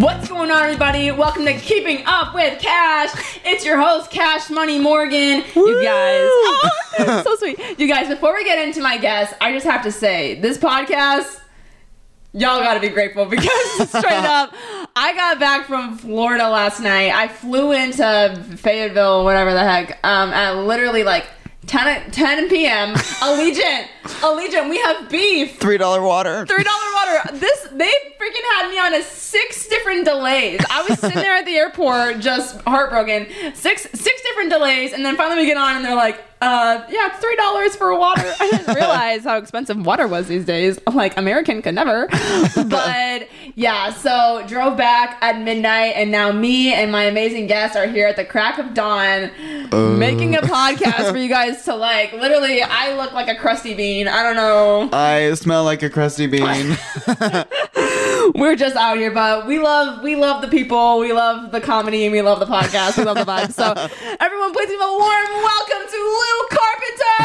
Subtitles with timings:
[0.00, 1.10] What's going on, everybody?
[1.10, 3.10] Welcome to Keeping Up with Kash.
[3.44, 5.44] It's your host, Kash Money Morgan.
[5.54, 7.78] You guys, oh, so sweet.
[7.78, 11.42] You guys, before we get into my guest, I just have to say this podcast,
[12.32, 13.50] y'all gotta be grateful because
[13.90, 14.54] straight up,
[14.96, 17.12] I got back from Florida last night.
[17.12, 21.26] I flew into Fayetteville, whatever the heck, um, at literally like
[21.70, 22.94] 10, 10 p.m.
[22.94, 25.56] Allegiant, Allegiant, we have beef.
[25.60, 26.44] Three dollar water.
[26.44, 27.38] Three dollar water.
[27.38, 30.60] This they freaking had me on a six different delays.
[30.68, 33.28] I was sitting there at the airport, just heartbroken.
[33.54, 37.08] Six six different delays, and then finally we get on, and they're like, "Uh, yeah,
[37.08, 40.78] it's three dollars for water." I didn't realize how expensive water was these days.
[40.92, 42.08] Like American could never.
[42.70, 47.86] But yeah, so drove back at midnight, and now me and my amazing guests are
[47.86, 49.30] here at the crack of dawn,
[49.98, 52.12] making a podcast for you guys to like.
[52.12, 54.08] Literally, I look like a crusty bean.
[54.08, 54.88] I don't know.
[54.92, 56.76] I smell like a crusty bean.
[58.34, 62.04] we're just out here, but we love we love the people, we love the comedy,
[62.04, 63.52] and we love the podcast, we love the vibe.
[63.52, 63.72] So
[64.20, 65.96] everyone, please give a warm welcome to
[66.30, 67.18] Luke Carpenter.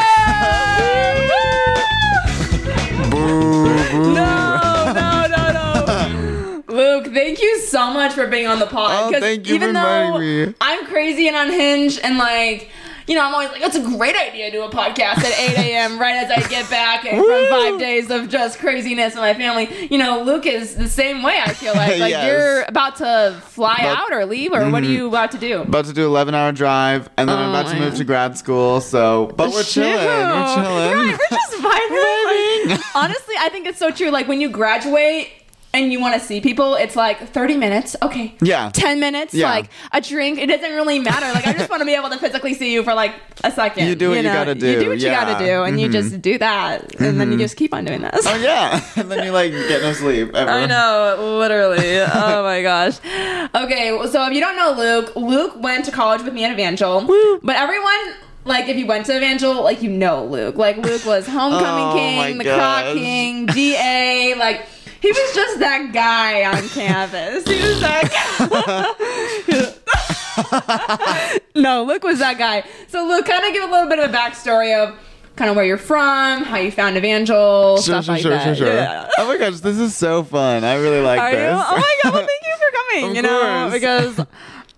[3.12, 4.14] Boo.
[4.14, 6.64] no, no, no, no.
[6.68, 9.14] Luke, thank you so much for being on the pod.
[9.14, 10.54] Oh, thank you even for though me.
[10.62, 12.70] I'm crazy and unhinged and like.
[13.08, 15.58] You know, I'm always like, it's a great idea to do a podcast at 8
[15.58, 16.00] a.m.
[16.00, 19.88] right as I get back from five days of just craziness with my family.
[19.92, 22.00] You know, Luke is the same way, I feel like.
[22.00, 22.24] Like, Yes.
[22.24, 22.28] Mm-hmm.
[22.28, 25.62] you're about to fly But- out or leave, or what are you about to do?
[25.62, 27.98] About to do 11 hour drive, and then I'm Oh, about to move man.
[27.98, 28.82] to grad school.
[28.82, 29.94] So, but we're chilling.
[29.94, 30.94] We're chilling.
[30.98, 32.70] Right, we're just vibing.
[32.70, 34.10] Like, honestly, I think it's so true.
[34.10, 35.30] Like when you graduate
[35.76, 37.96] and you want to see people, it's like 30 minutes.
[38.02, 38.34] Okay.
[38.42, 38.72] Yeah.
[38.74, 39.50] 10 minutes, Yeah.
[39.50, 40.40] like a drink.
[40.40, 41.28] It doesn't really matter.
[41.34, 43.88] Like I just want to be able to physically see you for like a second.
[43.88, 44.66] You do what you gotta do.
[44.72, 45.92] You do, what you gotta do, and you Mhm.
[45.92, 48.26] just do that, and then you just keep on doing this.
[48.26, 50.34] Oh yeah, and then you like get no sleep.
[50.34, 50.50] Ever.
[50.50, 52.00] I know, literally.
[52.02, 52.96] oh my gosh.
[53.54, 57.06] Okay, so if you don't know Luke, Luke went to college with me at Evangel.
[57.06, 57.40] Woo.
[57.44, 58.14] But everyone,
[58.46, 60.56] like, if you went to Evangel, like, you know Luke.
[60.56, 64.66] Like, Luke was homecoming Oh king, the croc king, DA, Like,
[65.02, 67.46] he was just that guy on campus.
[67.46, 68.12] He was that
[71.56, 72.64] no, Luke was that guy.
[72.88, 74.96] So, Luke, kind of give a little bit of a backstory of
[75.36, 78.44] kind of where you're from, how you found Evangel, Sure, stuff sure, like sure, that.
[78.58, 78.74] sure, sure.
[78.76, 79.10] Yeah.
[79.18, 80.64] Oh my gosh, this is so fun.
[80.64, 81.42] I really like Are this.
[81.42, 81.48] you?
[81.50, 82.14] Oh my god!
[82.14, 82.86] Well, thank you for coming.
[83.16, 84.18] You know, because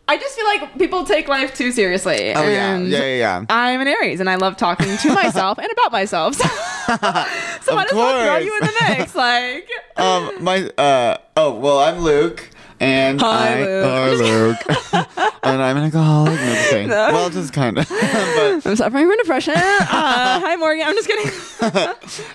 [0.10, 2.34] I just feel like people take life too seriously.
[2.34, 3.46] oh yeah, yeah, yeah, yeah.
[3.50, 6.36] I'm an Aries, and I love talking to myself and about myself.
[6.88, 9.14] So, so might as well throw you in the mix.
[9.14, 12.50] Like, Um, my uh oh well, I'm Luke.
[12.80, 14.58] And Hi, I, Luke.
[14.70, 15.38] Hi, Luke.
[15.44, 16.40] and I'm an alcoholic.
[16.40, 16.88] No, just kidding.
[16.88, 17.08] No.
[17.12, 17.88] Well, just kind of.
[17.92, 19.56] I'm suffering from depression.
[19.58, 20.86] Uh, hi, Morgan.
[20.88, 21.32] I'm just kidding.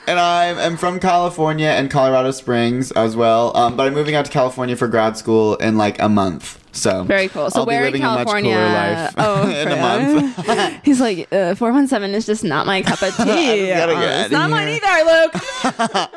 [0.06, 3.56] and I'm, I'm from California and Colorado Springs as well.
[3.56, 6.61] Um, but I'm moving out to California for grad school in like a month.
[6.74, 7.50] So Very cool.
[7.50, 8.54] So I'll where be in living a much California?
[8.54, 10.84] cooler life Oh, in a month.
[10.84, 13.66] He's like, uh, 417 is just not my cup of tea.
[13.66, 16.08] Get it's not mine either, Luke.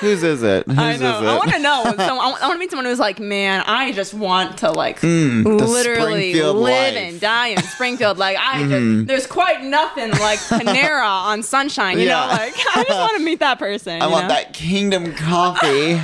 [0.00, 0.66] Whose is it?
[0.68, 1.20] Whose I is know.
[1.22, 1.26] it?
[1.26, 1.82] I want to know.
[1.96, 5.44] So I want to meet someone who's like, man, I just want to like Mm,
[5.68, 6.94] literally live life.
[6.94, 6.96] Mm-hmm.
[6.96, 8.16] and die in Springfield.
[8.18, 11.98] Like I just, there's quite nothing like Panera on Sunshine.
[11.98, 12.20] You Yeah.
[12.26, 14.00] know, like I just want to meet that person.
[14.00, 14.34] I want know?
[14.34, 16.00] that Kingdom Coffee.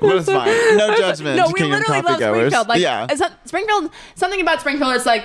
[0.00, 0.76] But it's fine.
[0.76, 1.36] No judgment.
[1.36, 2.52] No, we literally love goers.
[2.52, 2.68] Springfield.
[2.68, 3.06] Like, yeah.
[3.44, 3.90] Springfield.
[4.14, 5.24] Something about Springfield is like,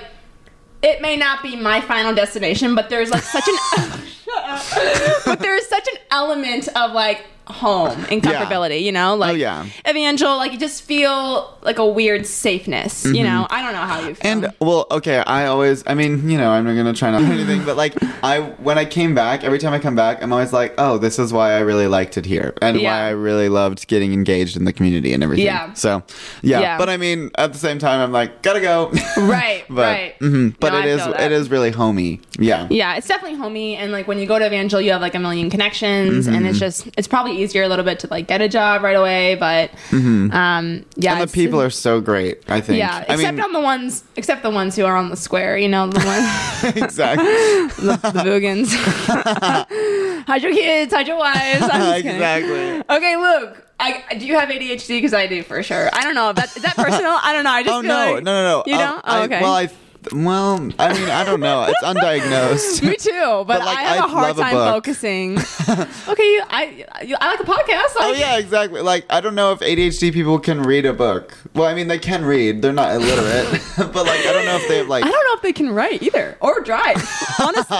[0.82, 4.00] it may not be my final destination, but there's like such an,
[5.24, 8.68] but there's such an element of like home and Yeah.
[8.68, 9.66] You know, like Oh, yeah.
[9.88, 13.04] Evangel, like you just feel like a weird safeness.
[13.04, 14.30] You know, I don't know how you feel.
[14.32, 14.44] Mm-hmm.
[14.44, 17.26] And well, okay, I always I mean, you know, I'm not gonna try not to
[17.26, 20.52] anything, but like I when I came back, every time I come back, I'm always
[20.52, 22.54] like, Oh, this is why I really liked it here.
[22.62, 22.90] And Yeah.
[22.90, 25.46] why I really loved getting engaged in the community and everything.
[25.46, 25.72] Yeah.
[25.74, 26.02] So
[26.42, 26.60] yeah.
[26.60, 26.78] Yeah.
[26.78, 28.92] But I mean, at the same time I'm like, gotta go.
[29.16, 30.18] Right, but, right.
[30.20, 30.56] Mm-hmm.
[30.60, 32.20] But no, it is, it is really homey.
[32.38, 32.66] Yeah.
[32.70, 35.18] Yeah, it's definitely homey, and like when you go to Evangel, you have like a
[35.18, 38.48] million connections, and it's just it's probably easier a little bit to like get a
[38.48, 39.34] job right away.
[39.36, 42.78] But um, yeah, And the people are so great, I think.
[42.78, 45.56] yeah, I except mean on the ones except the ones who are on the square,
[45.58, 47.24] you know, the ones exactly.
[47.86, 48.72] the, the boogans.
[50.26, 51.62] hide your kids, hide your wives.
[51.62, 52.10] I'm just kidding.
[52.12, 52.96] exactly.
[52.96, 53.62] Okay, Luke.
[53.78, 54.88] I, do you have ADHD?
[54.88, 55.90] Because I do for sure.
[55.92, 56.32] I don't know.
[56.32, 57.12] That, is that personal?
[57.22, 57.50] I don't know.
[57.50, 58.62] I just Oh no, like, no, no, no.
[58.66, 58.96] You Um, know?
[58.96, 59.40] Oh, I- okay.
[59.42, 59.68] well, I
[60.12, 61.64] well, I mean, I don't know.
[61.64, 62.82] It's undiagnosed.
[62.88, 65.38] Me too, but, like, I have I a hard love a time focusing.
[66.08, 67.94] okay, you, I you, I like a podcast.
[67.98, 68.80] Oh yeah, exactly.
[68.80, 71.36] Like I don't know if ADHD people can read a book.
[71.54, 72.62] Well, I mean they can read.
[72.62, 73.62] They're not illiterate,
[73.92, 75.70] but like I don't know if they have like I don't know if they can
[75.70, 76.96] write either or drive,
[77.40, 77.76] honestly,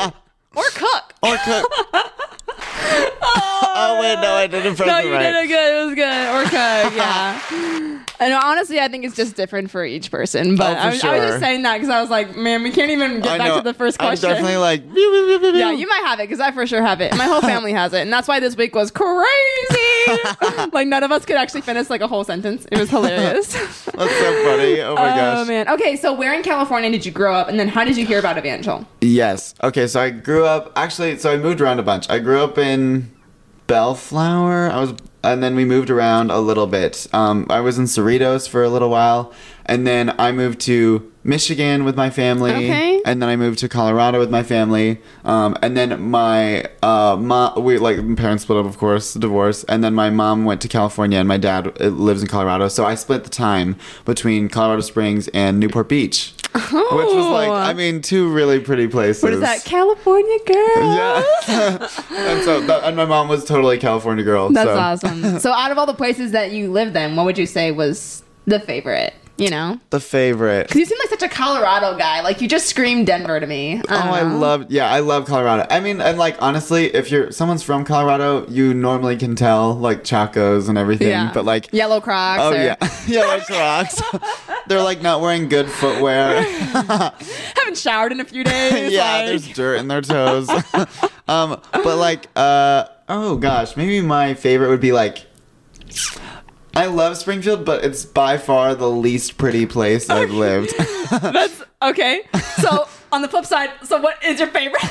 [0.54, 1.14] or cook.
[1.22, 1.66] or cook.
[3.22, 5.32] oh wait, no, I didn't press No, you right.
[5.32, 5.82] did it good.
[5.82, 6.28] It was good.
[6.34, 7.95] Or cook, yeah.
[8.18, 10.56] And honestly, I think it's just different for each person.
[10.56, 11.28] But Oh, for I, was, I was sure.
[11.28, 13.56] just saying that because I was like, man, we can't even get I back know.
[13.58, 14.30] to the first question.
[14.30, 14.82] I'm definitely like.
[15.54, 17.14] yeah, you might have it because I for sure have it.
[17.16, 19.12] My whole family has it, and that's why this week was crazy.
[20.72, 22.66] like none of us could actually finish like a whole sentence.
[22.70, 23.52] It was hilarious.
[23.52, 24.80] That's so funny.
[24.80, 25.38] Oh my oh, gosh.
[25.38, 25.68] oh man.
[25.68, 28.18] Okay, so where in California did you grow up, and then how did you hear
[28.18, 28.86] about Evangel?
[29.00, 29.54] Yes.
[29.62, 32.08] Okay, so I grew up actually so I moved around a bunch.
[32.10, 33.10] I grew up in
[33.66, 34.70] Bellflower.
[34.70, 34.94] I was
[35.26, 37.06] and then we moved around a little bit.
[37.12, 39.32] Um, I was in Cerritos for a little while,
[39.66, 42.52] and then I moved to Michigan with my family.
[42.52, 43.02] Okay.
[43.04, 45.00] And then I moved to Colorado with my family.
[45.24, 49.64] Um, and then my uh, mom, we like my parents split up, of course, divorce.
[49.64, 52.68] And then my mom went to California, and my dad uh, lives in Colorado.
[52.68, 57.54] So I split the time between Colorado Springs and Newport Beach, which was like, oh.
[57.54, 59.22] I mean, two really pretty places.
[59.22, 59.26] Oh.
[59.26, 60.94] What is that, California girl?
[60.94, 61.22] Yeah.
[62.10, 64.50] and so that, and my mom was totally California girl.
[64.50, 65.08] That's so.
[65.08, 65.40] awesome.
[65.40, 68.22] So, out of all the places that you lived in, what would you say was
[68.46, 69.14] the favorite?
[69.38, 70.68] You know, The favorite.
[70.68, 72.22] because you seem like such a Colorado guy.
[72.22, 73.82] Like you just screamed Denver to me.
[73.86, 74.38] Oh, I don't know.
[74.38, 75.66] love yeah, I love Colorado.
[75.68, 80.04] I mean, and like honestly, if you're someone's from Colorado, you normally can tell like
[80.04, 81.08] chacos and everything.
[81.08, 81.32] Yeah.
[81.34, 82.40] But like, yellow Crocs.
[82.42, 84.00] oh or- yeah, yellow Crocs.
[84.68, 86.42] They're like not wearing good footwear.
[86.42, 88.90] haven't showered in a few days.
[88.90, 90.48] yeah, like- there's dirt in their toes.
[91.28, 95.26] um, but like, uh, oh gosh, maybe my favorite would be like.
[96.76, 100.74] I love Springfield, but it's by far the least pretty place I've lived.
[101.10, 102.20] That's okay.
[102.60, 104.84] So on the flip side, so what is your favorite?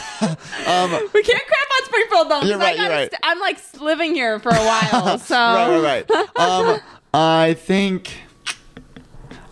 [0.68, 2.42] Um, we can't crap on Springfield though.
[2.42, 3.12] You're I you're right.
[3.12, 6.40] St- I'm like living here for a while, so right, right, right.
[6.40, 6.80] Um,
[7.14, 8.10] I think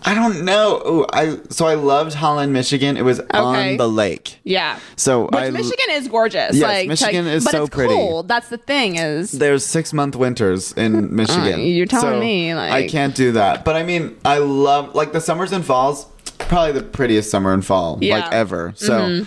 [0.06, 0.82] I don't know.
[0.86, 2.98] Ooh, I so I loved Holland, Michigan.
[2.98, 3.28] It was Okay.
[3.38, 4.40] on the lake.
[4.44, 4.78] yeah.
[4.98, 6.56] So Which I Michigan is gorgeous.
[6.56, 7.94] Yes, like, Michigan like- is but so it's pretty.
[7.94, 8.28] Cold.
[8.28, 9.32] That's the thing is.
[9.32, 11.54] there's six month winters in Michigan.
[11.54, 13.64] Uh, you're telling So me, like- I can't do that.
[13.64, 16.06] But I mean, I love like the summers and falls.
[16.38, 18.16] Probably the prettiest summer and fall Yeah.
[18.16, 18.24] Mm-hmm.
[18.26, 18.74] like ever.
[18.76, 19.26] So,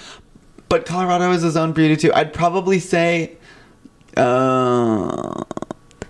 [0.69, 2.13] but Colorado is its own beauty too.
[2.13, 3.33] I'd probably say.
[4.17, 5.43] Uh,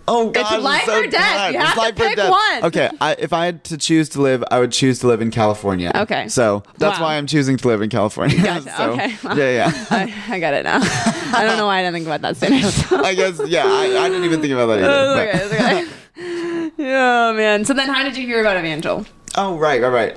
[0.09, 1.21] Oh God, It's life so or death.
[1.23, 1.55] hard.
[1.55, 2.31] You It's to pick death.
[2.31, 2.65] one.
[2.65, 5.31] Okay, I, if I had to choose to live, I would choose to live in
[5.33, 5.91] California.
[5.95, 6.29] Okay.
[6.29, 7.07] so that's Wow.
[7.07, 8.41] why I'm choosing to live in California.
[8.43, 8.71] Gotcha.
[8.77, 9.15] So, Okay.
[9.25, 9.85] Yeah, yeah.
[9.91, 10.79] I, I got it now.
[10.81, 12.63] I don't know why I didn't think about that sooner.
[12.71, 13.65] so- I guess yeah.
[13.67, 15.21] I, I didn't even think about that either.
[15.21, 16.71] Okay, okay.
[16.79, 17.65] oh man.
[17.65, 19.05] So then, how did you hear about Evangel?
[19.37, 20.17] Oh right, all right.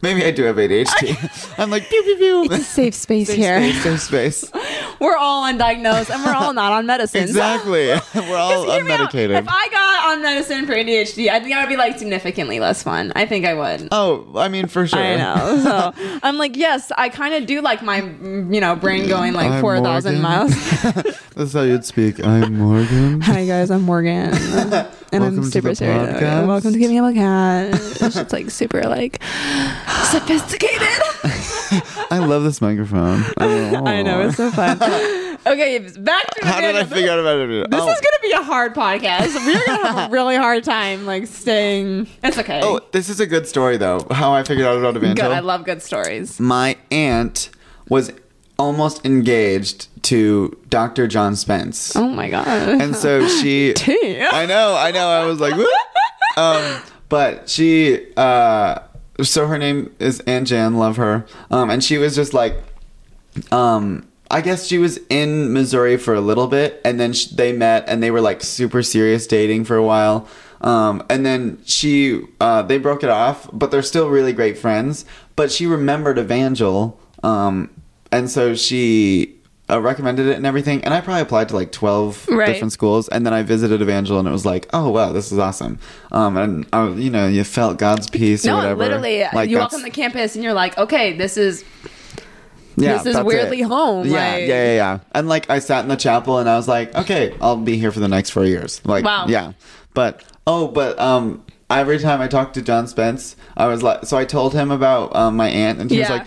[0.00, 1.54] Maybe I do have ADHD.
[1.58, 2.44] I'm like pew pew pew.
[2.44, 3.60] It's a safe space Safe here.
[3.60, 4.52] space, safe space.
[5.00, 7.22] We're all undiagnosed and we're all not on medicine.
[7.22, 7.86] Exactly.
[8.16, 9.38] We're all Hear unmedicated.
[9.38, 12.82] If I got on medicine for ADHD, I think I would be like significantly less
[12.82, 13.12] fun.
[13.14, 13.88] I think I would.
[13.92, 14.98] Oh, I mean for sure.
[14.98, 15.60] I know.
[15.62, 19.52] So I'm like, yes, I kind of do like my, you know, brain going like
[19.52, 20.50] I'm 4,000 miles.
[21.36, 22.24] That's how you'd speak.
[22.24, 23.20] I'm Morgan.
[23.20, 26.20] Hi guys, I'm Morgan, and Welcome I'm to super the serious.
[26.20, 27.68] Welcome to Give Me a Cat.
[27.74, 29.22] It's just like super like
[30.10, 30.88] sophisticated.
[32.10, 33.22] I love this microphone.
[33.38, 33.82] Oh.
[33.86, 34.78] I know it's so fun.
[35.46, 37.70] Okay, back to How did I figure out about it?
[37.70, 37.88] This oh.
[37.88, 39.34] is gonna be a hard podcast.
[39.46, 42.06] We're gonna have a really hard time like staying.
[42.22, 42.60] It's okay.
[42.62, 44.06] Oh, this is a good story though.
[44.10, 45.04] How I figured out about good.
[45.04, 45.32] Evangel.
[45.32, 46.38] I love good stories.
[46.38, 47.48] My aunt
[47.88, 48.12] was
[48.58, 51.06] almost engaged to Dr.
[51.06, 51.96] John Spence.
[51.96, 52.46] Oh my god.
[52.48, 53.74] And so she.
[53.78, 55.08] I know, I know.
[55.08, 55.86] I was like, "What?"
[56.36, 58.80] um, but she, uh,
[59.22, 60.76] so her name is Aunt Jan.
[60.76, 61.26] Love her.
[61.50, 62.62] Um, and she was just like,
[63.50, 67.88] um, I guess she was in Missouri for a little bit, and then they met,
[67.88, 70.28] and they were like super serious dating for a while.
[70.60, 75.04] Um, and then she, uh, they broke it off, but they're still really great friends.
[75.36, 77.70] But she remembered Evangel, um,
[78.10, 79.37] and so she
[79.70, 80.82] uh, recommended it and everything.
[80.84, 82.46] And I probably applied to like twelve Right.
[82.46, 85.38] different schools, and then I visited Evangel, and it was like, oh wow, this is
[85.38, 85.78] awesome.
[86.12, 88.82] Um, and uh, you know, you felt God's peace or No, whatever.
[88.84, 91.64] literally, Like, you walk on the campus and you're like, okay, this is
[92.76, 93.64] yeah, this is weirdly it.
[93.64, 94.98] home, Yeah, like- yeah, yeah, yeah.
[95.12, 97.90] And like I sat in the chapel and I was like, okay, I'll be here
[97.90, 98.80] for the next four years.
[98.84, 99.26] Like, Wow.
[99.28, 99.52] yeah.
[99.94, 104.16] But oh, but um, every time I talked to John Spence, I was like, so
[104.16, 106.26] I told him about um, my aunt, and he was like.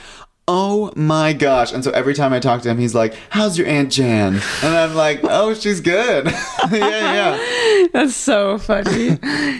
[0.53, 1.71] Oh my gosh.
[1.71, 4.35] And so every time I talk to him, he's like, How's your Aunt Jan?
[4.61, 6.25] And I'm like, Oh, she's good.
[6.71, 7.87] yeah, yeah.
[7.93, 9.17] that's so funny.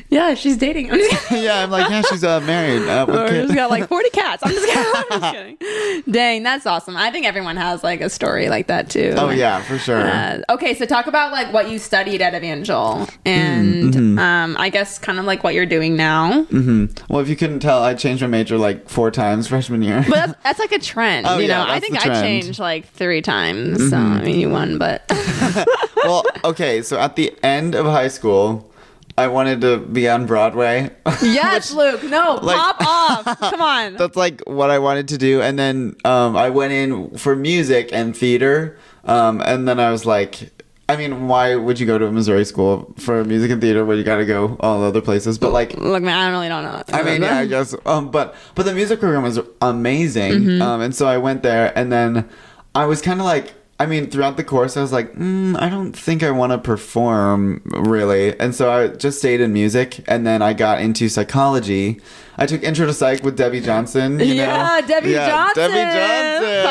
[0.10, 0.92] yeah, she's dating.
[0.92, 1.00] I'm.
[1.32, 2.82] Yeah, I'm like, Yeah, she's uh, married.
[2.88, 4.44] Uh, with Or she's got like 40 cats.
[4.46, 4.94] I'm just kidding.
[5.12, 6.04] I'm just kidding.
[6.12, 6.98] Dang, that's awesome.
[6.98, 9.14] I think everyone has like a story like that too.
[9.16, 10.02] Oh, yeah, for sure.
[10.02, 14.20] Uh, okay, so talk about like what you studied at Evangel and Mm-hmm.
[14.20, 16.44] um, I guess kind of like what you're doing now.
[16.44, 20.04] hmm Well, if you couldn't tell, I changed my major like four times freshman year.
[20.08, 21.72] But that's, that's like a trend, Oh, you yeah, know.
[21.72, 22.10] I think I.
[22.10, 22.22] Mm-hmm.
[22.22, 23.90] changed like three times.
[23.90, 25.04] So I mean, you won, but
[26.04, 28.72] well, okay, so at the end of high school,
[29.18, 30.90] I wanted to be on Broadway.
[31.22, 32.04] Yes, Luke.
[32.04, 33.40] No, like- pop off.
[33.52, 33.96] Come on.
[33.96, 35.42] That's like what I wanted to do.
[35.42, 38.78] And then um, I went in for music and theater.
[39.06, 40.61] Um, and then I was like,
[40.92, 43.98] I mean, why would you go to a Missouri school for music and theater when
[43.98, 45.38] you got to go all other places?
[45.38, 46.84] But like, Look, man, I really don't know.
[46.90, 47.74] I mean, yeah, I guess.
[47.86, 50.34] Um, but but the music program was amazing.
[50.34, 50.62] Mm-hmm.
[50.62, 52.28] Um, and so I went there, and then
[52.76, 55.70] I was kind of like, I mean, throughout the course, I was like, mm, I
[55.70, 60.28] don't think I want to perform really, and so I just stayed in music, and
[60.28, 62.02] then I got into psychology.
[62.38, 64.20] I took Intro to Psych with Debbie Johnson.
[64.20, 64.44] You know?
[64.44, 65.72] Yeah, Debbie Johnson.
[65.72, 66.64] Debbie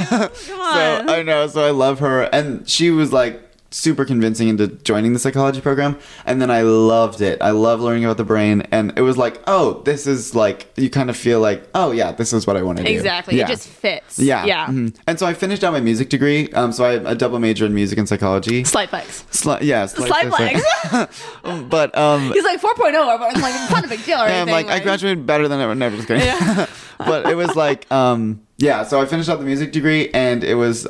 [0.10, 0.54] Come Johnson.
[0.58, 1.06] on.
[1.06, 5.12] So I know, so I love her, and she was like super convincing into joining
[5.12, 8.92] the psychology program and then i loved it i love learning about the brain and
[8.96, 12.32] it was like oh this is like you kind of feel like oh yeah this
[12.32, 13.36] is what i want to do Exactly.
[13.36, 13.44] yeah.
[13.44, 14.18] It just fits.
[14.18, 14.66] yeah Yeah.
[14.68, 14.96] mhm.
[15.06, 17.66] and so i finished out my music degree um so i have a double major
[17.66, 19.24] in music and psychology Slight flex.
[19.32, 21.22] Sli- yeah slight Slight flex.
[21.68, 24.42] but um He's like 4.0, but it's like it's not a big deal or yeah,
[24.42, 24.66] I'm anything.
[24.68, 25.74] like, I graduated better than ever.
[25.74, 26.66] Never just kidding.
[26.98, 28.82] but it was like, um, yeah.
[28.84, 30.86] So I finished out the music degree, and it was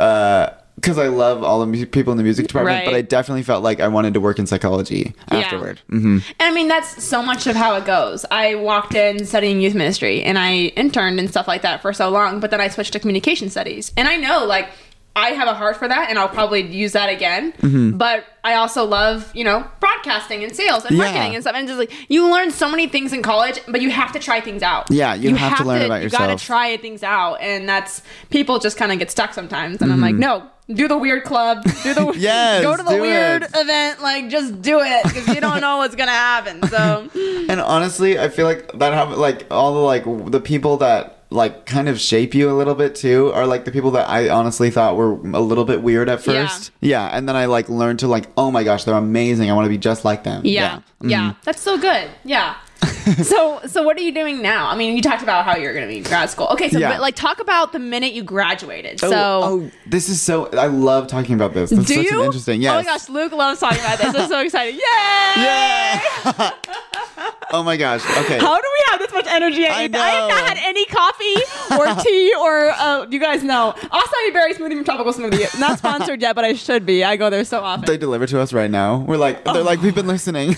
[0.80, 2.78] because I love all the mu- people in the music department.
[2.78, 2.84] Right.
[2.84, 5.38] But I definitely felt like I wanted to work in psychology Yeah.
[5.38, 5.80] afterward.
[5.90, 8.24] hmm And I mean, that's so much of how it goes.
[8.30, 12.08] I walked in studying youth ministry and I interned and stuff like that for so
[12.10, 13.92] long, but then I switched to communication studies.
[13.96, 14.68] And I know, like,
[15.16, 17.52] I have a heart for that and I'll probably use that again.
[17.54, 17.96] Mm-hmm.
[17.96, 21.04] But I also love, you know, broadcasting and sales and Yeah.
[21.04, 21.56] marketing and stuff.
[21.56, 24.40] And just like, you learn so many things in college, but you have to try
[24.40, 24.86] things out.
[24.90, 26.22] Yeah, you have to learn about yourself.
[26.22, 27.40] You gotta try things out.
[27.40, 29.82] And that's, people just kind of get stuck sometimes.
[29.82, 30.44] And I'm like, no.
[30.72, 31.62] Do the weird club.
[31.82, 32.18] Do the Mm-hmm.
[32.20, 33.50] Yes, go to the weird it.
[33.54, 34.02] event.
[34.02, 36.62] Like just do it because you don't know what's gonna happen.
[36.68, 37.08] So
[37.48, 41.66] And honestly, I feel like that have like all the like the people that like
[41.66, 44.70] kind of shape you a little bit too are like the people that I honestly
[44.70, 46.70] thought were a little bit weird at first.
[46.80, 47.16] Yeah, yeah.
[47.16, 49.50] and then I like learned to like, oh my gosh, they're amazing.
[49.50, 50.42] I want to be just like them.
[50.44, 50.80] Yeah.
[51.02, 51.30] Yeah.
[51.32, 51.36] Mhm.
[51.44, 52.10] That's so good.
[52.24, 52.56] Yeah.
[53.22, 54.68] so so what are you doing now?
[54.68, 56.46] I mean, you talked about how you're going to be in grad school.
[56.52, 56.90] Okay, so Yeah.
[56.92, 59.02] but like talk about the minute you graduated.
[59.02, 60.46] Oh, so oh, this is so.
[60.50, 61.70] I love talking about this.
[61.70, 62.20] That's do such you?
[62.20, 62.62] an interesting.
[62.62, 62.72] Yes.
[62.72, 64.14] Oh my gosh, Luke loves talking about this.
[64.14, 64.74] I'm so excited.
[64.74, 64.80] Yay!
[64.82, 66.00] Yeah.
[67.52, 68.04] oh my gosh.
[68.24, 68.38] Okay.
[68.38, 69.66] How do we have this much energy?
[69.66, 71.36] I, I I have not had any coffee
[71.78, 75.58] or tea or uh, you guys know acai berry smoothie from Tropical Smoothie.
[75.58, 77.02] Not sponsored yet, but I should be.
[77.04, 77.86] I go there so often.
[77.86, 78.98] they deliver to us right now.
[78.98, 80.56] We're like, they're like, we've been listening.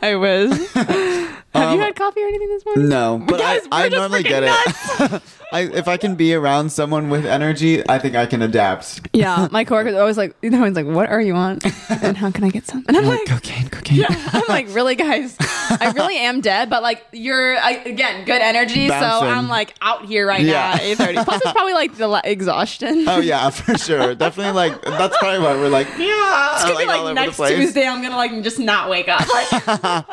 [0.00, 1.24] I was.
[1.54, 2.84] have you had coffee or anything this morning?
[2.84, 5.22] Um, no, but Guys, I, I normally get it.
[5.50, 9.08] I, if I can be around someone with energy, I think I can adapt.
[9.14, 11.58] Yeah, my coworkers are always like, always like, "What are you on?
[11.88, 14.00] And how can I get some?" And I'm Like like, cocaine, cocaine.
[14.00, 14.28] yeah.
[14.34, 15.36] I'm like, really, guys?
[15.40, 20.04] I really am dead, but like, you're I, again good energy, so I'm like out
[20.04, 20.52] here right Yeah.
[20.52, 21.24] now at 8:30.
[21.24, 23.06] Plus, it's probably like the la- exhaustion.
[23.08, 24.14] Oh yeah, for sure.
[24.14, 26.56] Definitely like that's probably why we're like yeah.
[26.56, 27.36] it's gonna like, be like next.
[27.38, 27.86] Tuesday.
[27.86, 29.22] I'm gonna like just not wake up.
[29.26, 30.04] Like,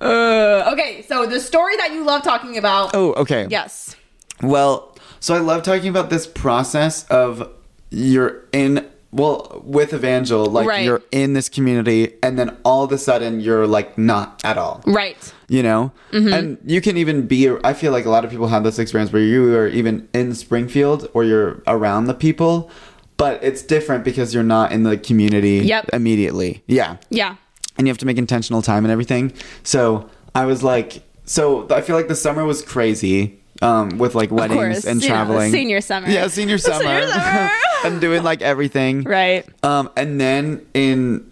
[0.00, 2.90] uh, okay, so the story that you love talking about.
[2.94, 3.46] Oh, okay.
[3.50, 3.96] Yes.
[4.42, 7.50] Well, so I love talking about this process of
[7.90, 10.84] you're in well with Evangel, like Right.
[10.84, 14.82] you're in this community, and then all of a sudden you're like not at all.
[14.86, 15.16] Right.
[15.48, 16.32] You know, Mm-hmm.
[16.32, 17.48] and you can even be.
[17.64, 20.34] I feel like a lot of people have this experience where you are even in
[20.34, 22.70] Springfield or you're around the people,
[23.16, 25.90] but it's different because you're not in the community Yep.
[25.94, 26.62] immediately.
[26.66, 27.36] Yeah, Yeah.
[27.76, 29.32] And you have to make intentional time and everything.
[29.62, 34.30] So I was like, so I feel like the summer was crazy um, with like
[34.30, 35.52] weddings course, and know, traveling.
[35.52, 36.08] senior summer.
[36.08, 36.78] Yeah, senior summer.
[36.84, 37.50] Senior summer.
[37.84, 39.02] and doing like everything.
[39.02, 39.46] Right.
[39.64, 41.30] Um, and then in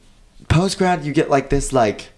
[0.49, 2.11] post grad, you get like this like.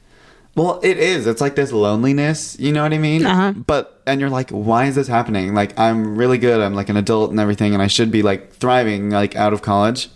[0.55, 1.27] Well, it is.
[1.27, 3.27] It's like this loneliness, you know what I mean?
[3.27, 3.53] Uh-huh.
[3.53, 5.53] But and you're like, why is this happening?
[5.53, 6.63] Like, I'm really good.
[6.63, 9.61] I'm like an adult and everything, and I should be like thriving, like out of
[9.61, 10.09] college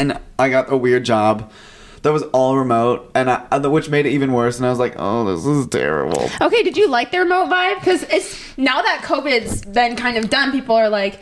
[0.00, 1.52] and I got a weird job
[2.02, 4.56] that was all remote, and I, uh, which made it even worse.
[4.56, 7.76] And I was like, "Oh, this is terrible." Okay, did you like the remote vibe?
[7.76, 11.20] Because it's now that COVID's been kind of done, people are like,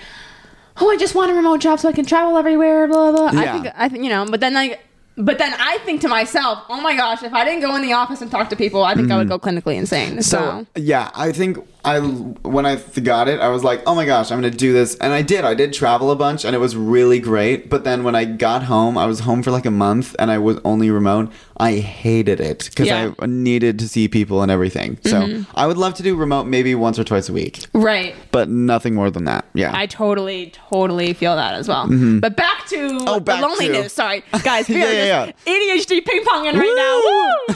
[0.80, 3.32] "Oh, I just want a remote job so I can travel everywhere." Blah blah.
[3.32, 3.40] blah.
[3.40, 4.80] I think I think you know, but then like,
[5.16, 7.94] but then I think to myself, "Oh my gosh, if I didn't go in the
[7.94, 10.38] office and talk to people, I think I would go clinically insane." So.
[10.38, 11.58] So yeah, I think
[11.88, 14.94] I when I got it, I was like, "Oh my gosh, I'm gonna do this,"
[14.96, 15.44] and I did.
[15.44, 17.68] I did travel a bunch, and it was really great.
[17.70, 20.38] But then when I got home, I was home for like a month, and I
[20.38, 21.30] was only remote.
[21.60, 23.12] I hated it because Yeah.
[23.18, 24.98] I needed to see people and everything.
[25.04, 28.14] So I would love to do remote maybe once or twice a week, right.
[28.30, 29.44] but nothing more than that.
[29.54, 29.72] Yeah.
[29.74, 31.86] I totally, totally feel that as well.
[32.20, 33.08] But back to Mm-hmm.
[33.08, 33.84] Oh, back the loneliness.
[33.84, 34.68] to- Sorry, guys.
[34.68, 36.74] We Yeah, are yeah, just ADHD ping ponging right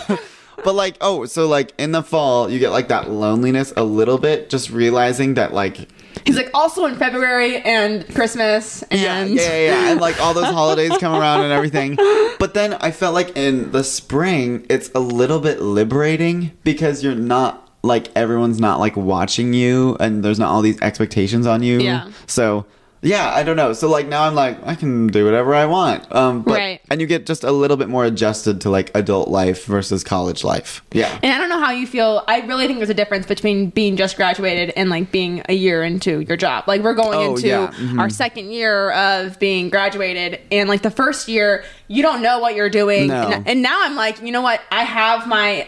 [0.09, 0.17] now.
[0.17, 0.19] Woo!
[0.65, 4.19] but like, oh, so like in the fall, you get like that loneliness a little
[4.19, 5.89] bit, just realizing that like
[6.25, 10.45] He's like also in February and Christmas and yeah, yeah, yeah, and like all those
[10.47, 11.97] holidays come around and everything.
[12.39, 17.15] But then I felt like in the spring, it's a little bit liberating because you're
[17.15, 21.81] not like everyone's not like watching you, and there's not all these expectations on you.
[21.81, 22.11] Yeah.
[22.27, 22.67] So
[23.03, 23.73] yeah, I don't know.
[23.73, 26.11] So like now I'm like I can do whatever I want.
[26.15, 26.81] Um, but, Right.
[26.91, 30.45] And you get just a little bit more adjusted to like adult life versus college
[30.45, 30.83] life.
[30.93, 31.19] Yeah.
[31.23, 32.23] And I don't know how you feel.
[32.29, 35.83] I really think there's a difference between being just graduated and like being a year
[35.83, 36.65] into your job.
[36.69, 37.73] Like we're going Oh, into yeah.
[37.75, 37.99] Mhm.
[37.99, 42.55] our second year of being graduated, and like the first year, you don't know what
[42.55, 43.09] you're doing.
[43.09, 43.29] No.
[43.29, 44.61] And, and now I'm like, you know what?
[44.71, 45.67] I have my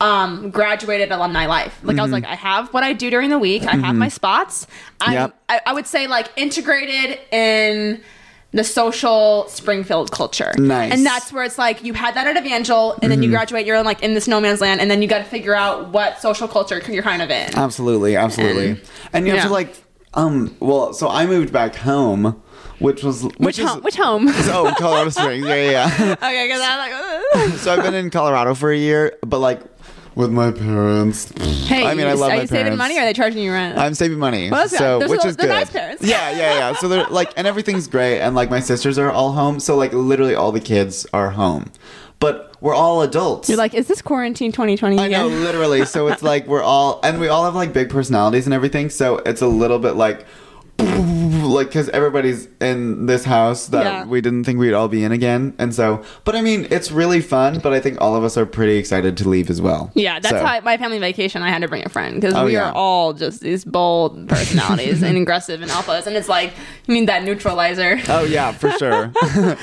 [0.00, 1.78] um graduated alumni life.
[1.82, 2.00] Like Mm-hmm.
[2.00, 3.62] I was like, I have what I do during the week.
[3.64, 4.66] I have my spots.
[5.00, 5.34] I, Yep.
[5.48, 8.00] I I would say like integrated in
[8.52, 10.52] the social Springfield culture.
[10.58, 10.84] Nice.
[10.86, 10.92] Mm-hmm.
[10.92, 13.76] And that's where it's like you had that at Evangel and then you graduate, you're
[13.76, 16.20] in like in this no man's land, and then you got to figure out what
[16.20, 17.54] social culture you're kind of in.
[17.54, 18.70] Absolutely, absolutely.
[18.70, 18.80] And-
[19.12, 19.74] And, you have to like,
[20.14, 22.42] um, well, so I moved back home,
[22.80, 23.82] which was which, which is, home?
[23.82, 24.26] Which home?
[24.52, 25.46] Oh, Colorado Springs.
[25.46, 25.70] Yeah, yeah.
[25.70, 26.12] yeah.
[26.14, 26.78] okay, because I'm
[27.50, 29.60] like, so I've been in Colorado for a year, but like
[30.14, 31.30] with my parents.
[31.68, 33.42] hey, I mean, I you- love are my you saving money or are they charging
[33.42, 33.78] you rent?
[33.78, 35.02] I'm saving money, Well, that's so good.
[35.08, 35.52] Those which are- is they're good.
[35.54, 36.02] nice parents.
[36.04, 36.72] Yeah, yeah, yeah.
[36.76, 39.92] So they're like, and everything's great, and like my sisters are all home, so like
[39.92, 41.70] literally all the kids are home,
[42.18, 43.48] but we're all adults.
[43.48, 45.84] you're like, is this quarantine 2020 I know, literally.
[45.86, 48.90] So it's like we're all, and we all have like big personalities and everything.
[48.90, 50.26] So it's a little bit like,
[51.50, 54.04] like because everybody's in this house that Yeah.
[54.06, 56.02] we didn't think we'd all be in again, and so.
[56.24, 57.58] But I mean, it's really fun.
[57.60, 59.90] But I think all of us are pretty excited to leave as well.
[59.94, 61.42] Yeah, that's So- how my family vacation.
[61.42, 62.70] I had to bring a friend because Oh, we yeah.
[62.70, 66.52] are all just these bold personalities and aggressive and alphas, and it's like
[66.86, 68.00] you need that neutralizer.
[68.08, 69.12] Oh yeah, for sure.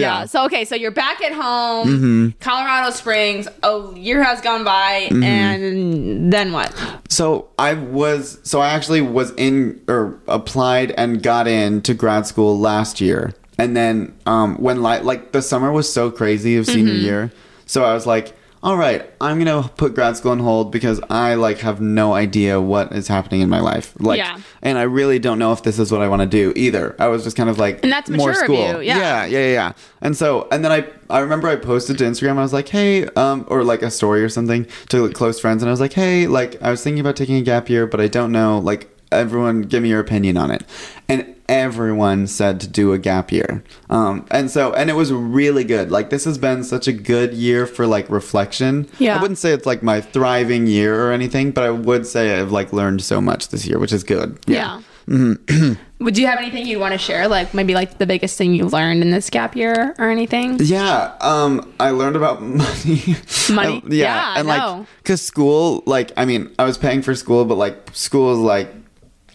[0.00, 0.26] Yeah.
[0.26, 2.28] So okay, so you're back at home, Mm-hmm.
[2.40, 3.48] Colorado Springs.
[3.62, 6.74] A year has gone by, and then what?
[7.08, 12.26] So I was so I actually was in or applied and got in to grad
[12.26, 13.32] school last year.
[13.58, 17.02] And then um when like like the summer was so crazy of senior Mm-hmm.
[17.04, 17.32] year.
[17.66, 21.34] So I was like, all right, I'm to put grad school on hold because I
[21.34, 23.92] like have no idea what is happening in my life.
[24.00, 24.38] Like Yeah.
[24.62, 26.96] and I really don't know if this is what I want to do either.
[26.98, 28.56] I was just kind of like And that's more school.
[28.56, 28.98] you, yeah.
[28.98, 29.72] yeah, yeah, yeah.
[30.00, 32.38] And so, and then I, I remember I posted to Instagram.
[32.38, 35.62] I was like, hey, um, or like a story or something to like, close friends,
[35.62, 38.00] and I was like, hey, like I was thinking about taking a gap year, but
[38.00, 38.58] I don't know.
[38.60, 40.64] Like, everyone, give me your opinion on it.
[41.06, 43.62] And everyone said to do a gap year.
[43.90, 45.90] Um, and so, and it was really good.
[45.90, 48.88] Like, this has been such a good year for like reflection.
[48.98, 49.18] Yeah.
[49.18, 52.52] I wouldn't say it's like my thriving year or anything, but I would say I've
[52.52, 54.38] like learned so much this year, which is good.
[54.46, 54.80] Yeah.
[55.08, 55.74] Mm-hmm.
[56.00, 57.28] Would you have anything you'd want to share?
[57.28, 60.56] Like maybe like the biggest thing you learned in this gap year or anything?
[60.60, 63.16] Yeah, um, I learned about money.
[63.50, 63.78] Money?
[63.78, 64.54] Uh, yeah, Yeah, and no.
[64.78, 68.38] like, cause school, like, I mean, I was paying for school, but like, school is
[68.38, 68.68] like,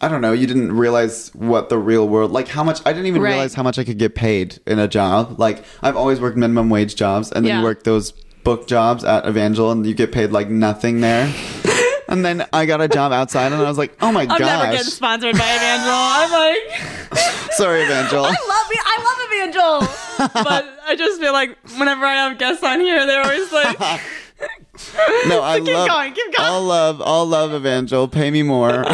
[0.02, 0.32] I don't know.
[0.32, 2.80] You didn't realize what the real world, like, how much.
[2.86, 3.32] I didn't even Right.
[3.32, 5.36] realize how much I could get paid in a job.
[5.40, 7.58] Like, I've always worked minimum wage jobs, and then Yeah.
[7.60, 11.30] you work those book jobs at Evangel, and you get paid like nothing there.
[12.08, 14.40] and then I got a job outside, and I was like, oh my I'm gosh,
[14.40, 15.92] never getting sponsored by Evangel.
[15.94, 17.20] I'm like,
[17.52, 18.24] sorry, Evangel.
[18.24, 18.78] I love me.
[18.86, 23.22] I love Evangel, but I just feel like whenever I have guests on here, they're
[23.24, 23.78] always like,
[25.28, 25.90] No, I keep love.
[25.90, 26.50] going, keep going.
[26.50, 27.02] I'll love.
[27.06, 28.08] I'll love Evangel.
[28.08, 28.86] Pay me more.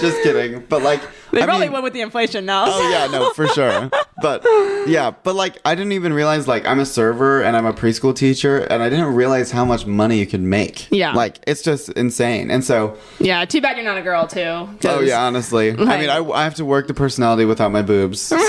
[0.00, 0.64] Just kidding.
[0.68, 2.64] But like, they I probably mean- went with the inflation now.
[2.68, 3.90] Oh yeah, no, for sure.
[4.22, 4.44] But
[4.86, 8.14] yeah, but like I didn't even realize like I'm a server and I'm a preschool
[8.14, 10.90] teacher and I didn't realize how much money you could make.
[10.90, 11.12] Yeah.
[11.12, 12.50] Like it's just insane.
[12.50, 13.44] And so, yeah.
[13.44, 14.68] Too bad you're not a girl too.
[14.84, 15.70] oh yeah, honestly.
[15.70, 18.20] I mean, I, I have to work the personality without my boobs.
[18.20, 18.36] So,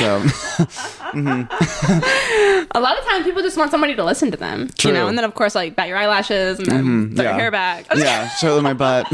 [1.11, 2.67] mm-hmm.
[2.73, 4.91] A lot of times people just want somebody to listen to them, True.
[4.91, 7.31] you know, and then of course like bat your eyelashes and then mm-hmm, put yeah.
[7.31, 7.85] your hair back.
[7.95, 9.07] yeah, show them my butt.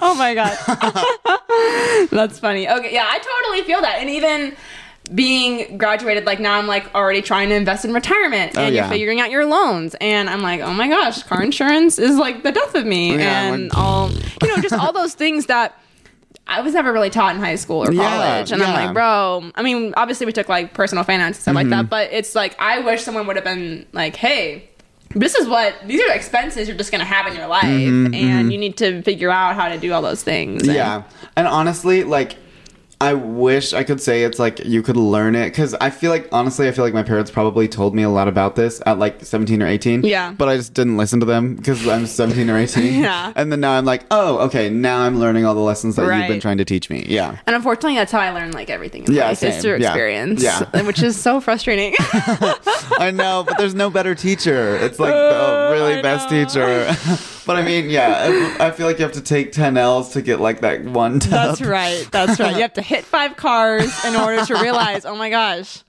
[0.00, 2.68] oh my god, that's funny.
[2.68, 4.54] Okay, yeah, I totally feel that, and even
[5.14, 8.88] being graduated, like now I'm like already trying to invest in retirement, Oh, and you're
[8.88, 12.52] figuring out your loans, and I'm like, oh my gosh, car insurance is like the
[12.52, 14.10] death of me, Yeah, and like- all
[14.42, 15.78] you know, just all those things that.
[16.46, 18.52] I was never really taught in high school or Yeah, college.
[18.52, 21.70] and I'm like, bro, I mean, obviously we took like personal finance and stuff Mm-hmm.
[21.70, 24.68] like that, but it's like, I wish someone would have been like, hey,
[25.14, 27.64] this is what, these are expenses you're just going to have in your life.
[27.64, 30.60] And you need to figure out how to do all those things.
[30.68, 31.04] And- Mm-hmm, yeah.
[31.34, 32.36] And honestly, like
[33.04, 36.26] I wish I could say it's like you could learn it because I feel like
[36.32, 39.22] honestly I feel like my parents probably told me a lot about this at like
[39.24, 40.04] 17 or 18.
[40.04, 40.32] Yeah.
[40.32, 43.02] But I just didn't listen to them because I'm 17 or 18.
[43.02, 43.32] Yeah.
[43.36, 46.28] And then now I'm like, oh, okay, now I'm learning all the lessons that you've
[46.28, 47.04] been trying to teach me.
[47.06, 47.36] Yeah.
[47.46, 49.60] And unfortunately, that's how I learn like everything in Yeah, life same.
[49.60, 49.88] through Yeah.
[49.88, 50.42] experience.
[50.42, 50.82] Yeah.
[50.86, 51.94] Which is so frustrating.
[52.00, 54.76] I know, but there's no better teacher.
[54.76, 56.86] It's like the really best teacher.
[57.46, 60.40] But I mean, yeah, I, feel like you have to take 10 L's to get
[60.40, 61.30] like that one test.
[61.30, 62.08] That's right.
[62.10, 62.54] That's right.
[62.54, 65.82] You have to hit five cars in order to realize, oh my gosh.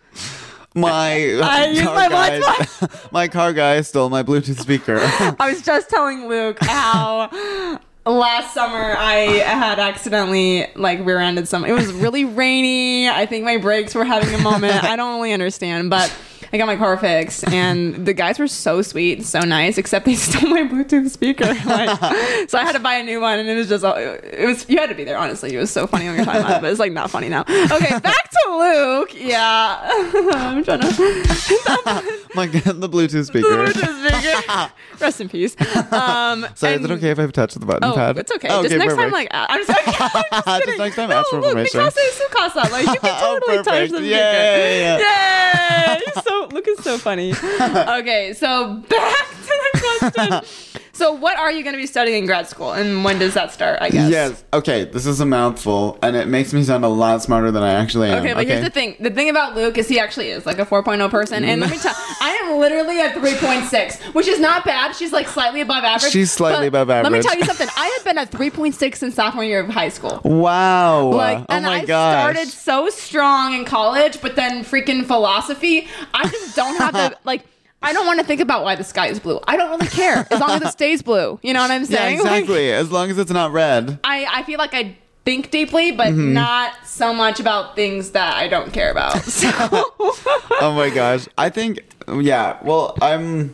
[0.75, 2.87] My I uh, used car my guy, Wi-Fi.
[3.11, 4.97] my car guy stole my Bluetooth speaker.
[5.39, 9.13] I was just telling Luke how last summer I
[9.45, 11.63] had accidentally like rear-ended some.
[11.63, 13.09] It was really rainy.
[13.09, 14.83] I think my brakes were having a moment.
[14.83, 16.13] I don't really understand, but
[16.55, 19.77] I got my car fixed, and the guys were so sweet, and so nice.
[19.77, 21.45] Except they stole my Bluetooth speaker.
[21.65, 24.67] Like, so I had to buy a new one, and it was just it was
[24.69, 25.17] you had to be there.
[25.17, 27.41] Honestly, it was so funny talking about it, but it's like not funny now.
[27.41, 29.09] Okay, back to Luke.
[29.13, 30.87] Yeah, I'm trying to.
[32.35, 33.47] my God, the Bluetooth speaker.
[33.47, 34.71] Bluetooth speaker.
[34.99, 35.55] Rest in peace.
[35.91, 38.17] Um, So is it okay if I touch the button Oh, pad?
[38.17, 38.47] it's okay.
[38.49, 41.41] Oh, just next time, like, I'm just, I'm just Just next time, no, ask for
[41.41, 41.81] look, permission.
[41.81, 42.59] Mikasa is su casa.
[42.71, 43.91] Like, you can Oh, totally touch perfect.
[43.93, 45.03] the Yeah, speaker.
[45.03, 46.21] yeah, Yay!
[46.23, 47.31] so, Luke is so funny.
[47.61, 50.81] okay, so back to the question.
[50.93, 53.51] so, what are you going to be studying in grad school, and when does that
[53.51, 53.79] start?
[53.81, 54.09] I guess.
[54.09, 54.43] Yes.
[54.53, 54.85] Okay.
[54.85, 58.09] This is a mouthful, and it makes me sound a lot smarter than I actually
[58.09, 58.19] am.
[58.19, 58.95] Okay, but here's the thing.
[58.99, 61.43] The thing about Luke is he actually is like a 4.0 person.
[61.43, 64.95] And let me tell I am literally at 3.6, which is not bad.
[64.95, 66.11] She's like slightly above average.
[66.11, 67.11] She's slightly above average.
[67.11, 67.67] Let me tell you something.
[67.75, 70.21] I have been at 3.6 since sophomore year of high school.
[70.23, 71.07] Wow.
[71.07, 72.13] Like, oh and my I gosh.
[72.13, 77.43] started so strong in college, but then freaking philosophy, I just don't have the like.
[77.81, 79.39] I don't want to think about why the sky is blue.
[79.47, 81.39] I don't really care as long as it stays blue.
[81.43, 82.17] You know what I'm Yeah, saying?
[82.23, 82.71] Like, exactly.
[82.71, 83.99] as long as it's not red.
[84.03, 86.33] I I feel like I think deeply, but Mm-hmm.
[86.33, 89.21] not so much about things that I don't care about.
[89.23, 89.49] So.
[90.61, 91.27] Oh my gosh.
[91.37, 91.81] I think.
[92.07, 92.57] Yeah.
[92.63, 93.53] Well, I'm.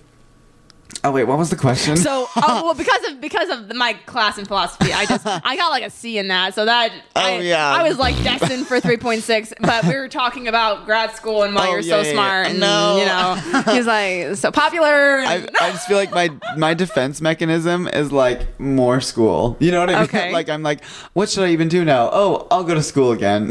[1.04, 1.24] Oh wait.
[1.24, 1.98] What was the question?
[1.98, 5.70] So, oh, well, because of because of my class in philosophy, I just I got
[5.70, 6.54] like a C in that.
[6.54, 7.72] So that I, Oh, yeah.
[7.72, 9.54] I was like destined for three point six.
[9.60, 12.14] But we were talking about grad school and why Oh, you're yeah, so yeah, yeah.
[12.14, 12.98] smart, and No.
[13.00, 15.20] you know, he's like so popular.
[15.22, 19.58] I, And, I just feel like my my defense mechanism is like more school.
[19.60, 20.04] You know what I mean?
[20.04, 20.32] Okay.
[20.34, 20.84] like I'm like,
[21.14, 22.10] what should I even do now?
[22.14, 23.50] Oh, I'll go to school again.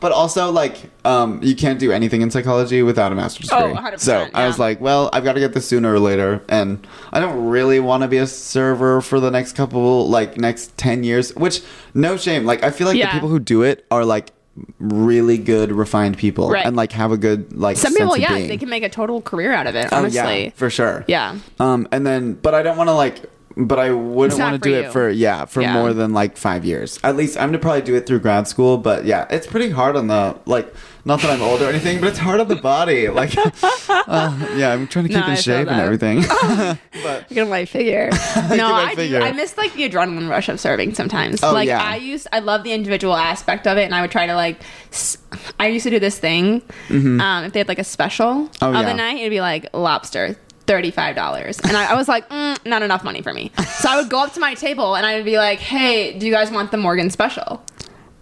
[0.00, 3.82] but also like, um, you can't do anything in psychology without a master's Oh, degree.
[3.92, 6.77] 100%, so I was like, well, I've got to get this sooner or later, and
[7.12, 11.04] I don't really want to be a server for the next couple like next ten
[11.04, 11.34] years.
[11.36, 11.62] Which
[11.94, 12.44] no shame.
[12.44, 13.06] Like I feel like Yeah.
[13.08, 14.32] the people who do it are like
[14.80, 16.66] really good refined people Right.
[16.66, 18.48] and like have a good like some people, yeah, being.
[18.48, 19.88] they can make a total career out of it.
[19.92, 21.04] Oh, Honestly, yeah, for sure.
[21.06, 21.36] Yeah.
[21.60, 23.22] Um, and then, but I don't want to like,
[23.56, 24.80] but I wouldn't want to do you.
[24.82, 25.72] it for yeah for Yeah.
[25.74, 26.98] more than like five years.
[27.04, 28.78] At least I'm gonna probably do it through grad school.
[28.78, 30.72] But yeah, it's pretty hard on the like.
[31.08, 33.08] Not that I'm old or anything, but it's hard on the body.
[33.08, 33.34] Like,
[33.88, 35.84] uh, yeah, I'm trying to keep No, I in feel shape and that.
[35.84, 36.20] everything.
[37.02, 38.10] but Get my figure.
[38.50, 39.18] no, my I figure.
[39.20, 39.24] do.
[39.24, 41.42] I miss like the adrenaline rush of serving sometimes.
[41.42, 41.82] Oh, like yeah.
[41.82, 44.60] I used, I love the individual aspect of it, and I would try to like.
[44.92, 45.16] s-
[45.58, 46.60] I used to do this thing.
[46.90, 48.64] Um, if they had like a special Mm-hmm.
[48.64, 48.82] Oh, of yeah.
[48.82, 50.36] the night, it'd be like lobster.
[50.66, 53.50] Thirty-five dollars, and I, I was like, mm, not enough money for me.
[53.78, 56.26] So I would go up to my table and I would be like, "Hey, do
[56.26, 57.64] you guys want the Morgan special?"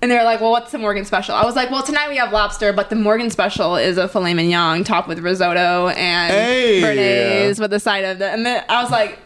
[0.07, 2.31] And they're like, "Well, what's the Morgan special?" I was like, "Well, tonight we have
[2.33, 6.81] lobster, but the Morgan special is a filet mignon topped with risotto and Hey.
[7.59, 9.19] with the side of the." And then I was like,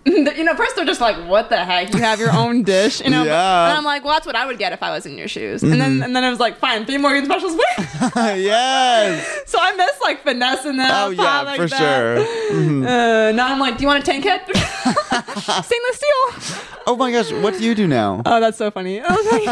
[0.06, 1.92] you know, first they're just like, "What the heck?
[1.92, 3.24] You have your own dish," you know?
[3.24, 3.32] Yeah.
[3.32, 3.68] Mm-hmm.
[3.70, 5.62] And I'm like, "Well, that's what I would get if I was in your shoes."
[5.62, 9.42] And then and then I was like, "Fine, three Morgan specials, please." yes.
[9.46, 11.06] so I miss like finesse in that.
[11.06, 11.78] Oh yeah, like for that.
[11.78, 12.56] sure.
[12.60, 12.86] Mhm.
[12.86, 16.64] Uh, now I'm like, "Do you want a tank head?" Stainless steel.
[16.86, 18.22] Oh my gosh, what do you do now?
[18.24, 19.00] Oh, that's so funny.
[19.02, 19.46] Okay.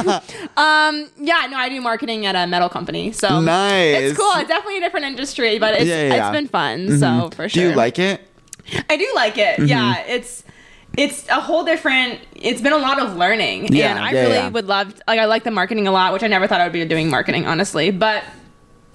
[0.56, 4.02] um, yeah, no, I do marketing at a metal company, so Nice.
[4.10, 4.30] It's cool.
[4.36, 6.28] It's definitely a different industry, but it's Yeah, yeah, yeah.
[6.28, 6.98] it's been fun.
[6.98, 7.62] So for sure.
[7.62, 8.25] Do you like it?
[8.90, 9.56] I do like it.
[9.58, 9.66] Mm-hmm.
[9.66, 10.44] Yeah, it's
[10.96, 12.20] it's a whole different.
[12.34, 14.48] It's been a lot of learning, Yeah, and I yeah, really yeah.
[14.48, 14.94] would love.
[15.06, 17.10] Like, I like the marketing a lot, which I never thought I would be doing
[17.10, 18.24] marketing, honestly, but.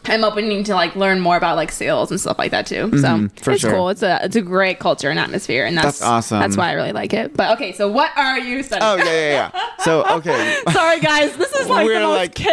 [0.05, 2.89] I'm opening to like learn more about like sales and stuff like that too.
[2.99, 3.71] So Mhm, for it's sure.
[3.71, 3.89] cool.
[3.89, 6.39] It's a it's a great culture and atmosphere, and that's That's awesome.
[6.39, 7.37] That's why I really like it.
[7.37, 8.83] But okay, so what are you studying?
[8.83, 9.83] Oh yeah, yeah, yeah.
[9.83, 10.57] So okay.
[10.71, 11.37] Sorry, guys.
[11.37, 12.33] This is like We're the most like-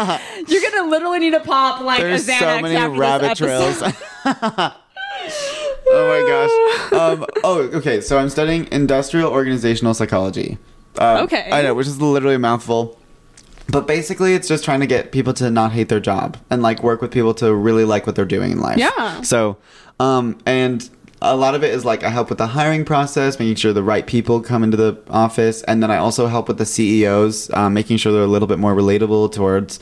[0.00, 0.48] chaotic.
[0.48, 3.42] You're gonna literally need to pop like There's a Xanax so many after rabbit this
[3.42, 3.94] episode.
[4.24, 4.72] trails.
[5.90, 6.50] Oh my gosh.
[6.98, 8.00] Um, oh, okay.
[8.00, 10.58] So I'm studying industrial organizational psychology.
[10.98, 11.48] Um, Okay.
[11.52, 12.98] I know, which is literally a mouthful.
[13.70, 16.82] But basically, it's just trying to get people to not hate their job and like
[16.82, 18.78] work with people to really like what they're doing in life.
[18.78, 19.20] Yeah.
[19.20, 19.58] So,
[20.00, 20.88] um, and
[21.20, 23.82] a lot of it is like I help with the hiring process, making sure the
[23.82, 27.74] right people come into the office, and then I also help with the CEOs, um,
[27.74, 29.78] making sure they're a little bit more relatable towards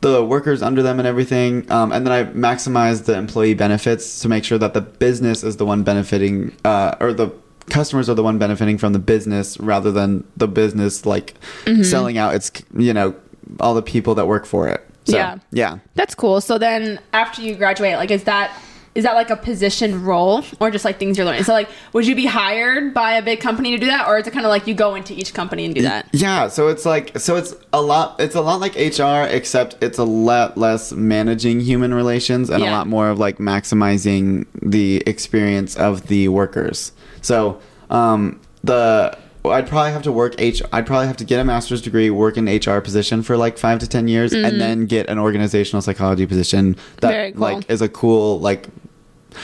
[0.00, 1.70] the workers under them and everything.
[1.72, 5.56] Um, and then I maximize the employee benefits to make sure that the business is
[5.56, 7.30] the one benefiting, uh, or the
[7.68, 11.34] customers are the one benefiting from the business rather than the business like
[11.64, 11.82] Mm-hmm.
[11.82, 13.14] selling out its, you know,
[13.60, 14.84] all the people that work for it.
[15.04, 15.38] So, Yeah.
[15.52, 15.78] Yeah.
[15.94, 16.40] That's cool.
[16.40, 18.50] So then after you graduate, like is that
[18.94, 21.44] is that like a position role or just like things you're learning?
[21.44, 24.26] So like would you be hired by a big company to do that or is
[24.26, 26.06] it kind of like you go into each company and do that?
[26.12, 29.98] Yeah, so it's like so it's a lot it's a lot like HR except it's
[29.98, 35.76] a lot less managing human relations and a lot more of like maximizing the experience
[35.76, 36.92] of the workers.
[37.20, 39.16] So, um the
[39.50, 42.36] I'd probably have to work H I'd probably have to get a master's degree, work
[42.36, 46.26] in HR position for like 5 to 10 years and then get an organizational psychology
[46.26, 47.38] position that Mm-hmm.
[47.38, 47.54] Cool.
[47.56, 48.68] like is a cool like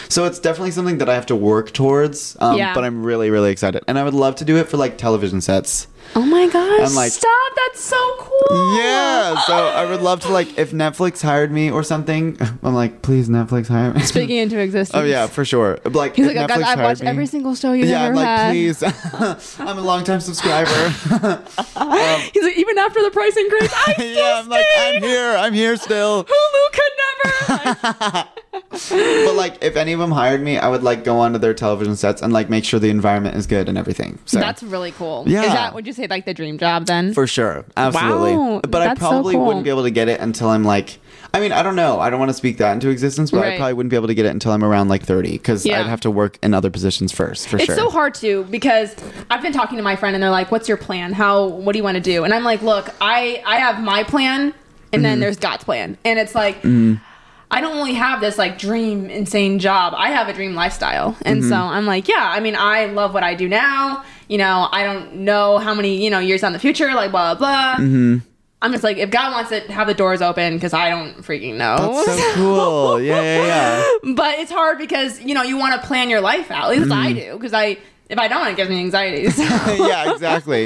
[0.09, 2.75] so it's definitely something that I have to work towards, um, Yeah.
[2.75, 5.41] but I'm really, really excited, and I would love to do it for like television
[5.41, 5.87] sets.
[6.17, 6.81] Oh my gosh.
[6.91, 7.31] I'm like- stop.
[7.57, 8.77] That's so cool.
[8.77, 12.37] Yeah, so I would love to like if Netflix hired me or something.
[12.63, 14.01] I'm like, please Netflix hire me.
[14.03, 15.01] Speaking into existence.
[15.01, 15.79] oh yeah, for sure.
[15.85, 18.17] Like He's like, I've, got, I've watched me- every single show you've Yeah, ever I'm
[18.17, 18.51] like, had.
[18.53, 19.59] please.
[19.61, 20.71] I'm a longtime subscriber.
[22.33, 24.67] He's like, even after the price increase, I still yeah, I'm like.
[24.79, 25.37] I'm here.
[25.39, 26.25] I'm here still.
[26.25, 26.93] Hulu could
[27.25, 28.25] never.
[28.91, 31.97] But like, if any of them hired me, I would like go onto their television
[31.97, 34.19] sets and like make sure the environment is good and everything.
[34.27, 35.25] So That's really cool.
[35.27, 35.43] Yeah.
[35.43, 37.15] Is that would you say like the dream job then?
[37.15, 37.65] For sure.
[37.77, 38.37] Absolutely.
[38.37, 39.47] Wow, but I that's so probably cool.
[39.47, 40.99] wouldn't be able to get it until I'm like
[41.33, 41.99] I mean, I don't know.
[41.99, 44.15] I don't want to speak that into existence, but I probably wouldn't be able to
[44.15, 45.81] get it until I'm around like 30 because Yeah.
[45.81, 47.75] I'd have to work in other positions first, for It's sure.
[47.77, 48.95] so hard to because
[49.31, 51.13] I've been talking to my friend and they're like, "What's your plan?
[51.13, 51.47] How?
[51.47, 54.43] What do you want to do?" And I'm like, "Look, I I have my plan,
[54.43, 54.55] and
[54.93, 55.03] Mm-hmm.
[55.03, 56.65] then there's God's plan, and it's like."
[57.51, 59.95] I don't only have this like dream insane job.
[59.97, 61.17] I have a dream lifestyle.
[61.23, 61.49] And Mm-hmm.
[61.51, 64.05] so I'm like, yeah, I mean, I love what I do now.
[64.29, 67.35] You know, I don't know how many, you know, years down the future, like blah,
[67.35, 67.85] blah, blah.
[67.85, 68.17] Mm-hmm.
[68.63, 71.57] I'm just like, if God wants to have the doors open, because I don't freaking
[71.57, 72.03] know.
[72.07, 73.01] That's so cool.
[73.01, 74.13] Yeah, yeah, yeah.
[74.15, 76.73] but it's hard because, you know, you want to plan your life out.
[76.73, 77.19] At least I Mm-hmm.
[77.33, 77.39] do.
[77.39, 77.77] Because I,
[78.15, 79.29] if I don't, it gives me anxiety.
[79.35, 79.43] So.
[79.89, 80.65] yeah, exactly.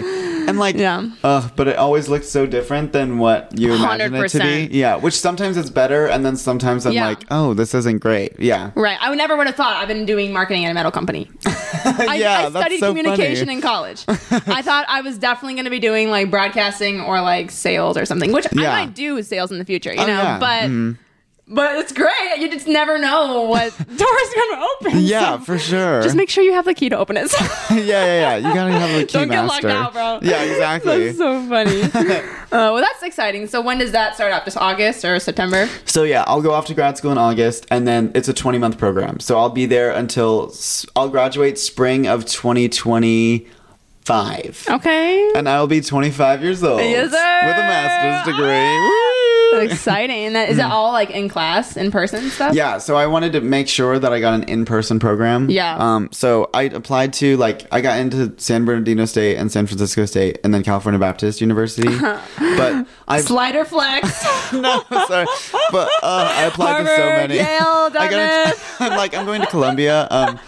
[0.48, 1.08] And like, Yeah.
[1.24, 4.68] uh, but it always looks so different than what you imagine it to be.
[4.70, 7.06] Yeah, which sometimes it's better, and then sometimes I'm Yeah.
[7.08, 8.38] like, oh, this isn't great.
[8.38, 8.98] Yeah, Right.
[9.00, 11.30] I would never would have thought I've been doing marketing at a metal company.
[11.46, 13.56] I, yeah, I studied so communication funny.
[13.56, 14.04] in college.
[14.08, 18.04] I thought I was definitely going to be doing like broadcasting or like sales or
[18.04, 18.70] something, which Yeah.
[18.72, 20.38] I might do sales in the future, you Oh, know, yeah.
[20.38, 20.96] but Mhm.
[21.48, 22.38] But it's great.
[22.38, 24.92] You just never know what door's going to open.
[25.08, 26.02] Yeah, So for sure.
[26.02, 27.32] Just make sure you have the key to open it.
[27.70, 28.36] yeah, yeah, yeah.
[28.36, 30.18] You gotta have the key Don't get locked out, bro.
[30.22, 31.06] Yeah, exactly.
[31.12, 31.82] That's so funny.
[31.82, 33.46] uh, well, that's exciting.
[33.46, 34.44] So when does that start up?
[34.44, 35.68] Just August or September?
[35.86, 38.58] So yeah, I'll go off to grad school in August, and then it's a 20
[38.58, 39.20] month program.
[39.20, 40.52] So I'll be there until
[40.96, 45.30] I'll graduate spring of 2025, Okay.
[45.34, 47.40] and I will be 25 years old Yes, sir.
[47.46, 49.07] with a master's degree.
[49.50, 50.26] So exciting.
[50.26, 52.54] And that, is it all like in class, in person stuff?
[52.54, 55.50] Yeah, so I wanted to make sure that I got an in-person program.
[55.50, 55.76] Yeah.
[55.76, 56.08] Um.
[56.12, 60.38] So I applied to like I got into San Bernardino State and San Francisco State,
[60.44, 61.88] and then California Baptist University.
[62.38, 64.24] but I Slider flex.
[64.52, 65.26] no, sorry,
[65.70, 67.36] but uh, I applied to so Harvard, many.
[67.36, 70.08] Yale, I got into, I'm like I'm going to Columbia.
[70.10, 70.38] Um,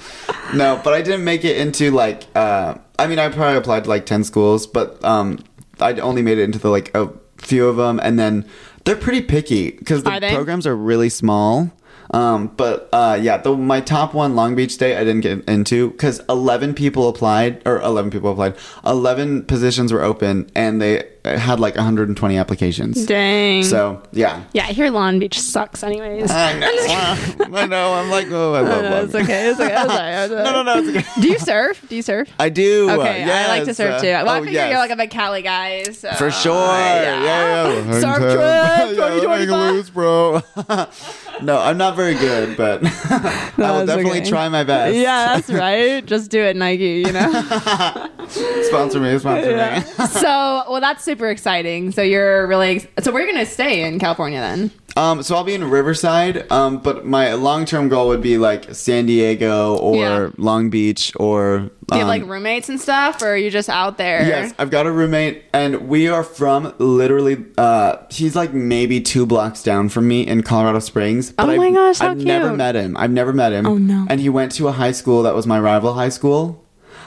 [0.54, 2.24] no, but I didn't make it into like.
[2.34, 5.38] Uh, I mean, I probably applied to like ten schools, but um,
[5.80, 8.46] I only made it into the like a few of them, and then
[8.84, 10.34] they're pretty picky because the Are they?
[10.34, 11.70] programs are really small.
[12.12, 15.90] Um, but uh, yeah, the my top one, Long Beach State, I didn't get into
[15.90, 18.56] because eleven people applied, or eleven people applied.
[18.84, 23.04] Eleven positions were open, and they had like 120 applications.
[23.06, 23.62] Dang.
[23.64, 26.30] So yeah, yeah, I hear Long Beach sucks, anyways.
[26.30, 26.68] I know.
[27.56, 27.92] I know.
[27.94, 29.50] I'm like, oh, I love no, Long it's okay.
[29.50, 29.74] It's okay.
[29.74, 30.24] It's okay.
[30.24, 30.44] It's okay.
[30.50, 31.20] No, no, no, it's okay.
[31.20, 31.84] Do you surf?
[31.88, 32.28] Do you surf?
[32.38, 32.90] I do.
[32.90, 34.06] Okay, I like to yes, surf uh, too.
[34.06, 34.70] Well, I oh, figure yes.
[34.70, 35.82] you're like a big Cali guy.
[35.84, 36.10] So.
[36.12, 36.54] For sure.
[36.54, 38.00] Yeah, yeah.
[38.00, 38.94] Surf trip time.
[38.94, 39.48] Yeah, 2025.
[39.48, 40.42] hang loose, bro.
[41.42, 44.28] no, I'm not very good, but I will definitely okay.
[44.28, 44.96] try my best.
[44.96, 46.04] Yeah, that's right.
[46.04, 47.30] Just do it, Nike, you know?
[48.62, 50.06] sponsor me, sponsor me.
[50.06, 51.90] so, well, that's super exciting.
[51.92, 54.70] So, you're really, ex- so we're to stay in California then?
[54.96, 59.06] Um, so I'll be in Riverside, um, but my long-term goal would be like San
[59.06, 60.30] Diego or Yeah.
[60.36, 61.58] Long Beach or.
[61.58, 64.26] Do you have um, like roommates and stuff, or are you just out there?
[64.26, 67.44] Yes, I've got a roommate, and we are from literally.
[67.56, 71.32] Uh, he's like maybe two blocks down from me in Colorado Springs.
[71.32, 72.58] But Oh my I've, gosh, how I've never cute.
[72.58, 72.96] met him.
[72.96, 73.66] I've never met him.
[73.66, 74.06] Oh, no.
[74.08, 76.59] And he went to a high school that was my rival high school.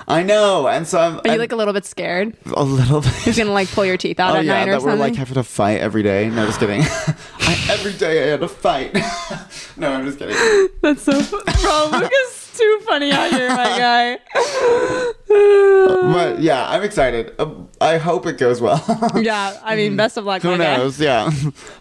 [0.08, 2.36] I know, and so I'm, Are you I'm like a little bit scared?
[2.56, 3.14] a little bit.
[3.14, 4.96] He's going to like pull your teeth out Oh at yeah, night or that we're
[4.96, 6.30] like having to fight every day.
[6.30, 6.82] No, just kidding.
[7.40, 8.94] I, every day I had to fight.
[9.78, 10.36] no, I'm just kidding.
[10.82, 11.14] That's so.
[11.62, 12.54] Bro, Lucas.
[12.58, 14.18] too funny out here, my guy.
[15.28, 17.34] But yeah, I'm excited.
[17.40, 18.84] Uh, I hope it goes well.
[19.22, 20.78] yeah, I mean, best of luck, Who my guy.
[20.78, 21.00] knows?
[21.00, 21.32] Yeah.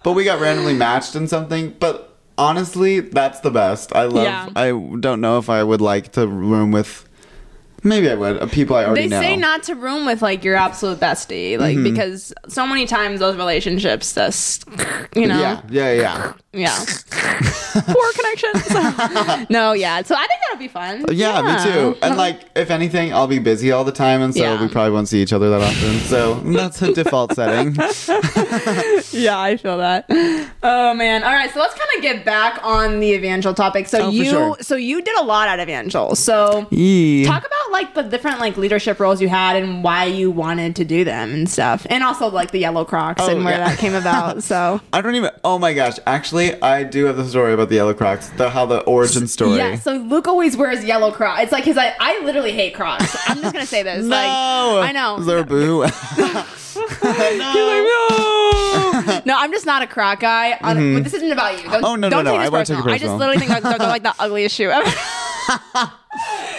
[0.03, 1.75] but we got randomly matched in something.
[1.79, 3.95] But honestly, that's the best.
[3.95, 4.25] I love.
[4.25, 4.49] Yeah.
[4.57, 7.09] I don't know if I would like to room with.
[7.85, 8.43] Maybe I would.
[8.43, 9.21] Uh, people I already They know.
[9.21, 11.85] say not to room with like your absolute bestie, like Mm-hmm.
[11.95, 14.67] because so many times those relationships just,
[15.17, 15.61] you know, Yeah.
[15.71, 15.93] Yeah.
[15.93, 16.33] Yeah.
[16.53, 16.85] yeah,
[17.87, 19.49] poor connections.
[19.51, 20.03] no, yeah.
[20.03, 21.05] So I think that'll be fun.
[21.11, 21.97] Yeah, me too.
[22.03, 24.61] And like, if anything, I'll be busy all the time, and so Yeah.
[24.61, 25.99] we probably won't see each other that often.
[26.01, 27.75] So that's a default setting.
[29.13, 30.05] yeah, I feel that.
[30.63, 31.25] Oh man.
[31.25, 33.89] All right, so let's kind of get back on the evangel topic.
[33.89, 34.57] So Oh, you, sure.
[34.61, 36.15] so you did a lot at evangel.
[36.17, 37.25] So Yee.
[37.25, 40.85] talk about like the different like leadership roles you had and why you wanted to
[40.85, 43.69] do them and stuff, and also like the yellow Crocs Oh, and where yeah.
[43.69, 44.43] that came about.
[44.53, 44.81] So.
[44.93, 45.31] I don't even.
[45.45, 45.99] Oh my gosh!
[46.07, 48.29] Actually, I do have the story about the yellow Crocs.
[48.31, 49.57] The how the origin story.
[49.57, 51.43] Yeah, so Luke always wears yellow Crocs.
[51.45, 51.79] It's like his.
[51.79, 53.17] I, I literally hate Crocs.
[53.29, 54.05] I'm just gonna say this.
[54.07, 54.17] no.
[54.17, 55.19] Like, I know.
[55.19, 55.87] Is there a boo?
[56.19, 56.45] no.
[57.03, 58.72] no,
[59.37, 60.53] I'm just not a Croc guy.
[60.61, 61.65] On, but this isn't about you.
[61.71, 61.85] Don't, Mm-hmm.
[61.85, 62.95] Oh, no, no, don't no, this I won't take it personal.
[62.95, 64.91] I just literally think they're like the ugliest shoe ever.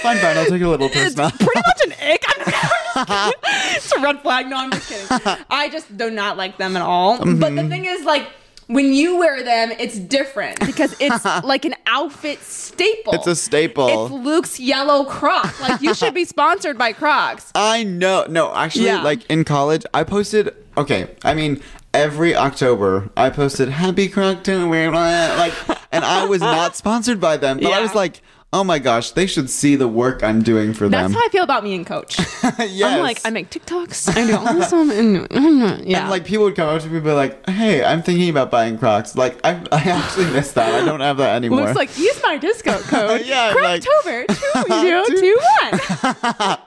[0.01, 0.37] Fine, fine.
[0.37, 1.27] I'll take a little personal.
[1.27, 2.23] It's pretty much an ick.
[2.27, 3.75] I'm just, I'm just kidding.
[3.75, 4.47] it's a red flag.
[4.47, 5.37] No, I'm just kidding.
[5.49, 7.17] I just do not like them at all.
[7.19, 7.55] But Mm-hmm.
[7.55, 8.27] the thing is, like.
[8.67, 13.13] When you wear them, it's different because it's like an outfit staple.
[13.13, 14.05] It's a staple.
[14.05, 15.59] It's Luke's yellow Croc.
[15.59, 17.51] Like you should be sponsored by Crocs.
[17.55, 18.25] I know.
[18.29, 19.03] No, actually, Yeah.
[19.03, 20.55] like in college, I posted.
[20.77, 21.61] Okay, I mean,
[21.93, 24.91] every October, I posted "Happy Croctober,"
[25.37, 28.21] like, and I was not sponsored by them, but I was like,
[28.53, 30.91] oh my gosh, they should see the work I'm doing for them.
[30.91, 32.19] That's how I feel about me and Coach.
[32.59, 32.83] yes.
[32.83, 34.15] I'm like, I make TikToks.
[34.15, 34.91] I do all this stuff.
[34.91, 35.27] And,
[35.89, 36.01] yeah.
[36.01, 38.51] And like people would come up to me and be like, "Hey, I'm thinking about
[38.51, 40.81] buying Crocs." Like I, I actually miss that.
[40.81, 41.61] I don't have that anymore.
[41.61, 43.25] Looks like use my discount code.
[43.25, 46.57] Yeah, like- Croctober two one.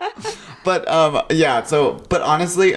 [0.64, 1.62] but um, yeah.
[1.62, 2.76] So, but honestly,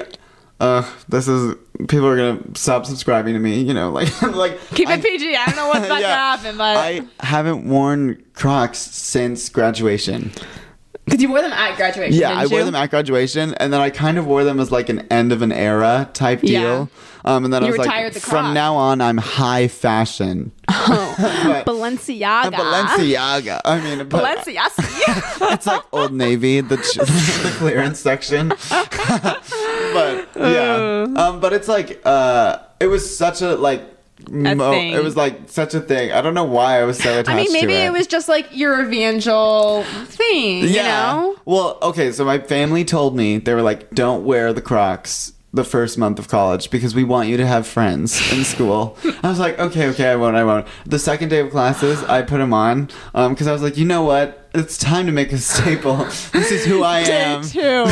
[0.59, 1.55] uh, this is
[1.87, 3.61] people are gonna stop subscribing to me.
[3.61, 5.35] You know, like like Keep I- it PG.
[5.35, 6.07] I don't know what's about yeah.
[6.07, 10.31] to happen, but I haven't worn Crocs since graduation.
[11.05, 12.19] because you wore them at graduation.
[12.19, 12.65] Yeah, I didn't wore you?
[12.65, 15.41] them at graduation, and then I kind of wore them as like an end of
[15.41, 16.61] an era type deal.
[16.61, 16.85] Yeah.
[17.25, 20.53] Um, and then I was like, the from now on, I'm high fashion.
[20.67, 22.51] but, Balenciaga.
[22.51, 23.59] Balenciaga.
[23.65, 25.53] I mean, but Balenciaga.
[25.53, 28.53] it's like Old Navy, the the clearance section.
[29.93, 31.29] But yeah, Uh.
[31.29, 33.81] um, but it's like uh, it was such a like.
[34.29, 34.91] Mo- thing.
[34.91, 36.11] it was like such a thing.
[36.11, 37.31] I don't know why I was so attached to.
[37.31, 40.65] I mean, maybe to it was just like your evangel thing.
[40.67, 41.37] You know.
[41.45, 45.63] Well, okay, so my family told me they were like, "Don't wear the Crocs the
[45.63, 49.39] first month of college because we want you to have friends in school." I was
[49.39, 52.53] like, "Okay, okay, I won't, I won't." The second day of classes, I put them
[52.53, 54.47] on um, because I was like, "You know what?
[54.55, 55.97] It's time to make a staple.
[56.33, 57.85] This is who I Day am." two.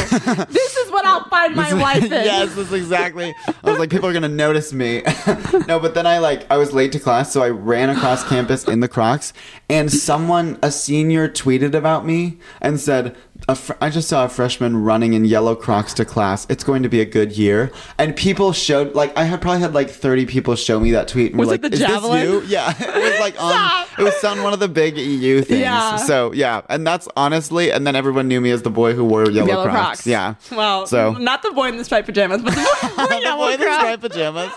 [0.50, 2.12] this is what I'll find my wife in.
[2.12, 3.34] yes, that's exactly.
[3.64, 5.04] I was like, people are gonna notice me.
[5.68, 8.64] no, but then I like, I was late to class, so I ran across campus
[8.64, 9.34] in the Crocs,
[9.70, 13.16] and someone, a senior, tweeted about me and said,
[13.56, 16.46] fr- "I just saw a freshman running in yellow Crocs to class.
[16.50, 19.74] It's going to be a good year." And people showed, like, I had probably had
[19.74, 22.20] like thirty people show me that tweet and Was were it like, the "Is javelin?"
[22.20, 23.86] this you?" Yeah, it was like on.
[24.00, 25.62] It was on one of the big EU things.
[25.62, 25.96] Yeah.
[25.98, 29.30] So yeah, and that's honestly, and then everyone knew me as the boy who wore
[29.30, 29.78] yellow, Yellow Crocs.
[30.04, 30.08] Crocs.
[30.08, 30.36] Yeah.
[30.52, 32.62] Well, So- not the boy in the striped pajamas, but the
[32.96, 34.52] boy, the in boy in the striped pajamas.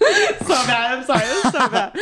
[0.40, 0.98] so bad.
[0.98, 1.20] I'm sorry.
[1.20, 1.98] That's so bad.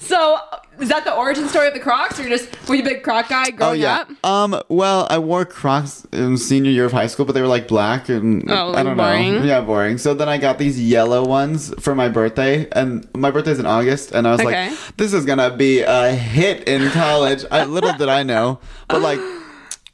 [0.00, 0.38] So,
[0.80, 3.02] is that the origin story of the Crocs, or you just were you a big
[3.02, 3.98] Croc guy growing Oh growing yeah.
[4.00, 4.10] up?
[4.24, 4.60] Um.
[4.68, 8.08] Well, I wore Crocs in senior year of high school, but they were like black
[8.08, 9.02] and Oh, I don't know.
[9.04, 9.44] boring.
[9.44, 9.98] Yeah, boring.
[9.98, 14.12] So then I got these yellow ones for my birthday, and my birthday's in August,
[14.12, 14.70] and I was Okay.
[14.70, 19.00] like, "This is gonna be a hit in college." I little did I know, but
[19.02, 19.20] like.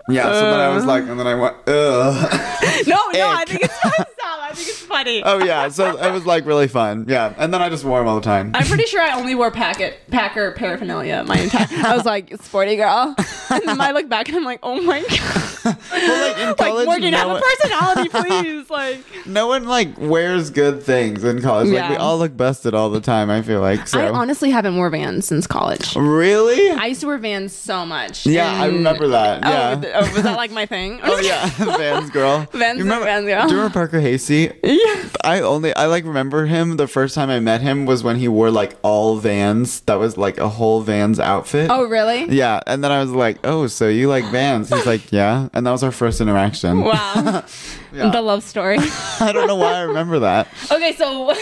[0.08, 1.68] Yeah, so then I was like, and then I went, ugh.
[2.88, 3.30] No, no.
[3.30, 3.94] I think it's stop.
[4.20, 5.22] I think it's funny.
[5.24, 7.06] oh yeah, so it was like really fun.
[7.08, 8.52] Yeah, and then I just wore them all the time.
[8.54, 11.66] I'm pretty sure I only wore packet Packer paraphernalia my entire.
[11.86, 13.14] I was like sporty girl,
[13.50, 16.56] and then I look back and I'm like, oh my god, Well, like in like
[16.58, 18.70] college, Morgan, no, have a personality, please.
[18.70, 21.68] Like, no one like wears good things in college.
[21.70, 23.30] Like we all look busted all the time.
[23.30, 24.00] I feel like so.
[24.00, 25.96] I honestly haven't worn Vans since college.
[25.96, 26.70] really?
[26.70, 28.26] I used to wear Vans so much.
[28.26, 29.42] Yeah, I remember that.
[29.44, 30.00] Oh, Yeah.
[30.00, 31.00] oh, was that like my thing?
[31.02, 32.46] Oh yeah, Vans girl.
[32.52, 33.42] Vans You remember, Vans girl.
[33.46, 34.50] Do you remember Parker Hasty?
[34.62, 34.81] Yeah.
[35.24, 38.28] I only I like remember him the first time I met him was when he
[38.28, 39.80] wore like all Vans.
[39.82, 41.70] That was like a whole Vans outfit.
[41.70, 42.24] Oh, really?
[42.26, 45.66] Yeah, and then I was like, "Oh, so you like Vans?" He's like, "Yeah," and
[45.66, 46.80] that was our first interaction.
[46.82, 47.44] Wow.
[47.94, 48.08] Yeah.
[48.08, 48.78] The love story.
[49.20, 50.48] I don't know why I remember that.
[50.70, 51.34] Okay, so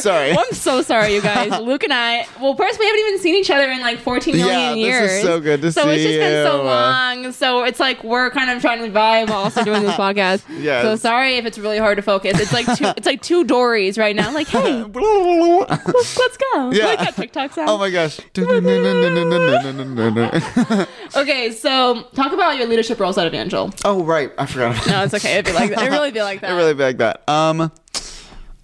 [0.00, 0.30] Sorry.
[0.32, 1.50] I'm so sorry, you guys.
[1.60, 2.26] Luke and I.
[2.40, 5.12] Well, first we haven't even seen each other in like 14 million Yeah, this is
[5.12, 5.22] years.
[5.22, 7.32] so good to so it's just been so long.
[7.32, 10.42] So it's like we're kind of trying to vibe while also doing this podcast.
[10.58, 10.84] Yes.
[10.84, 12.40] So sorry if it's really hard to focus.
[12.40, 12.92] It's like two.
[12.96, 14.32] it's like two Dories right now.
[14.32, 16.70] Like, hey, let's, let's go.
[16.72, 16.86] Yeah.
[16.86, 17.68] Like that TikTok sound.
[17.70, 18.20] Oh my gosh.
[21.16, 23.72] Okay, so talk about your leadership roles at Evangel.
[23.84, 24.86] oh right, I forgot.
[24.86, 25.32] No, it's okay.
[25.34, 25.82] It'd be like that.
[25.82, 26.46] It really be like that.
[26.48, 27.28] It'd really be like that.
[27.28, 27.72] Um,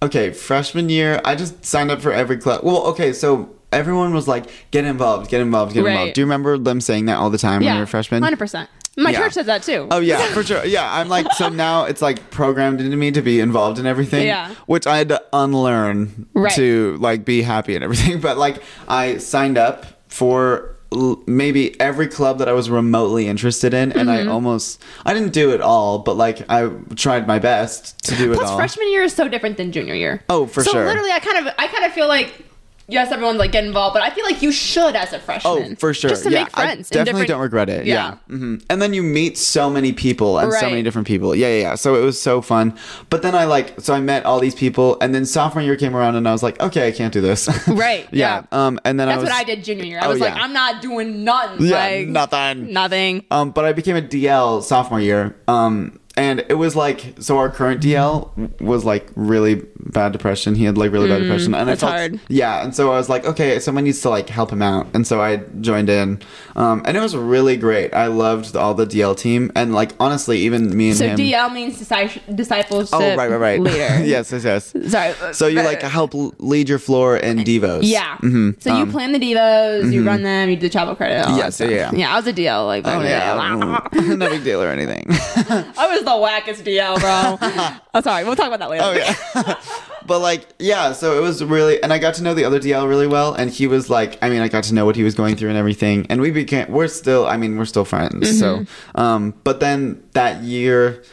[0.01, 2.61] okay, freshman year, I just signed up for every club.
[2.63, 5.91] Well, okay, so everyone was like, "Get involved, get involved, get Right.
[5.91, 8.23] involved." Do you remember them saying that all the time when you were a freshman?
[8.23, 8.69] Hundred percent.
[8.99, 9.19] My Yeah.
[9.19, 9.87] church says that too.
[9.91, 10.65] Oh yeah, for sure.
[10.65, 14.25] Yeah, I'm like so now it's like programmed into me to be involved in everything.
[14.25, 14.53] Yeah.
[14.65, 16.51] Which I had to unlearn Right.
[16.55, 18.19] to like be happy and everything.
[18.27, 23.73] But like I signed up for l- maybe every club that I was remotely interested
[23.73, 24.29] in, and Mm-hmm.
[24.29, 28.31] I almost I didn't do it all, but like I tried my best to do
[28.31, 28.57] it Plus, all.
[28.57, 30.23] freshman year is so different than junior year.
[30.29, 30.85] Oh, for so sure.
[30.85, 32.46] literally, I kind of, I kind of feel like,
[32.87, 35.71] yes, everyone's like get involved, but I feel like you should as a freshman.
[35.73, 36.09] Oh, for sure.
[36.09, 36.89] Just to yeah, make friends.
[36.91, 37.85] I definitely different- don't regret it.
[37.85, 37.93] Yeah.
[38.29, 38.35] Yeah.
[38.37, 41.35] hmm And then you meet so many people and so many different people.
[41.35, 41.75] Yeah, yeah, yeah.
[41.75, 42.77] So it was so fun.
[43.09, 45.95] But then I like, so I met all these people, and then sophomore year came
[45.95, 47.47] around, and I was like, okay, I can't do this.
[47.67, 48.43] Right, yeah.
[48.51, 48.79] Um.
[48.85, 49.29] And then That's I was.
[49.29, 49.99] what I did junior year.
[50.01, 50.41] I Oh, was like, yeah.
[50.43, 51.67] I'm not doing nothing.
[51.67, 51.75] Yeah.
[51.77, 52.73] like, nothing.
[52.73, 53.25] Nothing.
[53.31, 53.51] Um.
[53.51, 55.35] But I became a DL sophomore year.
[55.47, 55.99] Um.
[56.17, 60.55] And it was like, so our current DL was like really bad depression.
[60.55, 62.19] He had like really bad depression, and Mm, that's I felt, hard.
[62.27, 62.63] yeah.
[62.63, 65.21] And so I was like, okay, someone needs to like help him out, and so
[65.21, 66.19] I joined in,
[66.55, 67.93] um, and it was really great.
[67.93, 71.17] I loved all the DL team, and like honestly, even me and So him.
[71.19, 73.59] DL means disci- discipleship oh right, right, right.
[73.61, 73.77] leader.
[74.03, 74.73] yes, yes, yes.
[74.91, 75.13] Sorry.
[75.33, 77.81] So you like help lead your floor in devos.
[77.83, 78.17] Yeah.
[78.17, 81.27] hmm So you plan the devos, you run them, you do the travel credit.
[81.37, 81.69] Yes, stuff.
[81.69, 81.91] yeah.
[81.93, 82.65] Yeah, I was a DL.
[82.65, 83.09] Like, Oh the day.
[83.11, 84.15] yeah.
[84.15, 85.05] no big deal or anything.
[85.09, 87.37] I was the wackest DL, bro.
[87.93, 88.23] oh, sorry.
[88.23, 88.83] We'll talk about that later.
[88.85, 88.91] Oh
[89.35, 89.59] yeah.
[90.05, 92.87] but like yeah, so it was really and I got to know the other DL
[92.87, 95.15] really well and he was like I mean I got to know what he was
[95.15, 98.39] going through and everything and we became we're still I mean we're still friends.
[98.39, 101.03] So um but then that year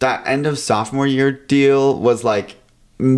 [0.00, 2.56] that end of sophomore year deal was like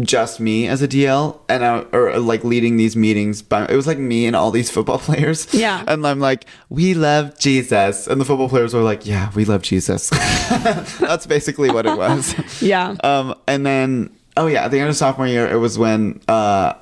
[0.05, 3.87] just me as a DL and I or like leading these meetings but it was
[3.87, 5.85] like me and all these football players Yeah.
[5.87, 9.62] and I'm like we love Jesus and the football players were like yeah we love
[9.62, 10.11] Jesus
[11.01, 12.97] that's basically what it was Yeah.
[13.05, 16.74] um, and then, oh yeah, at the end of sophomore year, it was when uh,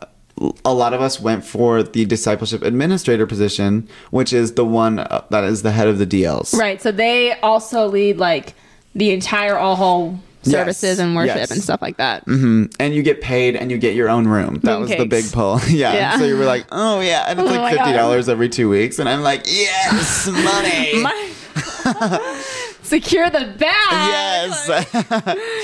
[0.64, 5.24] a lot of us went for the discipleship administrator position, which is the one uh,
[5.30, 6.54] that is the head of the DLs.
[6.56, 6.80] Right.
[6.80, 8.54] So they also lead like
[8.94, 11.50] the entire all whole services Yes, and worship yes.
[11.50, 12.24] and stuff like that.
[12.24, 14.60] hmm And you get paid and you get your own room.
[14.62, 15.60] That was the big pull.
[15.68, 15.92] yeah.
[15.94, 16.18] Yeah.
[16.18, 18.98] So you were like, oh yeah, and it's Oh like fifty dollars every two weeks,
[18.98, 21.02] and I'm like, yes, money.
[21.02, 21.28] My-
[22.82, 23.70] Secure the bag.
[23.90, 24.68] yes.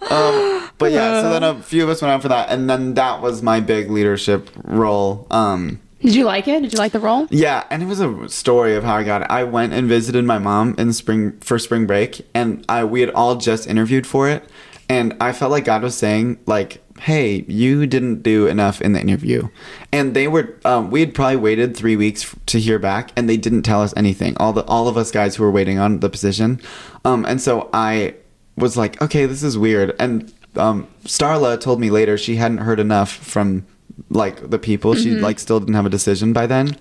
[0.09, 2.95] Um, but yeah, so then a few of us went out for that, and then
[2.95, 5.27] that was my big leadership role.
[5.31, 6.63] Um, Did you like it?
[6.63, 7.27] Did you like the role?
[7.31, 9.29] yeah, and it was a story of how I got it.
[9.31, 13.11] I went and visited my mom in spring for spring break, and I we had
[13.11, 14.45] all just interviewed for it,
[14.89, 16.83] and I felt like God was saying like.
[16.99, 19.51] Hey, you didn't do enough in the interview,
[19.93, 20.57] and they were.
[20.65, 23.93] Um, we had probably waited three weeks to hear back, and they didn't tell us
[23.99, 24.35] anything.
[24.39, 26.59] All the all of us guys who were waiting on the position,
[27.05, 28.15] um, and so I
[28.57, 29.95] was like, okay, this is weird.
[30.01, 33.67] And um, Starla told me later she hadn't heard enough from
[34.11, 34.95] like the people.
[34.95, 36.77] She like still didn't have a decision by then.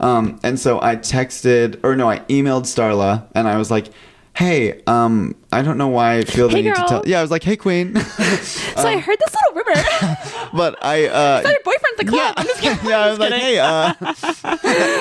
[0.00, 3.88] Um, and so I texted, or no, I emailed Starla, and I was like,
[4.36, 6.88] hey, um, I don't know why I feel the Hey, need to girl.
[6.88, 7.02] tell.
[7.06, 7.96] Yeah, I was like, hey, queen.
[8.74, 10.16] So I heard this little rumor.
[10.52, 11.06] But I.
[11.06, 12.34] Uh, your boyfriend at the club?
[12.36, 12.88] I'm just kidding.
[12.88, 13.94] yeah, I was like, hey, uh,